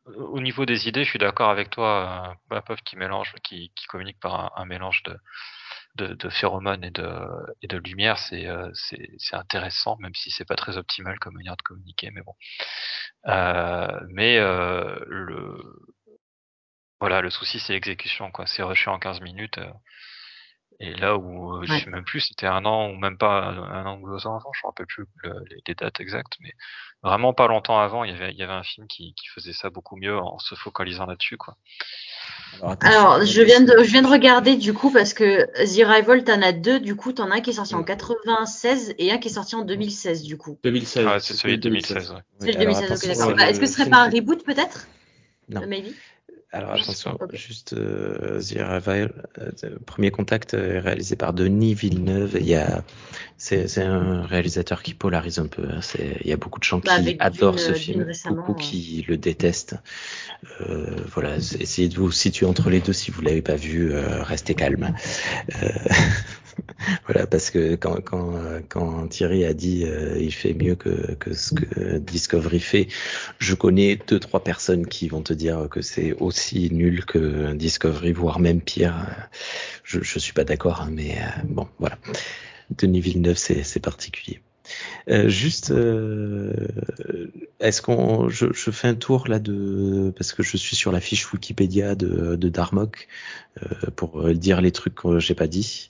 [0.05, 3.85] au niveau des idées, je suis d'accord avec toi, euh, Papov qui mélange, qui, qui
[3.87, 5.17] communique par un, mélange de,
[5.95, 7.09] de, de phéromones et de,
[7.61, 8.71] et de lumière, c'est, euh,
[9.33, 12.35] intéressant, même si c'est pas très optimal comme manière de communiquer, mais bon.
[13.27, 15.61] Euh, mais le,
[16.99, 18.45] voilà, le souci c'est l'exécution, quoi.
[18.47, 19.57] C'est rushé en 15 minutes.
[19.57, 19.71] euh,
[20.81, 21.79] et là où euh, je Ouais.
[21.83, 24.35] sais même plus, c'était un an ou même pas un, un an ou deux ans
[24.37, 26.53] avant, je me rappelle plus le- les, les dates exactes, mais
[27.03, 29.51] vraiment pas longtemps avant, il y avait, il y avait un film qui, qui faisait
[29.53, 31.57] ça beaucoup mieux en se focalisant là-dessus, quoi.
[32.81, 36.41] Alors, je viens de, je viens de regarder du coup parce que The Rival, t'en
[36.41, 37.85] as deux du coup, t'en as un qui est sorti en Ouais.
[37.85, 40.57] 96 et un qui est sorti en 2016 du coup.
[40.63, 41.05] 2016.
[41.05, 42.21] Ouais, c'est celui de 2016, ouais.
[42.39, 43.37] C'est le alors 2016, ok, d'accord.
[43.37, 44.87] Bah, Est-ce que ce serait pas un reboot peut-être?
[45.49, 45.61] Non.
[45.61, 45.87] Euh, Maybe?
[46.51, 47.27] Alors Je attention, pas.
[47.33, 49.51] Juste euh, The Arrival, euh,
[49.85, 52.37] premier contact euh, réalisé par Denis Villeneuve.
[52.39, 52.83] Il y a,
[53.37, 55.63] c'est, c'est un réalisateur qui polarise un peu.
[55.69, 55.79] hein.
[55.81, 58.55] C'est, il y a beaucoup de gens Bah, qui adorent Dune, ce euh, film, beaucoup
[58.55, 59.75] qui le détestent.
[60.61, 63.93] Euh, voilà, essayez de vous situer entre les deux si vous l'avez pas vu.
[63.93, 64.95] euh, restez calme.
[67.05, 68.33] Voilà, parce que quand, quand,
[68.69, 72.87] quand Thierry a dit euh, il fait mieux que, que ce que Discovery fait,
[73.39, 78.11] je connais deux trois personnes qui vont te dire que c'est aussi nul que Discovery,
[78.13, 79.07] voire même pire.
[79.83, 81.97] Je, je suis pas d'accord, hein, mais euh, bon, voilà.
[82.77, 84.41] Denis Villeneuve, c'est c'est particulier.
[85.09, 86.53] Euh, juste, euh,
[87.59, 90.99] est-ce qu'on, je, je fais un tour là de, parce que je suis sur la
[90.99, 93.07] fiche Wikipédia de, de Darmok
[93.63, 95.89] euh, pour dire les trucs que j'ai pas dit.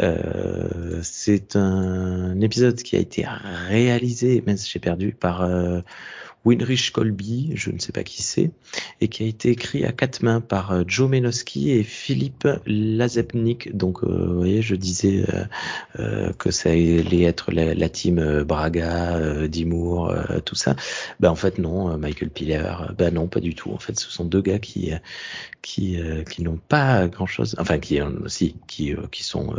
[0.00, 5.80] Euh, c'est un épisode qui a été réalisé, même si j'ai perdu, par euh,
[6.46, 8.52] Winrich Colby, je ne sais pas qui c'est,
[9.00, 13.76] et qui a été écrit à quatre mains par euh, Joe Menosky et Philippe Lazepnik.
[13.76, 15.26] Donc, euh, vous voyez, je disais
[15.98, 20.14] euh, que ça allait être la, team Braga, Dimour,
[20.44, 20.76] tout ça.
[21.20, 23.72] Ben en fait non, Michael Piller, ben non, pas du tout.
[23.72, 24.92] En fait, ce sont deux gars qui
[25.66, 29.54] qui n'ont pas grand chose, enfin qui euh, si qui sont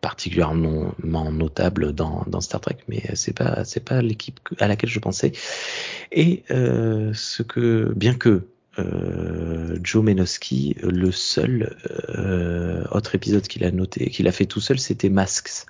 [0.00, 0.94] particulièrement
[1.32, 5.32] notables dans Star Trek, mais c'est pas c'est pas l'équipe à laquelle je pensais.
[6.50, 8.46] Euh, ce que bien que
[8.78, 11.76] euh, Joe Menosky, le seul
[12.10, 15.66] euh, autre épisode qu'il a noté, qu'il a fait tout seul, c'était Masks,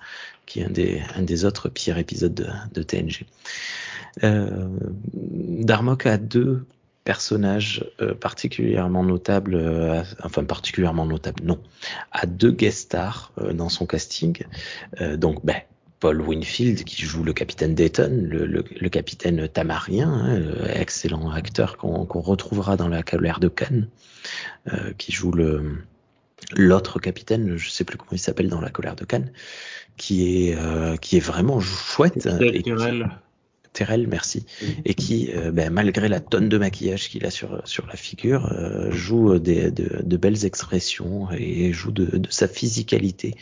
[0.46, 2.34] qui est un des, un des autres pires épisodes
[2.72, 3.26] de, TNG.
[4.24, 4.68] Euh,
[5.12, 6.66] Darmok a deux
[7.04, 11.58] personnages euh, particulièrement notables, euh, enfin particulièrement notables, non,
[12.12, 14.44] a deux guest stars euh, dans son casting.
[15.00, 15.56] Euh, donc, ben,
[16.00, 21.30] Paul Winfield qui joue le capitaine Dayton, le, le, le capitaine tamarien, hein, le excellent
[21.30, 23.86] acteur qu'on retrouvera dans la colère de Cannes,
[24.72, 25.32] euh, qui joue
[26.56, 29.30] l'autre capitaine, je sais plus comment il s'appelle dans la colère de Cannes,
[29.98, 32.26] qui est euh, qui est vraiment chouette.
[32.54, 33.10] et qui- Terrell.
[33.72, 34.46] Terrell, merci,
[34.84, 38.50] et qui, euh, ben, malgré la tonne de maquillage qu'il a sur sur la figure,
[38.52, 43.36] euh, joue des, de, de belles expressions et joue de, de sa physicalité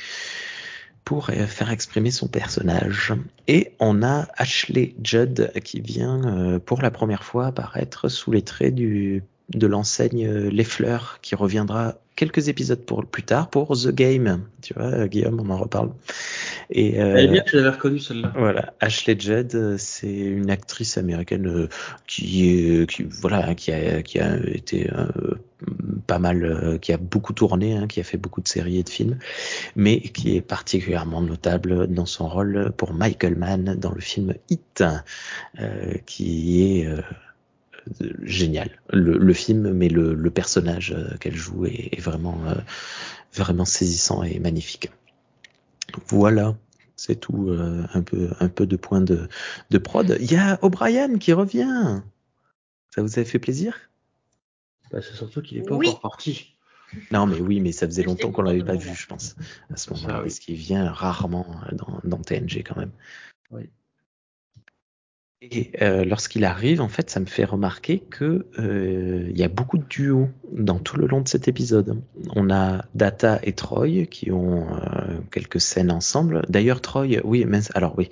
[1.09, 3.14] pour euh, faire exprimer son personnage.
[3.47, 8.43] Et on a Ashley Judd qui vient euh, pour la première fois apparaître sous les
[8.43, 9.22] traits de
[9.66, 14.42] l'enseigne euh, Les Fleurs qui reviendra quelques épisodes pour plus tard pour The Game.
[14.60, 15.90] Tu vois, euh, Guillaume, on en reparle.
[16.68, 18.32] Et euh, Elle est bien que je l'avais reconnue celle-là.
[18.36, 21.68] voilà, Ashley Judd, euh, c'est une actrice américaine
[22.08, 22.84] qui
[23.22, 25.36] voilà, qui a, qui a été euh,
[26.08, 28.82] pas mal, euh, qui a beaucoup tourné, hein, qui a fait beaucoup de séries et
[28.82, 29.18] de films,
[29.76, 34.82] mais qui est particulièrement notable dans son rôle pour Michael Mann dans le film Hit,
[36.04, 36.88] qui est
[38.23, 38.81] génial.
[38.90, 42.55] Le, le film, mais le, le personnage euh, qu'elle joue est, est vraiment, euh,
[43.35, 44.90] vraiment saisissant et magnifique.
[46.09, 46.56] Voilà.
[46.97, 49.28] C'est tout, euh, un peu, un peu de points de,
[49.70, 50.16] de prod.
[50.20, 52.02] Il y a O'Brien qui revient.
[52.90, 53.78] Ça vous a fait plaisir?
[54.90, 55.89] Bah, c'est surtout qu'il est pas Oui.
[55.89, 56.55] encore parti.
[57.12, 59.36] Non, mais oui, mais ça faisait longtemps qu'on l'avait contente pas vu, je pense,
[59.73, 60.23] à ce moment-là, oui.
[60.23, 62.93] parce qu'il vient rarement dans, dans TNG quand même.
[63.51, 63.69] Oui.
[65.40, 69.48] Et euh, lorsqu'il arrive, en fait, ça me fait remarquer que euh, il y a
[69.48, 72.02] beaucoup de duos dans tout le long de cet épisode.
[72.35, 76.43] On a Data et Troy qui ont euh, quelques scènes ensemble.
[76.48, 78.10] D'ailleurs, Troy, oui, mais alors oui,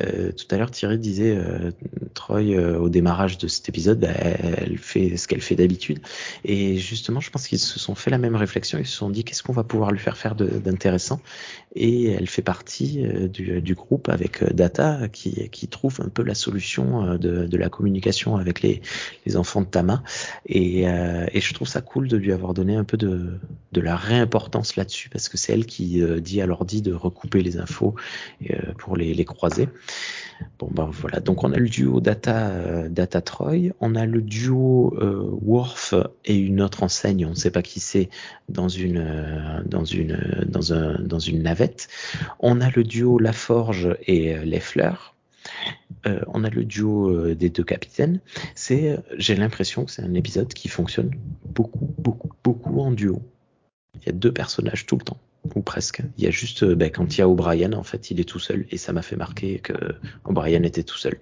[0.00, 1.70] euh, tout à l'heure Thierry disait euh,
[2.12, 6.00] Troy au démarrage de cet épisode, bah, elle fait ce qu'elle fait d'habitude.
[6.44, 8.78] Et justement, je pense qu'ils se sont fait la même réflexion.
[8.78, 11.20] Ils se sont dit qu'est-ce qu'on va pouvoir lui faire faire d'intéressant?
[11.74, 17.18] Et elle fait partie du, groupe avec Data qui trouve un peu la solution euh,
[17.18, 18.82] de, la communication avec les,
[19.24, 20.02] les enfants de Tama.
[20.46, 23.38] Et, euh, et je trouve ça cool de lui avoir donné un peu de,
[23.74, 27.58] la réimportance là-dessus parce que c'est elle qui euh, dit à l'ordi de recouper les
[27.58, 27.94] infos
[28.78, 29.68] pour les, les croiser.
[30.58, 34.94] Bon ben voilà, donc on a le duo Data Data Troy, on a le duo
[35.42, 35.94] Worf
[36.24, 38.10] et une autre enseigne, on ne sait pas qui c'est,
[38.48, 41.88] dans une dans une dans un dans une navette.
[42.40, 44.92] On a le duo Laforge et euh, Leffler.
[46.06, 48.20] Euh, on a le duo euh, des deux capitaines.
[48.54, 51.10] C'est, euh, j'ai l'impression que c'est un épisode qui fonctionne
[51.44, 53.22] beaucoup, beaucoup, beaucoup en duo.
[54.00, 55.18] Il y a deux personnages tout le temps,
[55.54, 56.02] ou presque.
[56.18, 58.38] Il y a juste, ben, quand il y a O'Brien, en fait, il est tout
[58.38, 59.72] seul, et ça m'a fait marquer que
[60.24, 61.18] O'Brien était tout seul,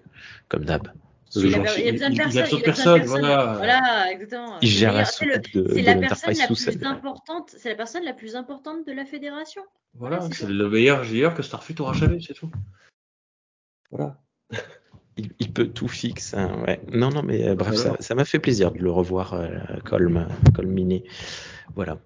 [0.49, 0.89] comme d'hab.
[1.37, 3.01] Il il a besoin de il- il a personne.
[3.01, 3.55] besoin de voilà.
[3.57, 4.59] Voilà, exactement.
[4.61, 7.51] Il C'est gère la c'est la personne la plus importante.
[7.57, 9.63] C'est la personne la plus importante de la fédération.
[9.95, 12.51] Voilà, Voilà, c'est le meilleur joueur que Starfleet aura jamais, c'est tout.
[13.91, 14.21] Voilà.
[15.17, 16.35] Il, il peut tout fixe.
[16.35, 16.81] hein, ouais.
[16.89, 17.97] Non, non, mais euh, bref, ça Alors.
[18.03, 19.49] ça m'a fait plaisir de le revoir euh,
[19.85, 20.27] colm,
[20.57, 21.05] colminé.
[21.77, 21.99] Voilà.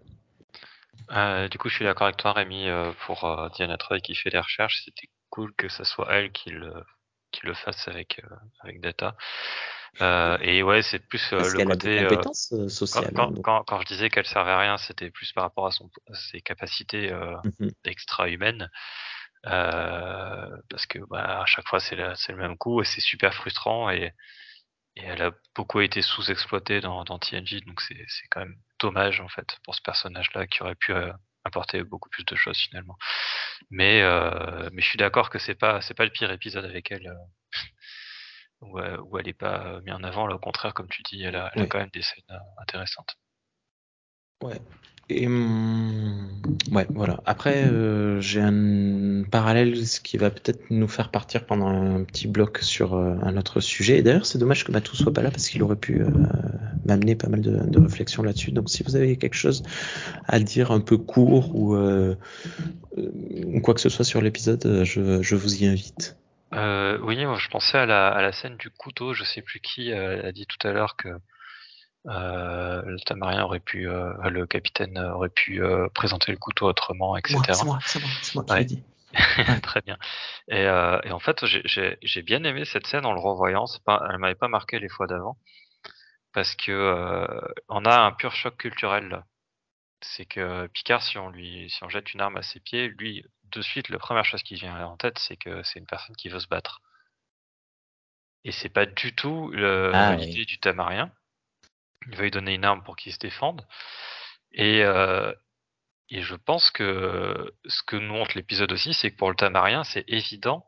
[1.12, 4.15] Euh, du coup, je suis d'accord avec toi, Rémi, euh, pour euh, Diana Troy qui
[4.15, 4.83] fait les recherches.
[4.85, 6.70] C'était cool que ça soit elle qui le,
[7.33, 9.16] qui le fasse avec, euh, avec Data.
[10.03, 12.07] Euh, et ouais, c'est plus euh, Parce le a côté.
[12.09, 12.35] des quand,
[12.69, 13.12] sociales.
[13.15, 15.70] quand, hein, quand, quand je disais qu'elle servait à rien, c'était plus par rapport à,
[15.70, 17.70] son, à ses capacités euh, Mhm.
[17.87, 18.69] extra-humaines.
[19.47, 23.90] Euh, parce que bah, à chaque fois, c'est le même coup et c'est super frustrant.
[23.90, 24.12] Et,
[24.97, 27.97] et elle a beaucoup été sous-exploitée dans, dans TNG, donc c'est
[28.31, 31.12] quand même dommage en fait pour ce personnage-là qui aurait pu euh,
[31.44, 32.97] apporter beaucoup plus de choses finalement.
[33.70, 36.90] Mais euh, mais je suis d'accord que c'est pas c'est pas le pire épisode avec
[36.90, 37.15] elle
[38.60, 40.27] où, où elle est pas mise en avant.
[40.27, 41.69] Là, au contraire, comme tu dis, elle a, elle a Oui.
[41.69, 43.16] quand même des scènes intéressantes.
[44.43, 44.60] Ouais.
[45.10, 46.28] Et hum,
[46.70, 47.20] ouais, voilà.
[47.24, 49.74] Après, euh, j'ai un parallèle,
[50.05, 53.98] qui va peut-être nous faire partir pendant un petit bloc sur euh, un autre sujet.
[53.98, 56.10] Et d'ailleurs, c'est dommage que Matou soit pas là parce qu'il aurait pu euh,
[56.85, 58.52] m'amener pas mal de, réflexions là-dessus.
[58.52, 59.62] Donc, si vous avez quelque chose
[60.26, 61.74] à dire un peu court ou
[63.62, 66.16] quoi que ce soit sur l'épisode, je, vous y invite.
[66.52, 69.14] Oui, je pensais à la, à la scène du couteau.
[69.14, 71.09] Je sais plus qui a dit tout à l'heure que
[72.07, 77.16] euh, le Tamarien aurait pu, euh, le capitaine aurait pu euh, présenter le couteau autrement,
[77.16, 77.39] etc.
[77.53, 78.59] C'est moi, c'est moi, c'est moi qui Ouais.
[78.61, 78.83] l'ai dit.
[79.62, 79.97] Très bien.
[80.49, 83.65] Et, euh, et en fait, j'ai- bien aimé cette scène en le revoyant.
[83.85, 85.37] Pas, elle m'avait pas marqué les fois d'avant.
[86.33, 89.25] parce que euh, on a un pur choc culturel là.
[90.03, 93.25] C'est que Picard, si on lui, si on jette une arme à ses pieds, lui,
[93.51, 96.29] de suite, la première chose qui vient en tête, c'est que c'est une personne qui
[96.29, 96.81] veut se battre.
[98.45, 101.11] Et c'est pas du tout Ah, l'idée du Tamarien.
[102.07, 103.66] Il va lui donner une arme pour qu'il se défende.
[104.53, 105.33] Et, euh,
[106.11, 109.85] et je pense que ce que nous montre l'épisode aussi, c'est que pour le Tamarien,
[109.85, 110.66] c'est évident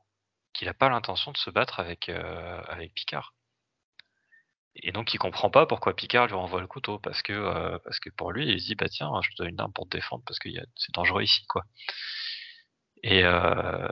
[0.52, 3.34] qu'il n'a pas l'intention de se battre avec, euh, avec Picard.
[4.76, 7.98] Et donc il comprend pas pourquoi Picard lui renvoie le couteau, parce que, euh, parce
[8.00, 9.96] que pour lui, il se dit bah tiens, je te donne une arme pour te
[9.96, 11.64] défendre parce que a- c'est dangereux ici, quoi.
[13.02, 13.88] Et, euh,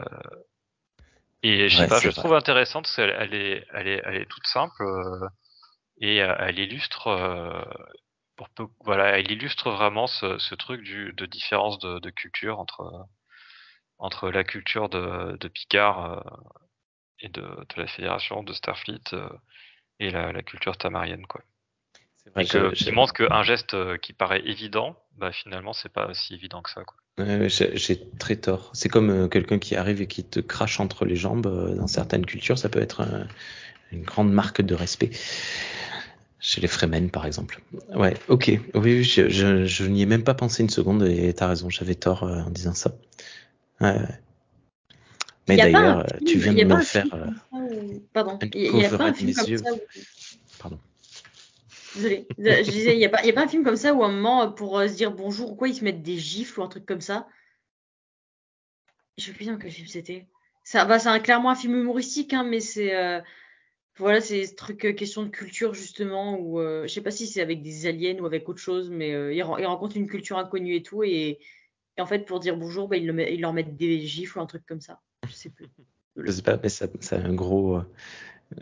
[1.42, 2.14] et je sais Ouais, pas, je vrai.
[2.20, 5.28] trouve intéressante elle est, elle est, elle est toute simple euh,
[6.00, 7.62] et euh, elle illustre, euh,
[8.36, 12.60] pour peu, voilà, elle illustre vraiment ce, ce truc du, de différence de, de culture
[12.60, 13.06] entre,
[13.98, 16.20] entre la culture de, de Picard euh,
[17.20, 19.28] et de, de la Fédération de Starfleet euh,
[20.00, 21.42] et la, la culture tamarienne, quoi.
[22.24, 26.12] C'est vrai que qui montre qu'un geste euh, qui paraît évident, bah finalement c'est pas
[26.14, 26.84] si évident que ça.
[26.84, 26.96] Quoi.
[27.18, 28.70] Ouais, j'ai très tort.
[28.74, 31.46] C'est comme euh, quelqu'un qui arrive et qui te crache entre les jambes.
[31.46, 33.26] euh, Dans certaines cultures, ça peut être un-
[33.92, 35.10] une grande marque de respect.
[36.40, 37.60] Chez les Fremen, par exemple.
[37.94, 38.52] Ouais, ok.
[38.74, 41.96] Oui, je, je, je n'y ai même pas pensé une seconde et t'as raison, j'avais
[41.96, 42.94] tort euh, en disant ça.
[43.80, 43.96] Ouais.
[45.48, 47.04] Mais d'ailleurs, euh, tu viens de me faire.
[47.04, 48.38] film euh, Pardon.
[48.54, 49.58] Il y, y a pas un film mes comme yeux.
[49.58, 49.78] ça où...
[50.60, 50.78] Pardon.
[51.96, 52.26] Désolée.
[52.38, 54.06] Je disais, il y a pas, y a pas un film comme ça où à
[54.06, 56.62] un moment, pour euh, se dire bonjour ou quoi, ils se mettent des gifles ou
[56.62, 57.26] un truc comme ça.
[59.16, 60.26] Je sais plus dans quel film c'était.
[60.62, 63.20] Ça, bah, c'est clairement un film humoristique, hein, mais c'est euh,
[63.98, 67.26] voilà, c'est ce truc euh, question de culture justement où euh, je sais pas si
[67.26, 70.06] c'est avec des aliens ou avec autre chose, mais euh, ils, ren- ils rencontrent une
[70.06, 71.38] culture inconnue et tout et,
[71.98, 74.80] en fait pour dire bonjour, bah, ils, leur mettent des gifles ou un truc comme
[74.80, 75.00] ça.
[75.26, 75.66] Je sais plus.
[76.16, 77.80] Je sais pas, mais ça, a un gros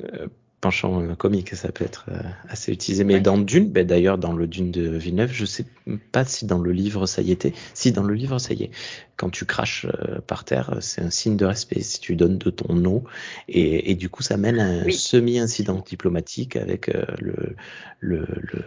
[0.00, 0.28] euh,
[0.60, 3.04] penchant euh, comique, ça peut être euh, assez utilisé.
[3.04, 3.20] Mais Ouais.
[3.20, 5.64] dans Dune, ben d'ailleurs dans le Dune de Villeneuve, je sais
[6.12, 7.52] pas si dans le livre ça y était.
[7.74, 8.70] Si dans le livre ça y est.
[9.16, 11.80] Quand tu craches euh, par terre, c'est un signe de respect.
[11.82, 13.04] Si tu donnes de ton eau,
[13.48, 14.92] et, et du coup ça mène à un Oui.
[14.92, 17.56] semi-incident diplomatique avec euh, le,
[18.00, 18.64] le, le,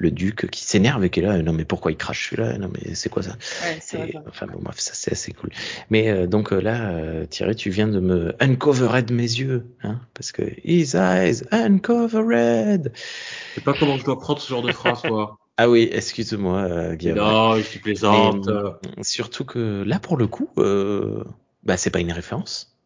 [0.00, 1.42] le duc qui s'énerve et qui est là.
[1.42, 2.30] Non mais pourquoi il crache?
[2.30, 3.32] Celui-là Non mais c'est quoi ça?
[3.62, 5.50] Ouais, c'est enfin bon, bref, ça c'est assez cool.
[5.90, 10.00] Mais euh, donc euh, là, euh, Thierry, tu viens de me uncovered mes yeux, hein,
[10.14, 12.92] parce que his eyes uncovered.
[12.94, 15.36] Je sais pas comment je dois prendre ce genre de phrase, quoi.
[15.56, 17.18] Ah oui, excuse-moi, euh, Guillaume.
[17.18, 18.46] non, je suis plaisante.
[18.46, 18.70] euh,
[19.02, 21.24] surtout que là, pour le coup, euh,
[21.64, 22.76] bah c'est pas une référence.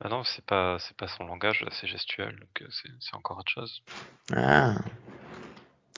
[0.00, 3.50] Bah non, c'est pas, c'est pas son langage, c'est gestuel, donc c'est, c'est encore autre
[3.50, 3.82] chose.
[4.32, 4.76] Ah.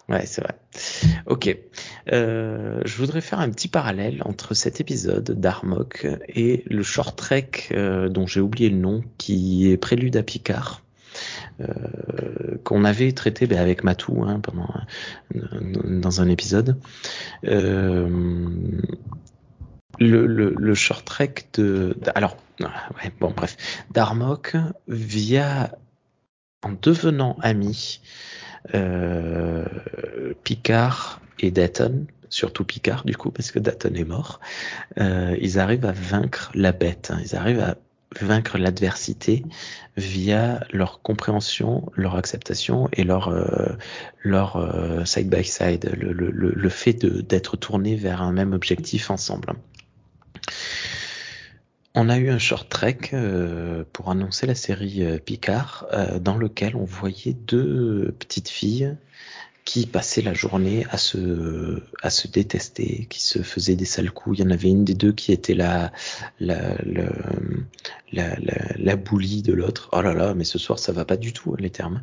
[0.09, 0.55] Ouais, c'est vrai.
[1.27, 1.55] Ok.
[2.13, 7.51] Euh, je voudrais faire un petit parallèle entre cet épisode d'Armok et le short trek
[7.73, 10.83] euh, dont j'ai oublié le nom, qui est Prélude à Picard,
[11.61, 11.67] euh,
[12.65, 14.73] qu'on avait traité ben, avec Matou hein, pendant
[15.85, 16.79] dans un épisode.
[17.45, 18.09] Euh,
[19.99, 23.57] le, le, le short trek de, de- alors ouais, bon bref
[23.91, 24.57] d'Armok
[24.87, 25.73] via
[26.63, 27.53] en devenant euh,
[30.45, 34.41] Picard et Dayton, surtout Picard du coup parce que Dayton est mort,
[34.99, 37.21] euh, ils arrivent à vaincre la bête, hein.
[37.25, 37.77] ils arrivent à
[38.21, 39.45] vaincre l'adversité
[39.97, 43.77] via leur compréhension, leur acceptation et leur euh,
[44.23, 49.11] leur euh, side by side, le, le, le, fait d'être tournés vers un même objectif
[49.11, 49.53] ensemble.
[51.95, 56.37] On a eu un short trek euh, pour annoncer la série euh, Picard, euh, dans
[56.37, 58.97] lequel on voyait deux petites filles
[59.65, 64.39] qui passaient la journée à se à se détester, qui se faisaient des sales coups.
[64.39, 65.93] Il y en avait une des deux qui était la
[66.41, 67.11] la la
[68.13, 68.37] la,
[68.77, 69.91] la, bully de l'autre.
[69.93, 72.03] Oh là là, mais ce soir ça va pas du tout les termes.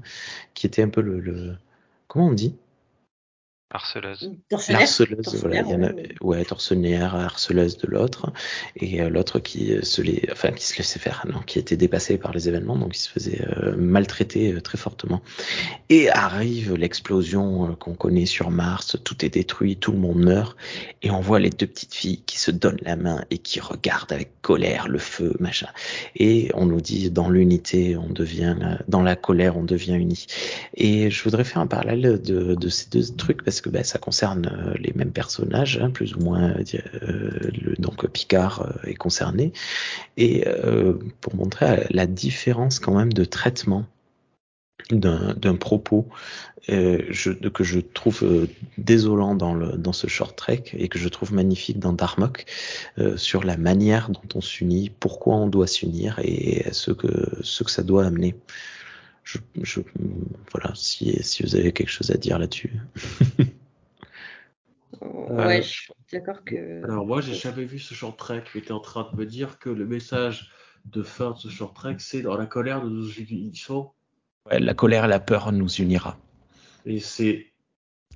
[0.53, 1.55] Qui était un peu le, le
[2.07, 2.55] comment on dit?
[3.76, 4.31] Harceleuse.
[4.69, 5.91] L'harceleuse, voilà, il y en a,
[6.22, 6.45] ouais.
[6.45, 8.31] tortionnaire, harceleuse de l'autre,
[8.77, 11.77] et euh, l'autre qui euh, se les, enfin, qui se laissait faire, non, qui était
[11.77, 15.22] dépassé par les événements, donc qui se faisait euh, maltraiter euh, très fortement.
[15.89, 20.56] Et arrive l'explosion euh, qu'on connaît sur Mars, tout est détruit, tout le monde meurt,
[21.02, 24.14] et on voit les deux petites filles qui se donnent la main et qui regardent
[24.14, 25.68] avec colère le feu, machin.
[26.15, 30.27] Et on nous dit, dans l'unité, on devient, euh, dans la colère, on devient unis.
[30.76, 33.99] Et je voudrais faire un parallèle de, de ces deux trucs parce que bah, ça
[33.99, 36.53] concerne euh, les mêmes personnages, hein, plus ou moins.
[36.53, 39.53] euh, le, donc Picard euh, est concerné.
[40.17, 43.85] Et euh, pour montrer euh, la différence quand même de traitement
[44.91, 46.07] d'un propos
[46.69, 47.11] euh,
[47.53, 48.47] que je trouve euh,
[48.77, 52.45] désolant dans, dans ce short trek et que je trouve magnifique dans Darmok
[52.99, 57.07] euh, sur la manière dont on s'unit, pourquoi on doit s'unir et ce que,
[57.41, 58.35] ce que ça doit amener.
[59.26, 59.81] Je, je-
[60.52, 62.72] voilà, si, si vous avez quelque chose à dire là-dessus.
[65.02, 66.84] Ouais, Euh, je suis d'accord que.
[66.85, 69.60] Alors moi, j'ai jamais vu ce short trek, mais t'es en train de me dire
[69.60, 70.52] que le message
[70.85, 73.91] de fin de ce short trek, c'est dans la colère de nos unissons.
[74.49, 76.18] Ouais, la colère et la peur nous unira.
[76.85, 77.47] Et c'est...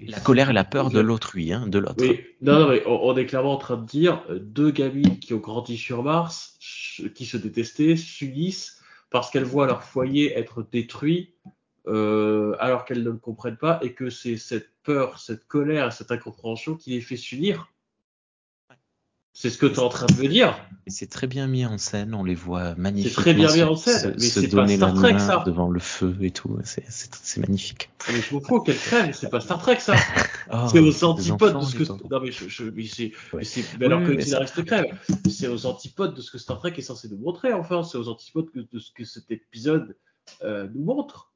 [0.07, 1.95] La colère et la peur de l'autrui, hein, de l'autre.
[1.99, 5.19] Oui, non, non, mais on, on est clairement en train de dire euh, deux gamines
[5.19, 6.57] qui ont grandi sur Mars,
[7.13, 8.78] qui se détestaient, s'unissent
[9.09, 11.33] parce qu'elles voient leur foyer être détruit
[11.87, 16.11] euh, alors qu'elles ne comprennent pas et que c'est cette peur, cette colère et cette
[16.11, 17.71] incompréhension qui les fait s'unir.
[19.41, 20.53] C'est ce que tu es en train de me dire.
[20.85, 23.21] Et c'est très bien mis en scène, on les voit magnifiquement.
[23.23, 25.43] très bien mis en scène, se- mais c'est pas Star Trek, ça.
[25.45, 27.89] devant le feu et tout, c'est- c'est c'est magnifique.
[28.09, 29.93] Mais je fous qu'elles crèvent, c'est pas Star Trek ça.
[30.51, 32.07] Oh, c'est aux des antipodes enfants, de ce que.
[32.11, 33.45] Non mais je, je- mais c'est, Ouais.
[33.45, 34.87] c'est, Oui, alors que scénariste crève,
[35.29, 37.53] c'est aux antipodes de ce que Star Trek est censé nous montrer.
[37.53, 39.95] Enfin, c'est aux antipodes de ce que cet épisode
[40.43, 41.28] euh, nous montre.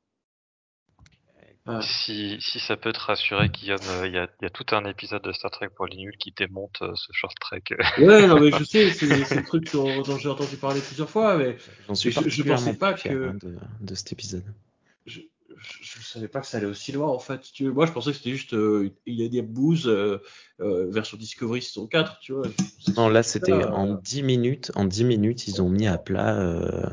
[1.81, 4.65] Si, si ça peut te rassurer, Guillaume, euh, il y, a, il y a tout
[4.75, 7.63] un épisode de Star Trek pour les nuls qui démonte euh, ce short trek.
[7.99, 11.55] Ouais, non mais je sais, c'est, le truc dont, j'ai entendu parler plusieurs fois, mais
[11.93, 14.43] suis je- je pensais pas que- hein, de, de cet épisode.
[15.05, 15.21] je,
[15.57, 17.45] je, je savais pas que ça allait aussi loin en fait.
[17.45, 17.71] si tu veux.
[17.71, 19.41] Moi, je pensais que c'était juste euh, il y a des
[19.87, 20.21] euh,
[20.61, 22.45] euh, version Discovery saison 4, tu vois.
[22.95, 24.71] Non, là, c'était euh, en 10 minutes.
[24.75, 26.85] En 10 minutes, ils ont mis à plat euh,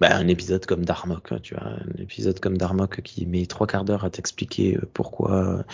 [0.00, 3.66] bah, un épisode comme Darmok, hein, tu vois, un épisode comme Darmok qui met trois
[3.66, 5.64] quarts d'heure à t'expliquer euh, pourquoi,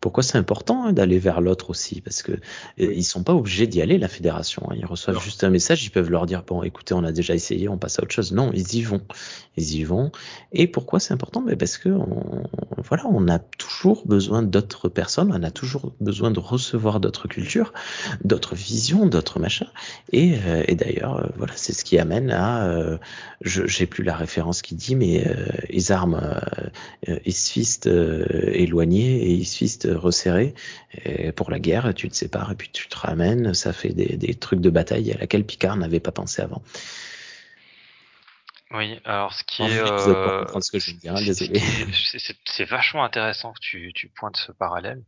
[0.00, 2.38] pourquoi c'est important hein, d'aller vers l'autre aussi, parce que euh,
[2.78, 4.66] ils sont pas obligés d'y aller, la fédération.
[4.70, 4.74] hein.
[4.76, 5.22] Ils reçoivent Non.
[5.22, 7.98] juste un message, ils peuvent leur dire bon, écoutez, on a déjà essayé, on passe
[7.98, 8.32] à autre chose.
[8.32, 9.02] Non, ils y vont,
[9.56, 10.10] ils y vont.
[10.52, 11.42] Et pourquoi c'est important?
[11.42, 12.42] Mais parce que on,
[12.78, 16.40] voilà, on a toujours besoin d'autres personnes, on a toujours besoin de
[16.70, 17.72] recevoir d'autres cultures,
[18.22, 19.70] d'autres visions, d'autres machins.
[20.12, 22.98] Et, euh, et d'ailleurs, euh, voilà, c'est ce qui amène à, euh,
[23.40, 25.24] je j'ai plus la référence qui dit, mais
[25.68, 26.40] les armes
[27.24, 30.54] Isfist éloignées et Isfist resserrées
[31.04, 31.92] Et pour la guerre.
[31.94, 33.54] Tu te sépares et puis tu te ramènes.
[33.54, 36.62] Ça fait des, des trucs de bataille à laquelle Picard n'avait pas pensé avant.
[38.72, 39.80] Oui, alors ce qui est.
[39.80, 40.76] euh, ce
[41.08, 41.16] hein,
[42.44, 45.02] c'est vachement intéressant que tu, tu pointes ce parallèle,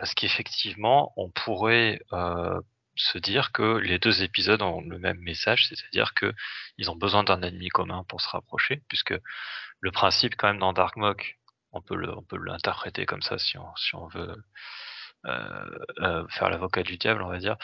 [0.00, 2.58] parce qu'effectivement, on pourrait euh,
[2.96, 6.32] se dire que les deux épisodes ont le même message, c'est-à-dire que
[6.78, 9.14] ils ont besoin d'un ennemi commun pour se rapprocher, puisque
[9.80, 11.38] le principe quand même dans Dark Mok,
[11.72, 14.34] on peut le, on peut l'interpréter comme ça si on, si on veut
[15.26, 15.68] euh,
[15.98, 17.56] euh, faire l'avocat du diable, on va dire.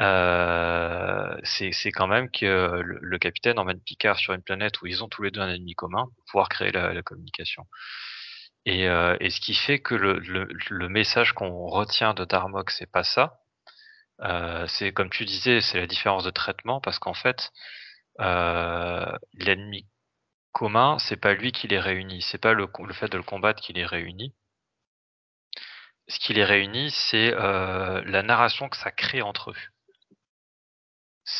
[0.00, 4.86] Euh, c'est c'est quand même que le, le capitaine emmène Picard sur une planète où
[4.86, 7.64] ils ont tous les deux un ennemi commun pour pouvoir créer la, la communication.
[8.66, 12.70] Et, euh, et ce qui fait que le, le, le message qu'on retient de Darmok,
[12.70, 13.40] c'est pas ça.
[14.22, 17.52] Euh, c'est comme tu disais, c'est la différence de traitement parce qu'en fait,
[18.20, 19.86] euh, l'ennemi
[20.52, 23.62] commun, c'est pas lui qui les réunit, c'est pas le, le fait de le combattre
[23.62, 24.34] qui les réunit.
[26.08, 29.56] Ce qui les réunit, c'est euh, la narration que ça crée entre eux.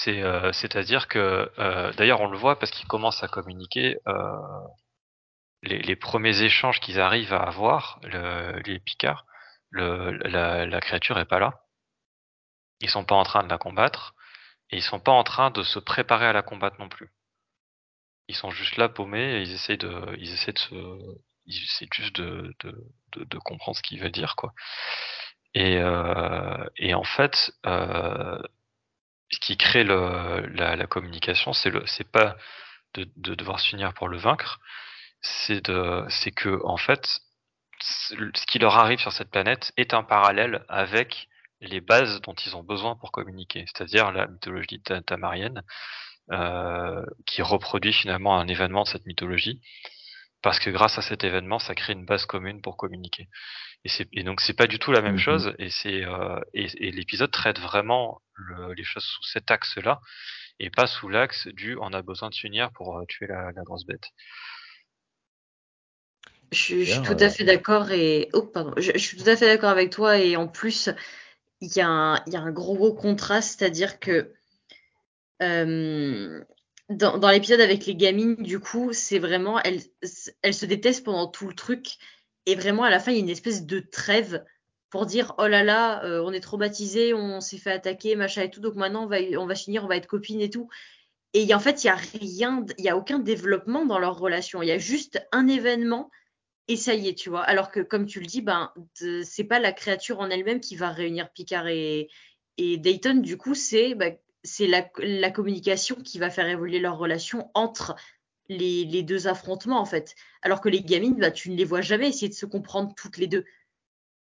[0.08, 3.96] Euh, c'est-à-dire que, euh, d'ailleurs, on le voit parce qu'ils commencent à communiquer.
[5.66, 9.26] Les, premiers échanges qu'ils arrivent à avoir, le- les Picards,
[9.72, 11.60] la, créature est pas là.
[12.80, 14.14] Ils sont pas en train de la combattre
[14.70, 17.10] et ils sont pas en train de se préparer à la combattre non plus.
[18.28, 20.74] Ils sont juste là paumés et ils essayent de, ils essaient de se,
[21.46, 22.54] ils essaient juste de,
[23.44, 24.52] comprendre ce qu'il veut dire quoi.
[25.54, 28.42] Et, euh, en fait, euh,
[29.30, 32.36] ce qui crée la, communication, c'est le, pas
[32.94, 34.60] de devoir s'unir pour le vaincre,
[35.46, 37.20] c'est de, c'est que en fait,
[37.80, 41.28] ce qui leur arrive sur cette planète est un parallèle avec
[41.60, 45.62] les bases dont ils ont besoin pour communiquer, c'est-à-dire la mythologie ta- tamarienne,
[46.32, 49.60] euh, qui reproduit finalement un événement de cette mythologie,
[50.42, 53.28] parce que grâce à cet événement, ça crée une base commune pour communiquer.
[53.84, 55.18] Et, c'est, et donc c'est pas du tout la même Mhm.
[55.18, 60.00] chose, et c'est euh, et, et l'épisode traite vraiment le- les choses sous cet axe-là,
[60.58, 63.62] et pas sous l'axe du on a besoin de s'unir pour euh, tuer la, la
[63.64, 64.08] grosse bête.
[66.56, 69.16] Je, suis- je suis D'ailleurs, tout à fait d'accord et oh pardon, je, je suis
[69.16, 70.90] tout à fait d'accord avec toi et en plus
[71.60, 74.32] il y a un, il y a un gros gros contraste, c'est-à-dire que
[75.42, 76.42] euh,
[76.88, 79.80] dans, dans l'épisode avec les gamines, du coup, c'est vraiment elles,
[80.42, 81.96] elles se détestent pendant tout le truc
[82.46, 84.44] et vraiment à la fin il y a une espèce de trêve
[84.90, 88.50] pour dire oh là là, euh, on est traumatisé, on s'est fait attaquer, machin et
[88.50, 90.68] tout, donc maintenant on va on va finir, on va être copines et tout.
[91.34, 94.62] Et en fait, il y a rien, il y a aucun développement dans leur relation.
[94.62, 96.10] Il y a juste un événement
[96.68, 97.42] et ça y est, tu vois.
[97.42, 98.72] Alors que, comme tu le dis, ben,
[99.22, 102.08] c'est pas la créature en elle-même qui va réunir Picard et,
[102.58, 103.16] et Dayton.
[103.16, 104.16] Du coup, c'est ben,
[104.46, 107.96] c'est la, communication qui va faire évoluer leur relation entre
[108.48, 110.14] les, les deux affrontements en fait.
[110.42, 113.18] Alors que les gamines, bah, tu ne les vois jamais essayer de se comprendre toutes
[113.18, 113.44] les deux.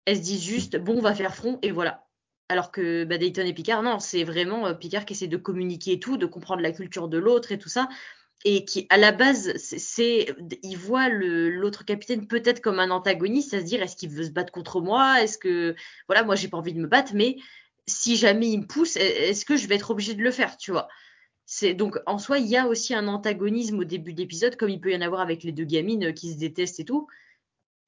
[0.04, 2.06] Elles se disent juste, bon, on va faire front et voilà.
[2.48, 5.92] Alors que bah, Dayton et Picard, non, c'est vraiment euh, Picard qui essaie de communiquer
[5.92, 7.88] et tout, de comprendre la culture de l'autre et tout ça.
[8.44, 13.60] Et qui, à la base, c'est, il voit l'autre capitaine peut-être comme un antagoniste, à
[13.60, 15.22] se dire, est-ce qu'il veut se battre contre moi?
[15.22, 15.74] Est-ce que,
[16.08, 17.36] voilà, moi, j'ai pas envie de me battre, mais
[17.86, 20.56] si jamais il me pousse, e- est-ce que je vais être obligé de le faire,
[20.56, 20.88] tu vois?
[21.44, 24.70] C'est donc en soi, il y a aussi un antagonisme au début de l'épisode, comme
[24.70, 27.08] il peut y en avoir avec les deux gamines euh, qui se détestent et tout.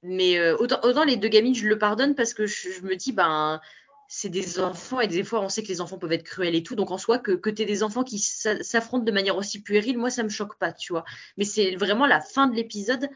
[0.03, 3.13] Mais euh, autant, autant les deux gamines, je le pardonne parce que je me dis,
[3.13, 3.61] ben,
[4.15, 6.61] c'est des enfants et des fois, on sait que les enfants peuvent être cruels et
[6.61, 6.75] tout.
[6.75, 9.97] Donc en soi, que, que tu des enfants qui s'a- s'affrontent de manière aussi puérile,
[9.97, 11.03] moi, ça me choque pas, tu vois.
[11.35, 13.09] Mais c'est vraiment la fin de l'épisode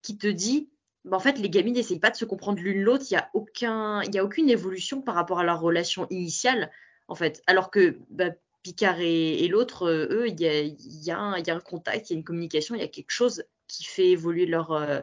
[0.00, 0.70] qui te dit,
[1.04, 3.04] ben, en fait, les gamines n'essayent pas de se comprendre l'une l'autre.
[3.10, 6.70] Il y a aucun, il a aucune évolution par rapport à leur relation initiale,
[7.08, 7.42] en fait.
[7.48, 8.32] Alors que ben,
[8.62, 11.10] Picard et, l'autre, euh, eux, il y a, y
[11.50, 14.10] a un contact, il y a une communication, il y a quelque chose qui fait
[14.10, 15.00] évoluer leur, euh,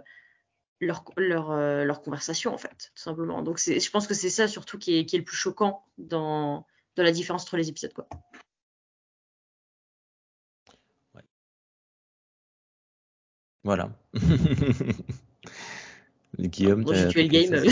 [0.82, 3.42] leur, leur, euh, leur conversation, en fait, tout simplement.
[3.42, 6.66] Donc, je pense que c'est ça surtout qui est, qui est le plus choquant dans,
[6.96, 7.94] dans la différence entre les épisodes.
[7.94, 8.08] Quoi.
[13.64, 13.90] Voilà.
[16.48, 17.64] Guillaume, j'ai tué le game.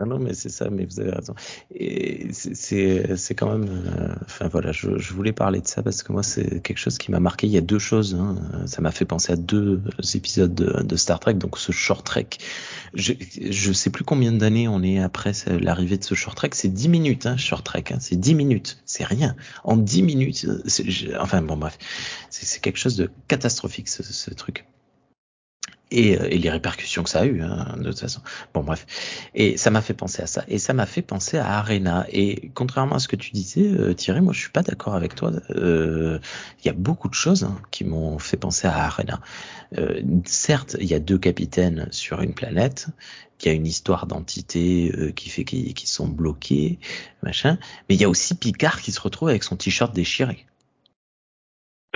[0.06, 1.34] non, mais c'est ça, mais vous avez raison.
[1.74, 3.68] Et c'est- quand même.
[3.68, 6.98] euh, Enfin voilà, je, je voulais parler de ça parce que moi, c'est quelque chose
[6.98, 7.46] qui m'a marqué.
[7.46, 8.14] Il y a deux choses.
[8.14, 8.36] hein.
[8.66, 9.82] Ça m'a fait penser à deux
[10.14, 11.34] épisodes de, de Star Trek.
[11.34, 12.26] Donc ce short trek.
[12.94, 13.12] Je,
[13.50, 16.50] je sais plus combien d'années on est après l'arrivée de ce short trek.
[16.52, 17.84] C'est 10 minutes, hein, short trek.
[17.90, 17.98] Hein.
[18.00, 18.78] C'est 10 minutes.
[18.86, 19.36] C'est rien.
[19.64, 20.46] En 10 minutes.
[21.20, 21.78] Enfin bon, bref.
[22.30, 24.64] C'est c'est quelque chose de catastrophique, ce, ce truc
[25.90, 28.20] et, euh, et les répercussions que ça a eu hein, de toute façon.
[28.54, 28.86] Bon bref,
[29.34, 32.50] et ça m'a fait penser à ça et ça m'a fait penser à Arena et
[32.54, 35.32] contrairement à ce que tu disais euh, Thierry, moi je suis pas d'accord avec toi.
[35.50, 36.18] Euh,
[36.62, 39.20] Il y a beaucoup de choses hein, qui m'ont fait penser à Arena.
[39.78, 42.88] Euh, certes, il y a deux capitaines sur une planète,
[43.38, 46.78] qui a une histoire d'entité euh, qui fait qu'ils sont bloqués,
[47.22, 47.58] machin,
[47.88, 50.46] mais il y a aussi Picard qui se retrouve avec son t-shirt déchiré.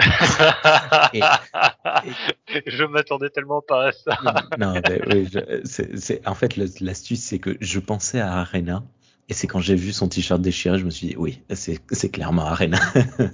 [1.15, 1.21] Et-
[2.67, 4.19] je m'attendais tellement pas à ça.
[4.59, 8.83] non, mais oui, je- en fait, l'astuce, c'est que je pensais à Arena.
[9.29, 12.47] Et c'est quand j'ai vu son t-shirt déchiré, je me suis dit, oui, c'est, clairement
[12.47, 12.81] Arena.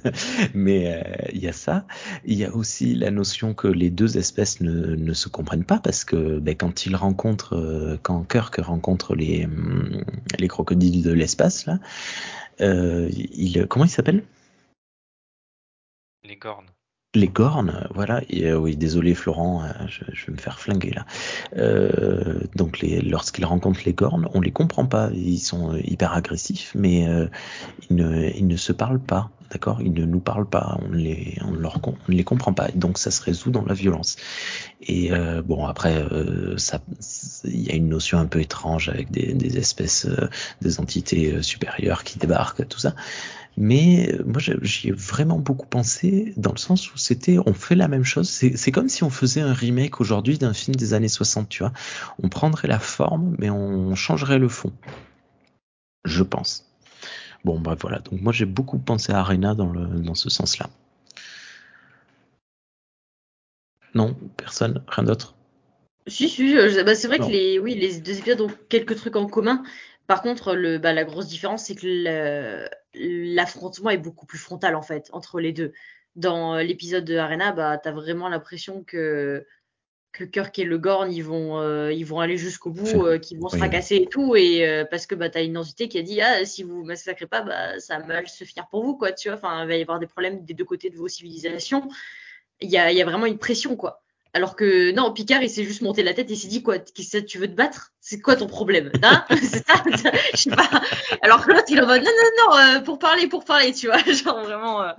[0.54, 1.02] mais euh,
[1.32, 1.86] il y a ça.
[2.26, 5.78] Il y a aussi la notion que les deux espèces ne, ne se comprennent pas
[5.78, 10.04] parce que ben, quand ils rencontrent, euh, quand Kirk rencontre les, hum,
[10.38, 11.78] les crocodiles de l'espace, là,
[12.60, 14.22] euh, il, comment il s'appelle?
[16.26, 16.70] Les cornes.
[17.14, 18.20] Les Gornes, voilà.
[18.34, 21.06] Euh, oui, désolé Florent, euh, je, vais me faire flinguer là.
[21.56, 25.08] Euh, donc lorsqu'ils rencontrent les Gornes, on les comprend pas.
[25.14, 27.06] Ils sont hyper agressifs, mais
[27.88, 29.80] ils, ne, ne se parlent pas, d'accord?
[29.80, 30.78] Ils ne nous parlent pas.
[30.82, 32.68] On les, ne les comprend pas.
[32.74, 34.16] Donc ça se résout dans la violence.
[34.82, 35.10] Et
[35.42, 36.04] bon après,
[37.44, 40.06] il y a une notion un peu étrange avec des, espèces,
[40.60, 42.94] des entités supérieures qui débarquent, tout ça.
[43.56, 47.54] Mais euh, moi, j'ai- j'y ai vraiment beaucoup pensé dans le sens où c'était, on
[47.54, 48.28] fait la même chose.
[48.28, 51.72] C'est comme si on faisait un remake aujourd'hui d'un film des années 60, tu vois.
[52.22, 54.72] On prendrait la forme, mais on changerait le fond.
[56.04, 56.70] Je pense.
[57.44, 58.00] Bon, bref, voilà.
[58.00, 60.68] Donc moi, j'ai beaucoup pensé à Arena dans, le, dans ce sens-là.
[63.94, 65.34] Non, personne, rien d'autre?
[66.06, 67.26] Si, si, bah, c'est vrai Non.
[67.26, 69.62] que les, oui, les deux épisodes ont quelques trucs en commun.
[70.06, 72.68] Par contre, le, bah, la grosse différence, c'est que le-
[72.98, 75.72] l'affrontement est beaucoup plus frontal, en fait, entre les deux.
[76.14, 79.46] Dans l'épisode de Arena, bah, t'as vraiment l'impression que,
[80.12, 83.38] que Kirk et le Gorn, ils vont, euh, ils vont aller jusqu'au bout, euh, qu'ils
[83.38, 86.02] vont se fracasser et tout, et euh, parce que bah, t'as une entité qui a
[86.02, 89.12] dit, ah, si vous massacrez pas, bah, ça va mal se finir pour vous, quoi,
[89.12, 89.36] tu vois.
[89.36, 91.88] Enfin, il va y avoir des problèmes des deux côtés de vos civilisations.
[92.60, 94.02] Il y a, il y a vraiment une pression, quoi.
[94.34, 97.38] Alors que non, Picard, il s'est juste monté la tête et s'est dit quoi tu
[97.38, 97.92] veux te battre?
[98.00, 98.92] C'est quoi ton problème?
[99.02, 99.24] Hein?
[99.30, 99.82] C'est ça?
[100.34, 100.68] Je sais pas.
[101.22, 103.86] Alors que l'autre, il en mode non, non, non, euh, pour parler, pour parler, tu
[103.86, 103.98] vois.
[104.12, 104.92] Genre vraiment, euh,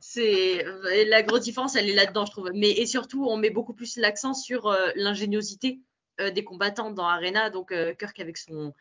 [0.00, 0.64] c'est
[1.06, 2.50] la grosse différence, elle est là-dedans, je trouve.
[2.54, 5.80] Mais et surtout, on met beaucoup plus l'accent sur euh, l'ingéniosité
[6.20, 7.50] euh, des combattants dans Arena.
[7.50, 8.74] Donc euh, Kirk avec son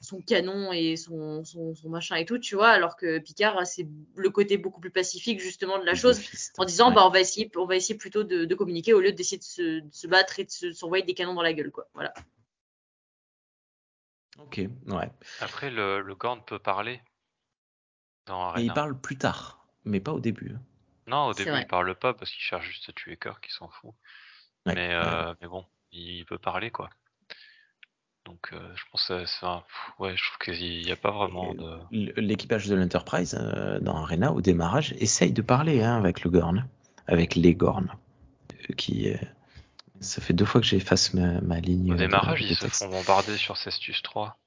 [0.00, 3.86] son canon et son, son, son machin et tout, tu vois, alors que Picard, c'est
[4.14, 6.20] le côté beaucoup plus pacifique justement de la chose
[6.58, 6.94] en disant Ouais.
[6.94, 9.42] bah on va essayer on va essayer plutôt de, de communiquer au lieu d'essayer de
[9.42, 12.14] se, de se battre et de se- s'envoyer des canons dans la gueule quoi voilà
[14.38, 15.10] Ok, ouais.
[15.40, 17.02] Après, le, le Gorn peut parler
[18.26, 20.54] dans Et il parle plus tard, mais pas au début.
[20.54, 20.60] hein.
[21.06, 23.68] Non, au début, il parle pas parce qu'il cherche juste à tuer Kirk, il s'en
[23.68, 23.90] fout.
[24.66, 24.94] Ouais, mais, ouais.
[24.94, 26.88] euh, mais bon, il peut parler, quoi.
[28.26, 29.62] Donc, euh, je pense que c'est un...
[29.98, 31.78] Ouais, je trouve qu'il n'y a pas vraiment de...
[32.20, 36.66] L'équipage de l'Enterprise euh, dans Arena au démarrage essaye de parler hein, avec le Gorn,
[37.06, 37.90] avec les Gorn.
[38.76, 39.10] qui.
[39.10, 39.16] euh,
[40.00, 41.92] ça fait deux fois que j'efface ma, ma ligne.
[41.92, 44.38] Au démarrage, de ils se font bombarder sur Cestus 3.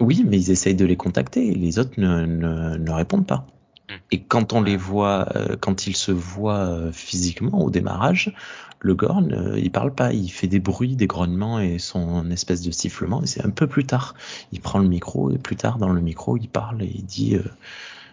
[0.00, 3.46] Oui, mais ils essayent de les contacter et les autres ne, ne, ne répondent pas.
[3.88, 3.94] Hmm.
[4.10, 8.34] Et quand on les voit, euh, quand ils se voient euh, physiquement au démarrage,
[8.80, 12.60] le Gorn, euh, il parle pas, il fait des bruits, des grognements et son espèce
[12.60, 13.22] de sifflement.
[13.22, 14.14] Et c'est un peu plus tard.
[14.52, 17.36] Il prend le micro et plus tard dans le micro, il parle et il dit,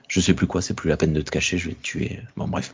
[0.07, 2.21] je sais plus quoi, c'est plus la peine de te cacher, je vais te tuer.
[2.37, 2.73] Bon bref.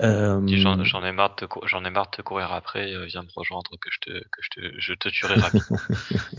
[0.00, 3.04] Euh, J'en ai marre de te cou- j'en ai marre de te courir après, euh,
[3.06, 5.78] viens me rejoindre que je te que je te je te tuerai rapidement.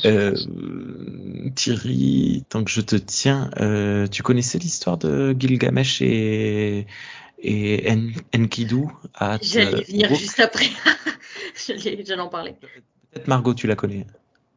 [0.04, 0.34] Euh.
[1.54, 6.86] Thierry, tant que je te tiens, euh, tu connaissais l'histoire de Gilgamesh et,
[7.42, 8.84] et En- Enkidu
[9.14, 10.68] à J'allais venir juste après.
[11.66, 12.54] J'allais j'allais en parler.
[13.12, 14.06] Peut-être Margot, tu la connais.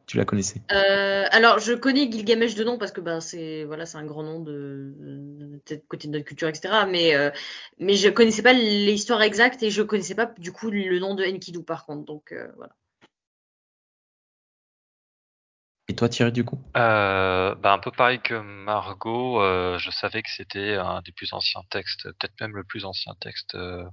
[0.06, 0.60] Tu la connaissais.
[0.70, 4.22] Euh, alors, je connais Gilgamesh de nom parce que bah, c'est voilà, c'est un grand
[4.22, 4.92] nom de,
[5.88, 6.86] côté de notre culture, etc.
[6.90, 7.30] Mais, euh,
[7.78, 11.24] mais je connaissais pas l'histoire exacte et je connaissais pas du coup le nom de
[11.24, 12.04] Enkidu par contre.
[12.04, 12.74] Donc euh, voilà.
[15.88, 16.58] Et toi, Thierry, du coup?
[16.76, 21.32] Euh, bah, un peu pareil que Margot, euh, je savais que c'était un des plus
[21.34, 23.84] anciens textes, peut-être même le plus ancien texte de,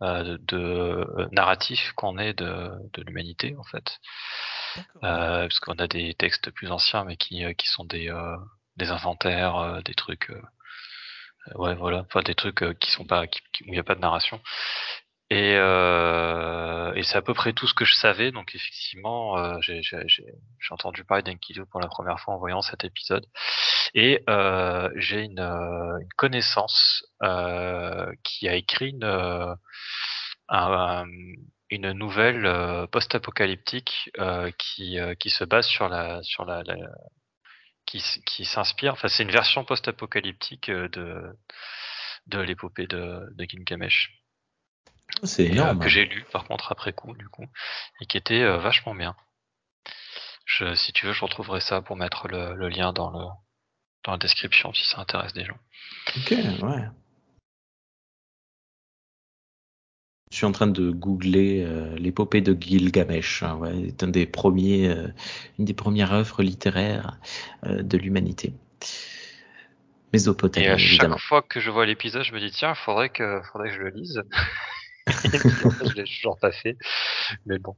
[0.00, 4.00] de, euh, narratif qu'on ait de, de l'humanité en fait.
[5.04, 8.36] Euh, parce qu'on a des textes plus anciens mais qui, euh, qui sont des, euh,
[8.76, 10.30] des inventaires, euh, des trucs,
[11.56, 14.00] ouais voilà, enfin des trucs qui sont pas, qui- où il n'y a pas de
[14.00, 14.40] narration.
[15.30, 18.30] Et, euh, et c'est à peu près tout ce que je savais.
[18.32, 20.24] Donc effectivement, euh, j'ai j'ai- j'ai-
[20.60, 23.26] j'ai entendu parler d'Enkidu pour la première fois en voyant cet épisode.
[23.94, 29.54] Et euh, j'ai une, une connaissance euh, qui a écrit une, euh,
[30.48, 31.06] un-
[31.74, 36.76] une nouvelle euh, post-apocalyptique euh, qui, euh, qui se base sur la sur la, la-
[37.86, 38.92] qui, qui s'inspire.
[38.94, 41.36] Enfin, c'est une version post-apocalyptique de
[42.26, 44.10] de l'épopée de, de Gilgamesh
[45.24, 45.80] C'est et, euh, énorme.
[45.80, 47.46] que j'ai lu par contre après coup du coup
[48.00, 49.14] et qui était vachement bien.
[50.46, 53.24] Je, si tu veux, je retrouverai ça pour mettre le, le lien dans le
[54.04, 55.58] dans la description si ça intéresse des gens.
[56.16, 56.88] Ok, ouais.
[60.34, 63.44] Je suis en train de googler euh, l'épopée de Gilgamesh.
[63.44, 65.06] hein, ouais, c'est un des premiers, euh,
[65.60, 67.20] une des premières œuvres littéraires
[67.66, 68.52] euh, de l'humanité.
[70.12, 71.18] Mésopotamie, Et à chaque évidemment.
[71.18, 73.90] fois que je vois l'épisode, je me dis tiens, faudrait que faudrait que je le
[73.90, 74.22] lise.
[75.06, 76.76] je l'ai toujours pas fait.
[77.46, 77.76] Mais bon.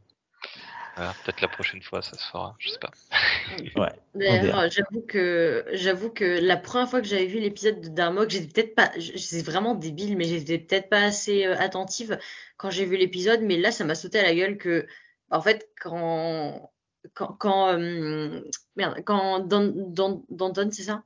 [0.97, 2.90] Voilà, peut-être la prochaine fois ça se fera, je sais pas.
[3.77, 3.93] Ouais.
[4.14, 4.68] D'ailleurs, verra.
[4.68, 8.74] j'avoue que j'avoue que la première fois que j'avais vu l'épisode de Darmok, j'étais peut-être
[8.74, 12.18] pas, c'est vraiment débile, mais j'étais peut-être pas assez euh, attentive
[12.56, 14.86] quand j'ai vu l'épisode, mais là ça m'a sauté à la gueule que,
[15.31, 16.73] en fait, quand
[17.14, 18.40] quand quand euh,
[18.74, 21.05] merde, quand Danton, c'est ça?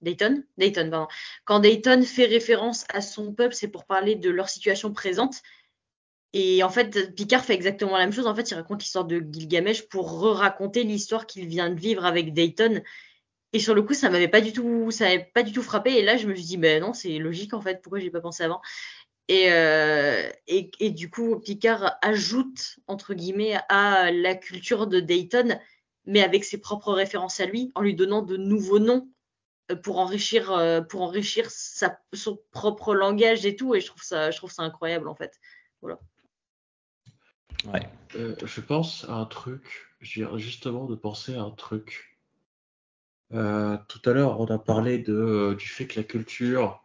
[0.00, 0.44] Dayton?
[0.58, 1.08] Dayton, pardon.
[1.44, 5.42] Quand Dayton fait référence à son peuple, c'est pour parler de leur situation présente.
[6.34, 8.26] Et en fait, Picard fait exactement la même chose.
[8.26, 12.34] En fait, il raconte l'histoire de Gilgamesh pour re-raconter l'histoire qu'il vient de vivre avec
[12.34, 12.82] Dayton.
[13.54, 15.92] Et sur le coup, ça m'avait pas du tout, ça m'avait pas du tout frappé.
[15.92, 17.80] Et là, je me suis dit, ben non, c'est logique en fait.
[17.82, 18.60] Pourquoi j'ai pas pensé avant?
[19.28, 25.58] Et, euh, et, et du coup, Picard ajoute entre guillemets à la culture de Dayton,
[26.06, 29.08] mais avec ses propres références à lui, en lui donnant de nouveaux noms
[29.70, 33.74] euh, pour enrichir, euh, pour enrichir son propre langage et tout.
[33.74, 35.38] Et je trouve ça, je trouve ça incroyable en fait.
[37.66, 37.88] Ouais.
[38.14, 42.18] Euh, je pense à un truc, je viens justement de penser à un truc.
[43.34, 46.82] Euh, tout à l'heure, on a parlé de, euh, du fait que la culture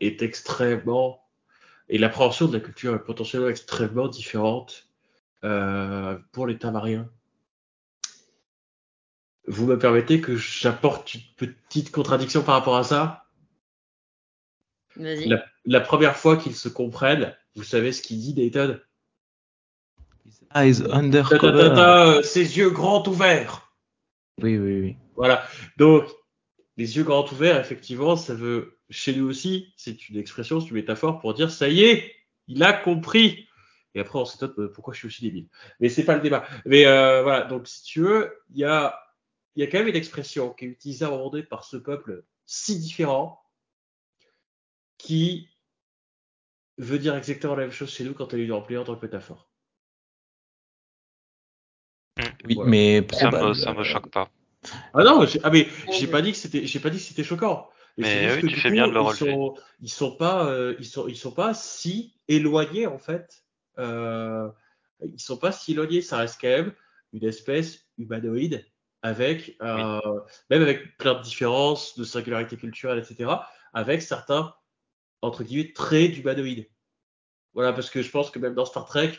[0.00, 1.24] est extrêmement,
[1.88, 4.88] et l'appréhension de la culture est potentiellement extrêmement différente
[5.44, 7.10] euh, pour les Tamariens.
[9.48, 13.26] Vous me permettez que j'apporte une petite contradiction par rapport à ça?
[14.94, 15.26] Vas-y.
[15.26, 18.78] la, la première fois qu'ils se comprennent, vous savez ce qu'il dit Dayton?
[20.54, 21.74] Eyes Ta, ta, ta, undercover.
[21.74, 23.72] ta, euh, Ses yeux grands ouverts
[24.42, 24.96] Oui, oui, oui.
[25.16, 25.44] Voilà.
[25.76, 26.04] Donc,
[26.76, 30.76] les yeux grands ouverts, effectivement, ça veut, chez nous aussi, c'est une expression, c'est une
[30.76, 32.14] métaphore pour dire ça y est,
[32.48, 33.48] il a compris.
[33.94, 35.48] Et après, on s'étonne euh, pourquoi je suis aussi débile.
[35.80, 36.44] Mais c'est pas le débat.
[36.64, 37.42] Mais euh, voilà.
[37.42, 38.98] Donc, si tu veux, il y a,
[39.54, 41.64] il y a quand même une expression qui est utilisée à un moment donné par
[41.64, 43.42] ce peuple si différent
[44.96, 45.48] qui
[46.78, 49.04] veut dire exactement la même chose chez nous quand elle est employée en tant que
[49.04, 49.51] métaphore.
[52.18, 52.70] Oui, Voilà.
[52.70, 54.30] mais Ça me ça me choque pas.
[54.94, 57.24] Ah non, j'ai- ah mais j'ai pas dit que c'était, j'ai pas dit que c'était
[57.24, 57.68] choquant.
[57.98, 59.30] Mais, oui, tu fais coup, bien de le ils relever.
[59.32, 63.44] sont, ils sont pas, euh, ils sont, ils sont pas si éloignés en fait.
[63.78, 64.48] Euh,
[65.04, 66.00] ils sont pas si éloignés.
[66.00, 66.72] Ça reste quand même
[67.12, 68.64] une espèce humanoïde
[69.02, 70.00] avec, euh,
[70.48, 73.30] même avec plein de différences, de singularité culturelle, etc.
[73.74, 74.54] Avec certains
[75.22, 76.68] entre guillemets traits d'humanoïde.
[77.54, 79.12] Voilà, parce que je pense que même dans Star Trek,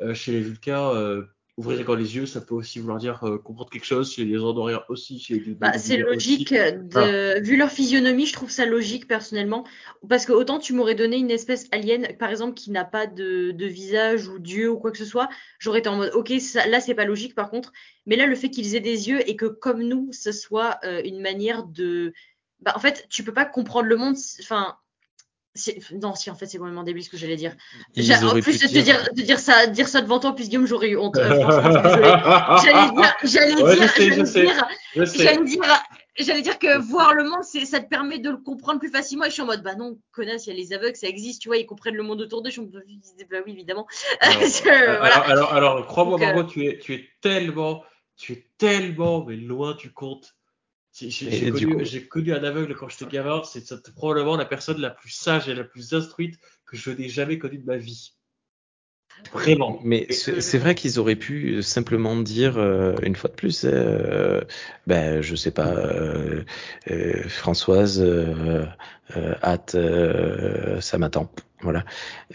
[0.00, 1.26] euh, chez les Vulcains, euh,
[1.56, 4.12] ouvrir encore les yeux, ça peut aussi vouloir dire euh, comprendre quelque chose.
[4.12, 6.52] Chez les Andoriens aussi, chez les Bah, c'est logique.
[6.52, 6.72] aussi.
[6.72, 7.40] De...
[7.40, 9.64] Vu leur physionomie, je trouve ça logique personnellement.
[10.08, 13.52] Parce que autant tu m'aurais donné une espèce alien, par exemple, qui n'a pas de,
[13.52, 15.28] de visage ou d'yeux ou quoi que ce soit,
[15.58, 17.72] j'aurais été en mode, ok, ça, là c'est pas logique par contre.
[18.06, 21.02] Mais là, le fait qu'ils aient des yeux et que comme nous, ce soit euh,
[21.04, 22.12] une manière de.
[22.60, 24.16] Bah, en fait, tu peux pas comprendre le monde.
[24.40, 24.76] Enfin.
[25.92, 27.54] Non, si en fait c'est complètement débile ce que j'allais dire.
[27.96, 30.66] En plus de te dire- dire, de dire ça, dire ça devant toi, puis Guillaume,
[30.66, 31.16] j'aurais eu honte.
[31.16, 31.28] Euh.
[32.64, 33.66] J'allais dire, j'allais dire,
[36.18, 39.24] j'allais dire, que voir le monde, ça te permet de le comprendre plus facilement.
[39.24, 41.42] Et je suis en mode, bah non, connasse, il y a les aveugles, ça existe,
[41.42, 42.50] tu vois, ils comprennent le monde autour d'eux.
[42.50, 42.82] Je suis en mode,
[43.30, 43.86] bah oui, évidemment.
[44.20, 47.84] Alors, alors, alors, alors, crois-moi, euh, Margot, tu es, tu es tellement,
[48.16, 50.34] tu es tellement, mais loin du compte.
[50.94, 53.42] J'ai connu, un aveugle quand j'étais gamin.
[53.44, 57.08] C'est c'est probablement la personne la plus sage et la plus instruite que je n'ai
[57.08, 58.14] jamais connue de ma vie.
[59.32, 59.80] Vraiment.
[59.84, 64.40] Mais c'est c'est vrai qu'ils auraient pu simplement dire euh, une fois de plus, euh,
[64.86, 66.44] ben je sais pas, euh,
[66.90, 68.64] euh, Françoise, euh,
[69.16, 71.30] euh, hâte, euh, ça m'attend,
[71.64, 71.84] voilà,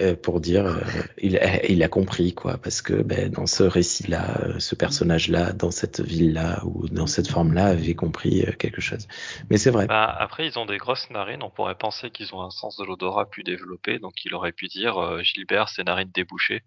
[0.02, 0.82] euh, pour dire, euh,
[1.18, 1.38] il,
[1.84, 6.62] a- compris quoi, parce que ben dans ce récit-là, euh, ce personnage-là, dans cette ville-là
[6.66, 9.08] ou dans cette forme-là, avait compris quelque chose.
[9.50, 9.88] Mais c'est vrai.
[9.88, 12.84] Bah, après, ils ont des grosses narines, on pourrait penser qu'ils ont un sens de
[12.84, 16.64] l'odorat plus développé, donc il aurait pu dire Gilbert, ses narines débouchées.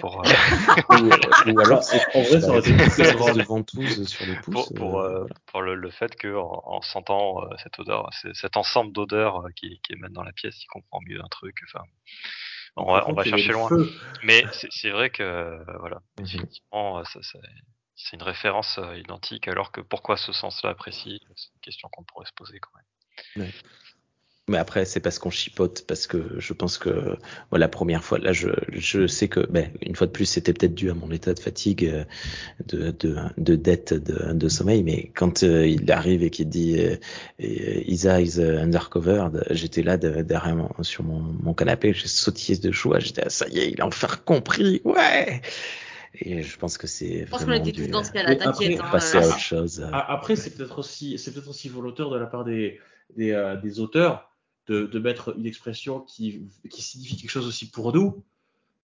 [0.00, 0.24] Pour, euh,
[0.90, 3.34] ou, ou alors c'est En vrai, ça aurait été une plus espèce drôle.
[3.36, 4.66] de ventouse sur le pouce.
[4.66, 5.34] pour, pour, euh, euh, voilà.
[5.46, 9.50] pour le, le fait que en, en sentant euh, cette odeur, cet ensemble d'odeurs euh,
[9.54, 11.56] qui, qui émanent dans la pièce, il comprend mieux un truc.
[11.68, 11.84] Enfin,
[12.76, 13.68] on va, on chercher loin.
[13.68, 13.88] feu.
[14.24, 16.24] Mais c'est vrai que euh, voilà, Mhm.
[16.26, 17.38] effectivement, ça, ça-
[17.96, 22.02] c'est une référence euh, identique, alors que pourquoi ce sens-là précis, c'est une question qu'on
[22.02, 22.70] pourrait se poser quand
[23.36, 23.52] même.
[24.46, 26.90] Mais après, c'est parce qu'on chipote, parce que je pense que
[27.48, 30.52] voilà, la première fois, là, je, je sais que, ben, une fois de plus, c'était
[30.52, 32.04] peut-être dû à mon état de fatigue, euh,
[32.66, 36.78] de, de, de dette de, de sommeil, mais quand euh, il arrive et qu'il dit
[36.78, 36.96] euh,
[37.42, 42.58] euh, Isa is undercover, j'étais là de- derrière mon- sur mon, mon canapé, j'ai sautillé
[42.58, 45.40] de joie, j'étais ah, ça y est, il a enfin compris, ouais.
[46.20, 48.78] Et je pense que c'est Je pense qu'on était dû tous dans ce cas-là, t'inquiète.
[48.78, 49.86] après, hein, passer euh, à autre chose.
[49.90, 52.78] Après, c'est peut-être aussi, c'est peut-être aussi volontaire de la part des,
[53.16, 54.30] des, euh, des auteurs
[54.66, 58.24] de, de mettre une expression qui, qui signifie quelque chose aussi pour nous,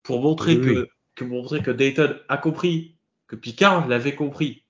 [0.03, 0.85] pour montrer Oui, que, oui.
[1.15, 2.97] que montrer que Dayton a compris,
[3.27, 4.63] que Picard l'avait compris.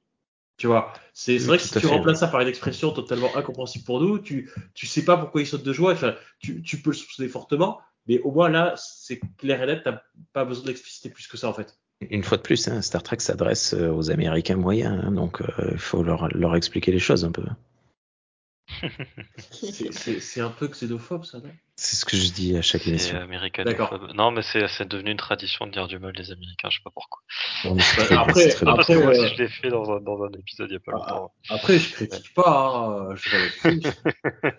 [0.58, 3.36] Tu vois, c'est Oui, vrai que si tu fait, remplaces ça par une expression totalement
[3.36, 5.94] incompréhensible pour nous, tu tu sais pas pourquoi il saute de joie.
[5.94, 9.84] Enfin, tu, tu peux le soupçonner fortement, mais au moins là, c'est clair et net,
[9.84, 10.02] t'as
[10.34, 11.78] pas besoin d'expliciter plus que ça en fait.
[12.10, 15.70] Une fois de plus, hein, Star Trek s'adresse euh, aux Américains moyens, hein, donc euh,
[15.74, 17.44] il faut leur, leur expliquer les choses un peu.
[20.20, 21.50] C'est- un peu xénophobe ça, non?
[21.76, 23.18] C'est ce que je dis à chaque émission.
[23.18, 24.12] américanophobe.
[24.16, 26.84] Non, mais c'est c'est devenu une tradition de dire du mal des Américains, je sais
[26.84, 27.22] pas pourquoi.
[27.66, 30.24] Non, bien, après- parce que après, moi aussi euh, je l'ai fait dans un, dans
[30.24, 31.34] un épisode il y a pas Ah, longtemps.
[31.50, 33.30] Après, je critique pas, hein, je.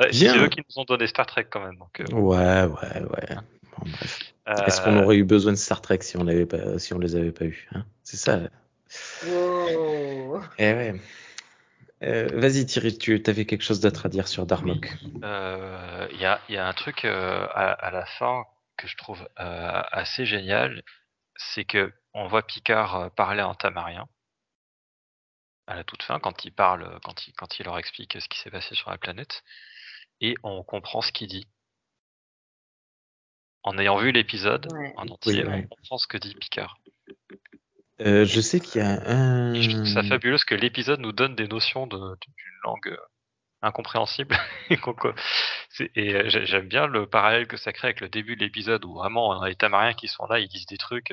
[0.00, 1.76] Ouais, c'est eux qui nous ont donné Star Trek quand même.
[1.78, 3.36] Donc, euh, Ouais, ouais, ouais.
[3.78, 4.20] Bon, bref.
[4.66, 6.98] Est-ce euh, qu'on aurait eu besoin de Star Trek si on l'avait pas, si on
[6.98, 7.84] les avait pas eu hein?
[8.04, 8.40] C'est ça.
[9.26, 10.40] wow.
[10.58, 11.00] Eh ouais.
[12.02, 14.92] Euh, Vas-y Thierry, tu avais quelque chose d'autre à dire sur Darmok.
[15.24, 18.44] Euh, Il y, a, il y a un truc euh, à, à la fin
[18.76, 20.82] que je trouve euh, assez génial,
[21.36, 24.06] c'est que on voit Picard parler en tamarien
[25.66, 28.38] à la toute fin quand il parle, quand il, quand il leur explique ce qui
[28.38, 29.42] s'est passé sur la planète,
[30.20, 31.46] et on comprend ce qu'il dit.
[33.62, 34.92] En ayant vu l'épisode Ouais.
[34.96, 35.66] en entier, Oui, ouais.
[35.70, 36.78] on comprend ce que dit Picard.
[38.00, 39.54] Euh, je sais qu'il y a un.
[39.54, 42.16] Je trouve ça fabuleux que l'épisode nous donne des notions d'une
[42.64, 42.96] langue euh,
[43.62, 44.36] incompréhensible.
[45.94, 48.84] et euh, j'ai- j'aime bien le parallèle que ça crée avec le début de l'épisode
[48.84, 51.12] où vraiment les Tamariens qui sont là, ils disent des trucs,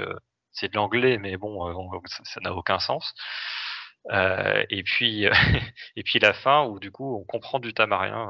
[0.51, 3.13] c'est de l'anglais, mais bon, on- ça n'a aucun sens.
[4.11, 5.25] Euh, et puis
[5.95, 8.27] et puis la fin où du coup on comprend du tamarien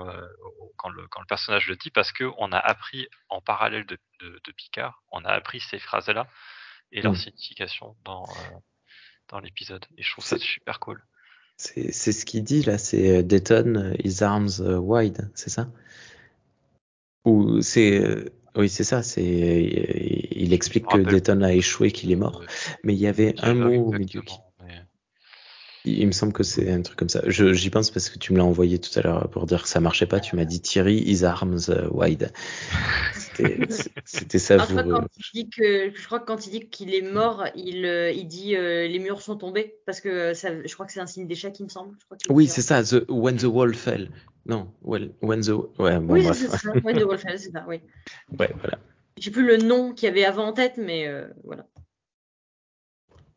[0.77, 5.25] quand, le, personnage le dit parce que on a appris en parallèle de Picard, on
[5.25, 6.27] a appris ces phrases là
[6.93, 7.17] et leur Mm.
[7.17, 8.57] signification dans euh,
[9.29, 9.85] dans l'épisode.
[9.97, 11.03] Et je trouve ça super cool.
[11.57, 15.69] C'est c'est ce qu'il dit là, c'est euh, Dayton, euh, his arms wide, c'est ça?
[17.25, 18.31] Ou c'est.
[18.55, 20.29] Oui, c'est ça, c'est.
[20.31, 22.43] Il explique que Dayton a échoué, qu'il est mort.
[22.83, 24.35] Mais il y avait un mot au milieu qui.
[25.85, 27.21] Il me semble que c'est un truc comme ça.
[27.27, 29.67] Je- J'y pense parce que tu me l'as envoyé tout à l'heure pour dire que
[29.69, 30.19] ça marchait pas.
[30.21, 32.31] Tu m'as dit Thierry, his arms euh, wide.
[34.05, 34.83] C'était savoureux.
[34.83, 37.85] que quand il dit que je crois que quand il dit qu'il est mort, il,
[37.85, 40.99] euh, il dit euh, les murs sont tombés parce que ça, je crois que c'est
[41.01, 41.95] un signe d'échec, il me semble.
[41.99, 42.83] Je crois qu'il Oui, c'est ça.
[42.83, 44.09] The, when the wall fell.
[44.45, 45.49] Non, well, when the.
[45.79, 46.57] Ouais, bon, Oui, c'est ça.
[46.83, 47.65] Ouais, de Wolfeld, c'est ça.
[47.67, 47.79] Oui.
[48.39, 48.77] Ouais, voilà.
[49.17, 51.65] J'ai plus le nom qu'il y avait avant en tête, mais euh, voilà.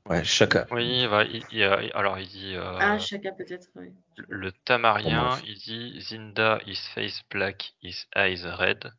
[0.09, 0.67] Ouais, chacun.
[0.71, 3.69] Oui, bah, il, il y a- alors il dit euh, Ah, chacun peut-être.
[3.77, 3.93] oui.
[4.29, 8.93] le tamarien, il dit Zinda is face black, his eyes red.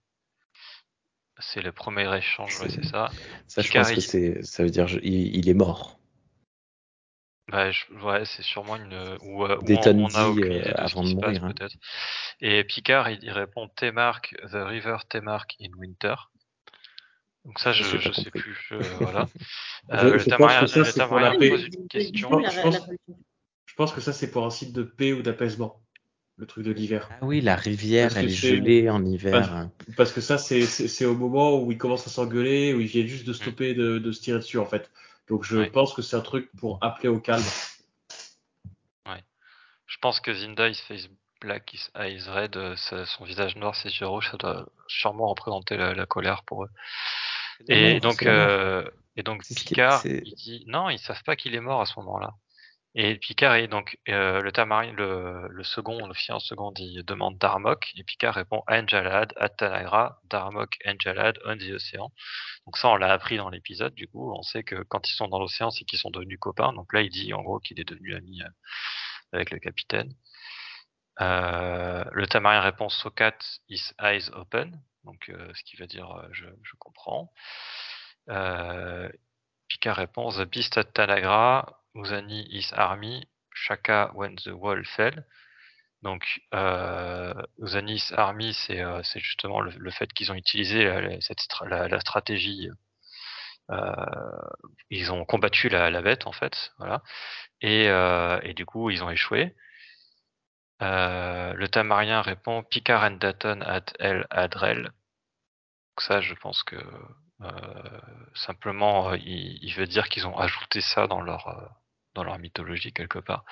[1.40, 3.12] C'est le premier échange, ouais, C'est- ça.
[3.48, 6.00] Ça, je pense que il- c'est, ça veut dire je- il, il est mort.
[7.50, 9.18] Bah, je- ouais, c'est sûrement une.
[9.22, 11.44] Ou, euh, ou Dayton on, on a dit, euh, de avant de se passe, mourir,
[11.46, 11.54] hein.
[11.54, 11.76] peut-être.
[12.42, 16.16] Et Picard, il, il répond T-Mark, the river T-Mark in winter.
[17.48, 18.68] Donc ça, je, je sais plus.
[18.74, 19.28] euh, voilà.
[19.90, 21.57] Je- Euh, je pense que ça, c'est pour Je.
[23.65, 23.76] Je
[24.45, 25.82] un site de paix ou d'apaisement.
[26.36, 27.10] Le truc de l'hiver.
[27.10, 29.69] Ah oui, la rivière, Parce elle est gelée en hiver.
[29.95, 32.88] Parce que ça, c'est- c'est c'est au moment où ils commencent à s'engueuler, où ils
[32.88, 34.91] viennent juste de stopper de, de se tirer dessus, en fait.
[35.30, 35.69] Donc je Ouais.
[35.69, 37.44] pense que c'est un truc pour appeler au calme.
[39.88, 41.07] Je pense que Zinda, his face
[41.40, 45.94] black, his eyes red, son visage noir, ses yeux rouges, ça doit sûrement représenter la,
[45.94, 46.69] la colère pour eux.
[47.68, 51.62] La Et donc, euh, et donc Picard, il dit non, ils savent pas qu'il est
[51.62, 52.34] mort à ce moment-là.
[53.00, 57.38] Et Picard et donc euh, le tamarien, le, le second, l'officier en second, il demande
[57.38, 62.12] Darmok et Picard répond Anjalad, Atanagra, Darmok, Anjalad, on the Ocean.
[62.66, 63.94] Donc ça, on l'a appris dans l'épisode.
[63.94, 66.74] Du coup, on sait que quand ils sont dans l'océan, c'est qu'ils sont devenus copains.
[66.74, 68.50] Donc là, il dit en gros qu'il est devenu ami euh,
[69.32, 70.12] avec le capitaine.
[71.22, 73.38] Euh, le tamarien répond Sokat,
[73.70, 74.82] his eyes open.
[75.08, 76.46] Donc, euh, ce qui veut dire euh, je,
[76.80, 77.32] comprends.
[78.30, 79.10] Euh,
[79.70, 85.26] Picard répond The beast at Tanagra, Uzani is army, Shaka when the wall fell.
[86.02, 87.34] Donc, euh,
[88.18, 92.70] army, c'est justement le, fait qu'ils ont utilisé la, cette la, stratégie.
[94.90, 97.02] ils ont combattu la, bête en fait, voilà.
[97.62, 99.56] Et, et du coup, ils ont échoué.
[100.82, 104.92] Le Tamarien répond Picard and Datton at El Adrel.
[105.98, 106.76] Donc ça, je pense que
[108.36, 111.72] simplement, il, il veut dire qu'ils ont ajouté ça dans leur
[112.14, 113.44] dans leur mythologie quelque part.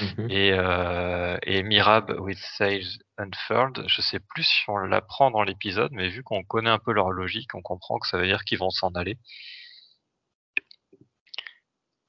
[0.00, 0.30] Mhm.
[0.30, 5.90] Et, euh, et Mirab with Sails Unfurled, je sais plus si on l'apprend dans l'épisode,
[5.92, 8.58] mais vu qu'on connaît un peu leur logique, on comprend que ça veut dire qu'ils
[8.58, 9.16] vont s'en aller.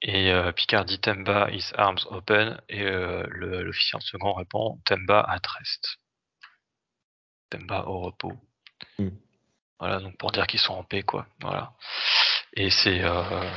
[0.04, 4.80] Et euh, Picard dit Temba is arms open et euh, le- l'officier en second répond
[4.86, 5.98] Temba at rest.
[7.52, 8.34] Temba au repos.
[8.98, 9.10] Mm.
[9.82, 11.26] Voilà, donc pour dire qu'ils sont en paix, quoi.
[11.42, 11.74] Voilà.
[12.54, 13.04] Et c'est.
[13.04, 13.50] Euh...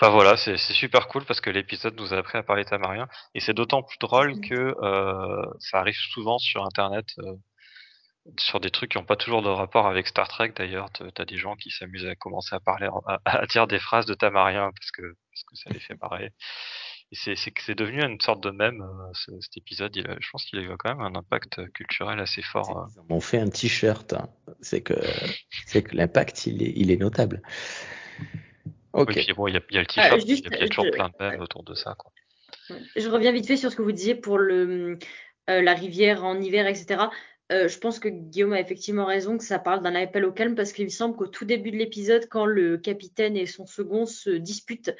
[0.00, 3.08] Enfin voilà, c'est super cool parce que l'épisode nous a appris à parler tamarien.
[3.34, 7.34] Et c'est d'autant plus drôle que euh, ça arrive souvent sur internet, euh,
[8.38, 10.88] sur des trucs qui n'ont pas toujours de rapport avec Star Trek d'ailleurs.
[11.14, 12.88] T'as des gens qui s'amusent à commencer à parler,
[13.26, 16.32] à dire des phrases de tamarien parce que, parce que ça les fait marrer.
[17.12, 19.94] C'est devenu une sorte de mème, euh, ce- cet épisode.
[19.96, 22.78] Il a- je pense qu'il a eu quand même un impact culturel assez fort.
[22.78, 23.02] euh.
[23.08, 24.12] Ils m'ont fait un t-shirt.
[24.12, 24.28] hein.
[24.60, 24.94] C'est que,
[25.66, 27.42] c'est que l'impact, il est, il est notable.
[28.92, 29.08] Ok.
[29.14, 30.32] Oui, puis bon, il y a, il y a le t-shirt, Ah, puis il y
[30.32, 31.94] a- juste, il y a toujours je- plein de mèmes autour de ça.
[31.98, 32.12] Quoi.
[32.96, 34.98] Je reviens vite fait sur ce que vous disiez pour le,
[35.48, 37.04] euh, la rivière en hiver, etc.
[37.50, 40.54] Euh, je pense que Guillaume a effectivement raison que ça parle d'un appel au calme
[40.54, 44.06] parce qu'il me semble qu'au tout début de l'épisode, quand le capitaine et son second
[44.06, 44.94] se disputent,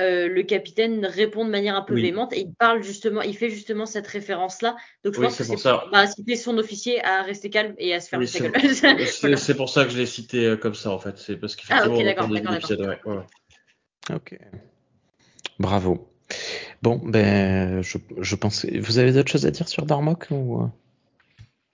[0.00, 2.02] euh, le capitaine répond de manière un peu Oui.
[2.02, 4.76] véhémente et il parle justement, il fait justement cette référence-là.
[5.04, 7.94] Donc je Oui, pense que c'est pour bah, inciter son officier à rester calme et
[7.94, 8.30] à se fermer Oui,
[8.74, 9.54] c'est- Voilà.
[9.56, 11.18] pour ça que je l'ai cité euh, comme ça, en fait.
[11.18, 14.14] C'est parce Ah, qu'effectivement, ok, on d'accord, ouais, ouais, ouais.
[14.14, 14.38] Ok.
[15.58, 16.08] Bravo.
[16.82, 18.64] Bon, ben, je, je pense.
[18.64, 20.68] Vous avez d'autres choses à dire sur Darmok ou...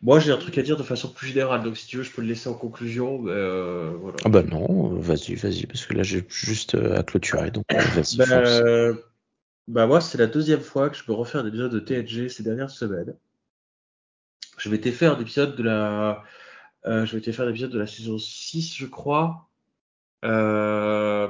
[0.00, 2.12] Moi, j'ai un truc à dire de façon plus générale, donc si tu veux, je
[2.12, 3.18] peux le laisser en conclusion.
[3.18, 4.16] mais, euh, voilà.
[4.24, 7.78] Ah bah non, vas-y, vas-y, parce que là j'ai juste euh, à clôturer, donc euh,
[7.94, 9.00] vas-y, Bah,
[9.66, 12.42] bah, moi, c'est la deuxième fois que je me refais un épisode de TNG ces
[12.42, 13.14] dernières semaines.
[14.56, 16.24] Je m'étais fait un épisode de la,
[16.86, 19.48] euh, je m'étais fait un épisode de la saison 6, je crois,
[20.24, 21.28] euh,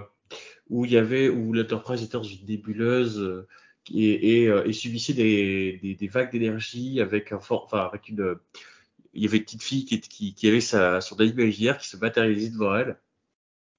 [0.70, 3.48] où il y avait, où l'Enterprise était dans une nébuleuse euh,
[3.94, 8.08] et, et, euh, et subissait des, des, des vagues d'énergie avec un fort, enfin, avec
[8.08, 8.36] une,
[9.14, 11.88] il y avait une petite fille qui, qui, qui avait sa, son ami imaginaire qui
[11.88, 12.96] se matérialisait devant elle.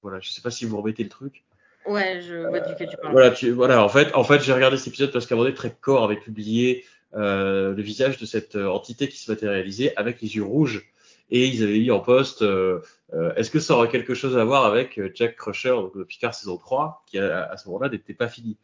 [0.02, 1.44] Voilà, je sais pas si vous remettez le truc.
[1.86, 3.12] Ouais, je vois duquel tu parles.
[3.12, 5.50] Voilà, tu, voilà, en fait, en fait, j'ai regardé cet épisode parce qu'à un moment
[5.50, 6.84] donné, avait publié
[7.14, 10.90] euh, le visage de cette euh, entité qui se matérialisait avec les yeux rouges
[11.30, 12.80] et ils avaient mis en poste euh,
[13.12, 16.04] euh, est-ce que ça aurait quelque chose à voir avec euh, Jack Crusher, donc le
[16.04, 18.56] Picard saison 3, qui à, à ce moment-là n'était pas fini.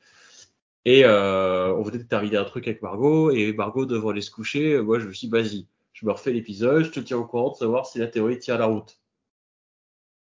[0.87, 4.31] Et euh, on venait de terminer un truc avec Margot et Margot devant aller se
[4.31, 7.25] coucher, moi je me suis dit vas-y, je me refais l'épisode, je te tiens au
[7.25, 9.01] courant de savoir si la théorie tient la route.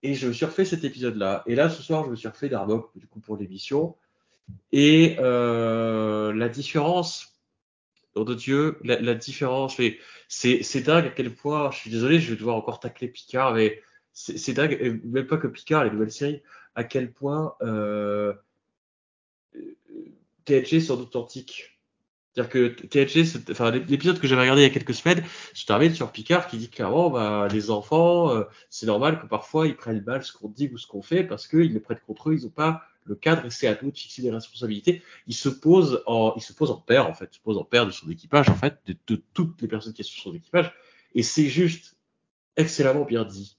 [0.03, 1.45] Et je me suis refait cet épisode-là.
[1.47, 3.97] Et là, ce soir, je me suis refait Darmok, du coup, pour l'émission.
[4.71, 7.41] Et euh, la différence,
[8.15, 9.81] nom de Dieu, la, différence,
[10.29, 13.81] c'est dingue à quel point, je suis désolé, je vais devoir encore tacler Picard, mais
[14.13, 16.43] c'est dingue, et même pas que Picard, les nouvelles séries,
[16.75, 18.35] à quel point euh,
[20.45, 21.79] TNG sont authentiques.
[22.35, 22.77] C'est-à-dire que
[23.25, 26.47] c'est- enfin, l'épisode que j'avais regardé il y a quelques semaines, je termine sur Picard
[26.47, 30.33] qui dit clairement, bah, les enfants, euh, c'est normal que parfois ils prennent mal ce
[30.33, 32.83] qu'on dit ou ce qu'on fait parce qu'ils les prennent contre eux, ils n'ont pas
[33.05, 35.03] le cadre et c'est à nous de fixer des responsabilités.
[35.27, 37.65] Il se pose en, il se pose en père en fait, il se pose en
[37.65, 40.35] père de son équipage en fait, de, de toutes les personnes qui sont sur son
[40.35, 40.73] équipage,
[41.17, 41.97] et c'est juste
[42.57, 43.59] excellemment bien dit.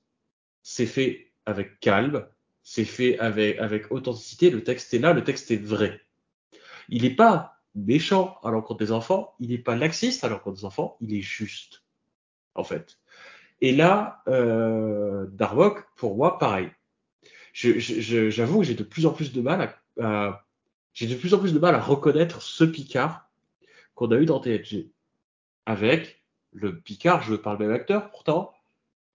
[0.63, 2.25] C'est fait avec calme,
[2.63, 4.49] c'est fait avec avec authenticité.
[4.49, 5.99] Le texte est là, le texte est vrai.
[6.91, 10.65] Il n'est pas méchant à l'encontre des enfants, il n'est pas laxiste à l'encontre des
[10.65, 11.83] enfants, il est juste
[12.53, 12.99] en fait.
[13.61, 15.27] Et là, euh,
[15.95, 16.69] pour moi, pareil.
[17.53, 19.61] J'avoue que j'ai de plus en plus de mal
[19.99, 20.45] à, à-
[20.93, 23.29] j'ai de plus en plus de mal à reconnaître ce Picard
[23.95, 24.91] qu'on a eu dans TNG.
[25.65, 28.51] Avec le Picard, je parle même acteur pourtant,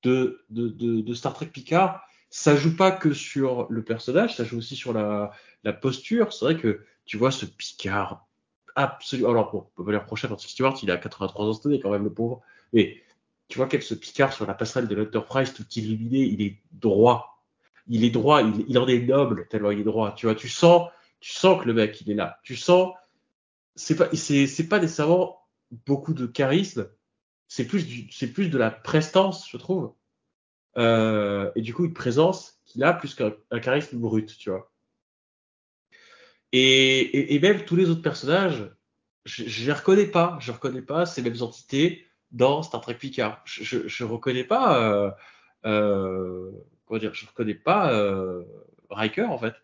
[0.02, 4.44] de, de, de, de Star Trek Picard, ça joue pas que sur le personnage, ça
[4.44, 5.32] joue aussi sur la,
[5.64, 6.32] la posture.
[6.32, 8.26] C'est vrai que tu vois ce Picard
[8.76, 9.30] absolument.
[9.30, 12.04] Alors bon, on peut pas lui Stewart, il a 83 ans cette année quand même
[12.04, 12.42] le pauvre.
[12.72, 13.02] Mais
[13.48, 17.42] tu vois quel ce Picard sur la passerelle de l'Enterprise tout illuminé, il est droit.
[17.88, 20.12] Il est droit, il, en est noble tellement il est droit.
[20.12, 22.38] Tu vois, tu sens, tu sens que le mec il est là.
[22.42, 22.92] Tu sens,
[23.74, 25.40] c'est pas, c'est, c'est pas nécessairement
[25.86, 26.88] beaucoup de charisme.
[27.48, 29.94] C'est plus du, c'est plus de la prestance, je trouve.
[30.78, 34.70] Euh, et du coup une présence qu'il a plus qu'un un charisme brut, tu vois.
[36.52, 38.70] Et, et, même tous les autres personnages,
[39.24, 40.38] je, je les reconnais pas.
[40.40, 43.42] Je reconnais pas ces mêmes entités dans Star Trek Picard.
[43.44, 45.10] Je, je, je reconnais pas, euh,
[45.66, 46.50] euh,
[46.86, 48.42] comment dire, je reconnais pas euh,
[48.90, 49.54] Riker en fait.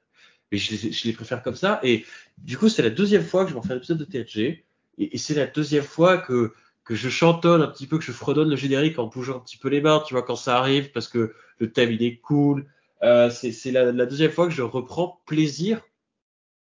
[0.51, 1.81] Mais je je les préfère comme ça.
[1.83, 2.05] Et
[2.39, 4.65] du coup, c'est la deuxième fois que je m'en fais un épisode de TNG.
[4.99, 6.53] Et, c'est la deuxième fois que
[6.85, 9.57] que je chantonne un petit peu, que je fredonne le générique en bougeant un petit
[9.57, 12.67] peu les mains, tu vois, quand ça arrive, parce que le thème il est cool.
[13.03, 15.81] Euh, c'est la, la deuxième fois que je reprends plaisir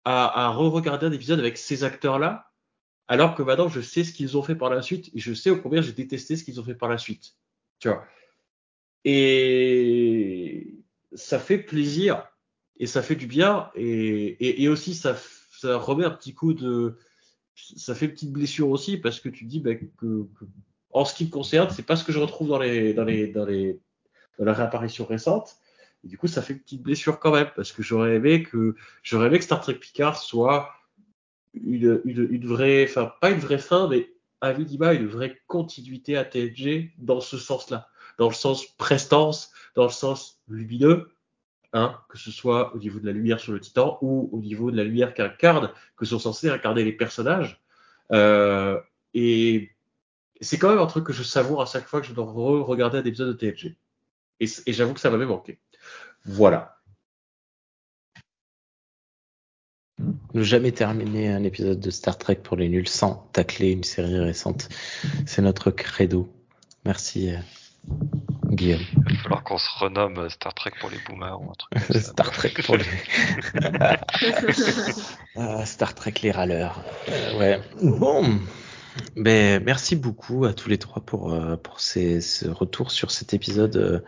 [0.04, 2.50] à, à re-regarder un épisode avec ces acteurs-là,
[3.08, 5.50] alors que maintenant je sais ce qu'ils ont fait par la suite et je sais
[5.50, 7.34] au combien j'ai détesté ce qu'ils ont fait par la suite.
[7.80, 8.04] Tu vois.
[9.04, 10.74] Et
[11.12, 12.26] ça fait plaisir
[12.78, 15.16] et ça fait du bien et, et, aussi ça,
[15.58, 16.96] ça remet un petit coup de.
[17.54, 20.26] Ça fait une petite blessure aussi parce que tu dis bah, que, que,
[20.92, 23.26] en ce qui me concerne, c'est pas ce que je retrouve dans les, dans les,
[23.26, 23.78] dans les,
[24.38, 25.56] dans la réapparition récente.
[26.04, 28.74] Et du coup, ça fait une petite blessure quand même, parce que j'aurais aimé que
[29.02, 30.72] j'aurais aimé que Star Trek Picard soit
[31.54, 36.16] une, une, une vraie, enfin pas une vraie fin, mais à minima une vraie continuité
[36.16, 41.10] à TNG dans ce sens-là, dans le sens prestance, dans le sens lumineux,
[41.72, 44.70] hein, que ce soit au niveau de la lumière sur le Titan ou au niveau
[44.70, 47.60] de la lumière qu'incarne, que sont censés incarner les personnages.
[48.12, 48.80] Euh,
[49.14, 49.70] et
[50.40, 52.64] c'est quand même un truc que je savoure à chaque fois que je dois re
[52.66, 53.76] regarder un épisode de TNG.
[54.40, 55.58] Et, et j'avoue que ça m'avait manqué.
[56.24, 56.76] Voilà.
[60.32, 64.18] Ne jamais terminer un épisode de Star Trek pour les nuls sans tacler une série
[64.18, 64.68] récente.
[65.26, 66.32] C'est notre credo.
[66.86, 67.38] Merci, euh,
[68.46, 68.80] Guillaume.
[69.08, 72.00] Il va falloir qu'on se renomme Star Trek pour les boomers ou un truc comme
[72.00, 72.00] ça.
[72.12, 72.84] Star Trek pour les.
[75.36, 76.82] Ah, Star Trek les râleurs.
[77.08, 77.60] Euh, ouais.
[77.82, 78.40] Bon.
[79.16, 83.34] Ben, merci beaucoup à tous les trois pour, euh, pour ces, ce retour sur cet
[83.34, 84.00] épisode euh,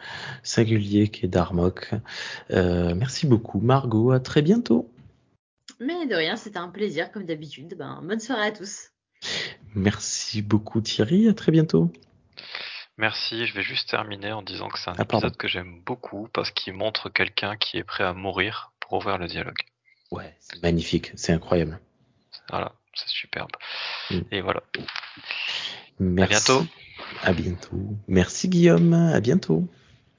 [0.43, 1.91] singulier qui est Darmok.
[2.51, 4.11] Euh, merci beaucoup, Margot.
[4.13, 4.91] À très bientôt.
[5.81, 7.75] Mais de rien, c'était un plaisir, comme d'habitude.
[7.77, 8.91] Ben, bonne soirée à tous.
[9.75, 11.29] Merci beaucoup, Thierry.
[11.29, 11.91] À très bientôt.
[12.99, 15.27] Merci, je vais juste terminer en disant que c'est un Ah, pardon.
[15.27, 19.19] épisode que j'aime beaucoup parce qu'il montre quelqu'un qui est prêt à mourir pour ouvrir
[19.19, 19.57] le dialogue.
[20.11, 21.11] Ouais, c'est magnifique.
[21.17, 21.81] C'est incroyable.
[22.51, 23.51] Voilà, c'est superbe.
[24.11, 24.21] Mm.
[24.31, 24.63] Et voilà.
[25.99, 26.31] Merci.
[26.31, 26.67] bientôt.
[27.23, 27.97] À bientôt.
[28.09, 28.93] Merci, Guillaume.
[28.93, 29.69] À bientôt.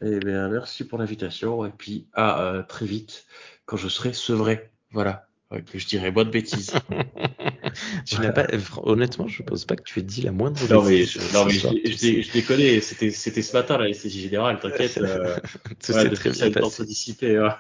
[0.02, 3.26] Eh bien, merci pour l'invitation et puis à euh, très vite
[3.66, 4.70] quand je serai sevré.
[4.92, 5.28] Voilà.
[5.72, 6.74] Que je dirai bonne bêtise.
[8.06, 8.48] Tu n'as pas,
[8.84, 11.52] honnêtement, je pense pas que tu aies dit la moindre non, mais, ce non, mais
[11.54, 14.98] je, je, je déconne, c'était, c'était ce matin, la SCJ Générale, t'inquiète.
[14.98, 15.36] Euh,
[15.86, 16.86] Tout ouais, s'est très bien passé.
[16.86, 17.38] dissiper.
[17.38, 17.56] hein.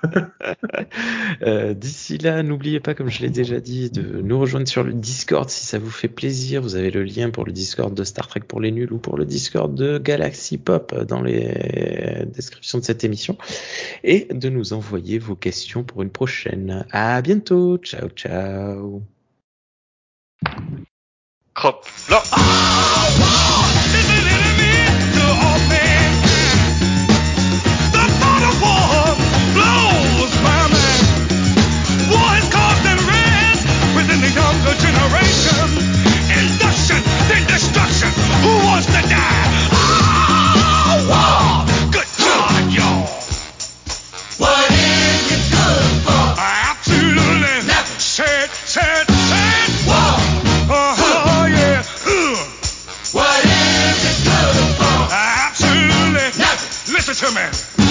[1.43, 4.93] Euh, D'ici là, n'oubliez pas, comme je l'ai déjà dit, de nous rejoindre sur le
[4.93, 6.61] Discord si ça vous fait plaisir.
[6.61, 9.17] Vous avez le lien pour le Discord de Star Trek pour les nuls ou pour
[9.17, 13.37] le Discord de Galaxy Pop dans les descriptions de cette émission.
[14.03, 16.85] Et de nous envoyer vos questions pour une prochaine.
[16.91, 17.77] À bientôt.
[17.77, 19.12] Ciao, ciao.
[21.59, 21.75] ขอบ
[22.09, 22.23] แล้ว
[57.15, 57.82] Gib.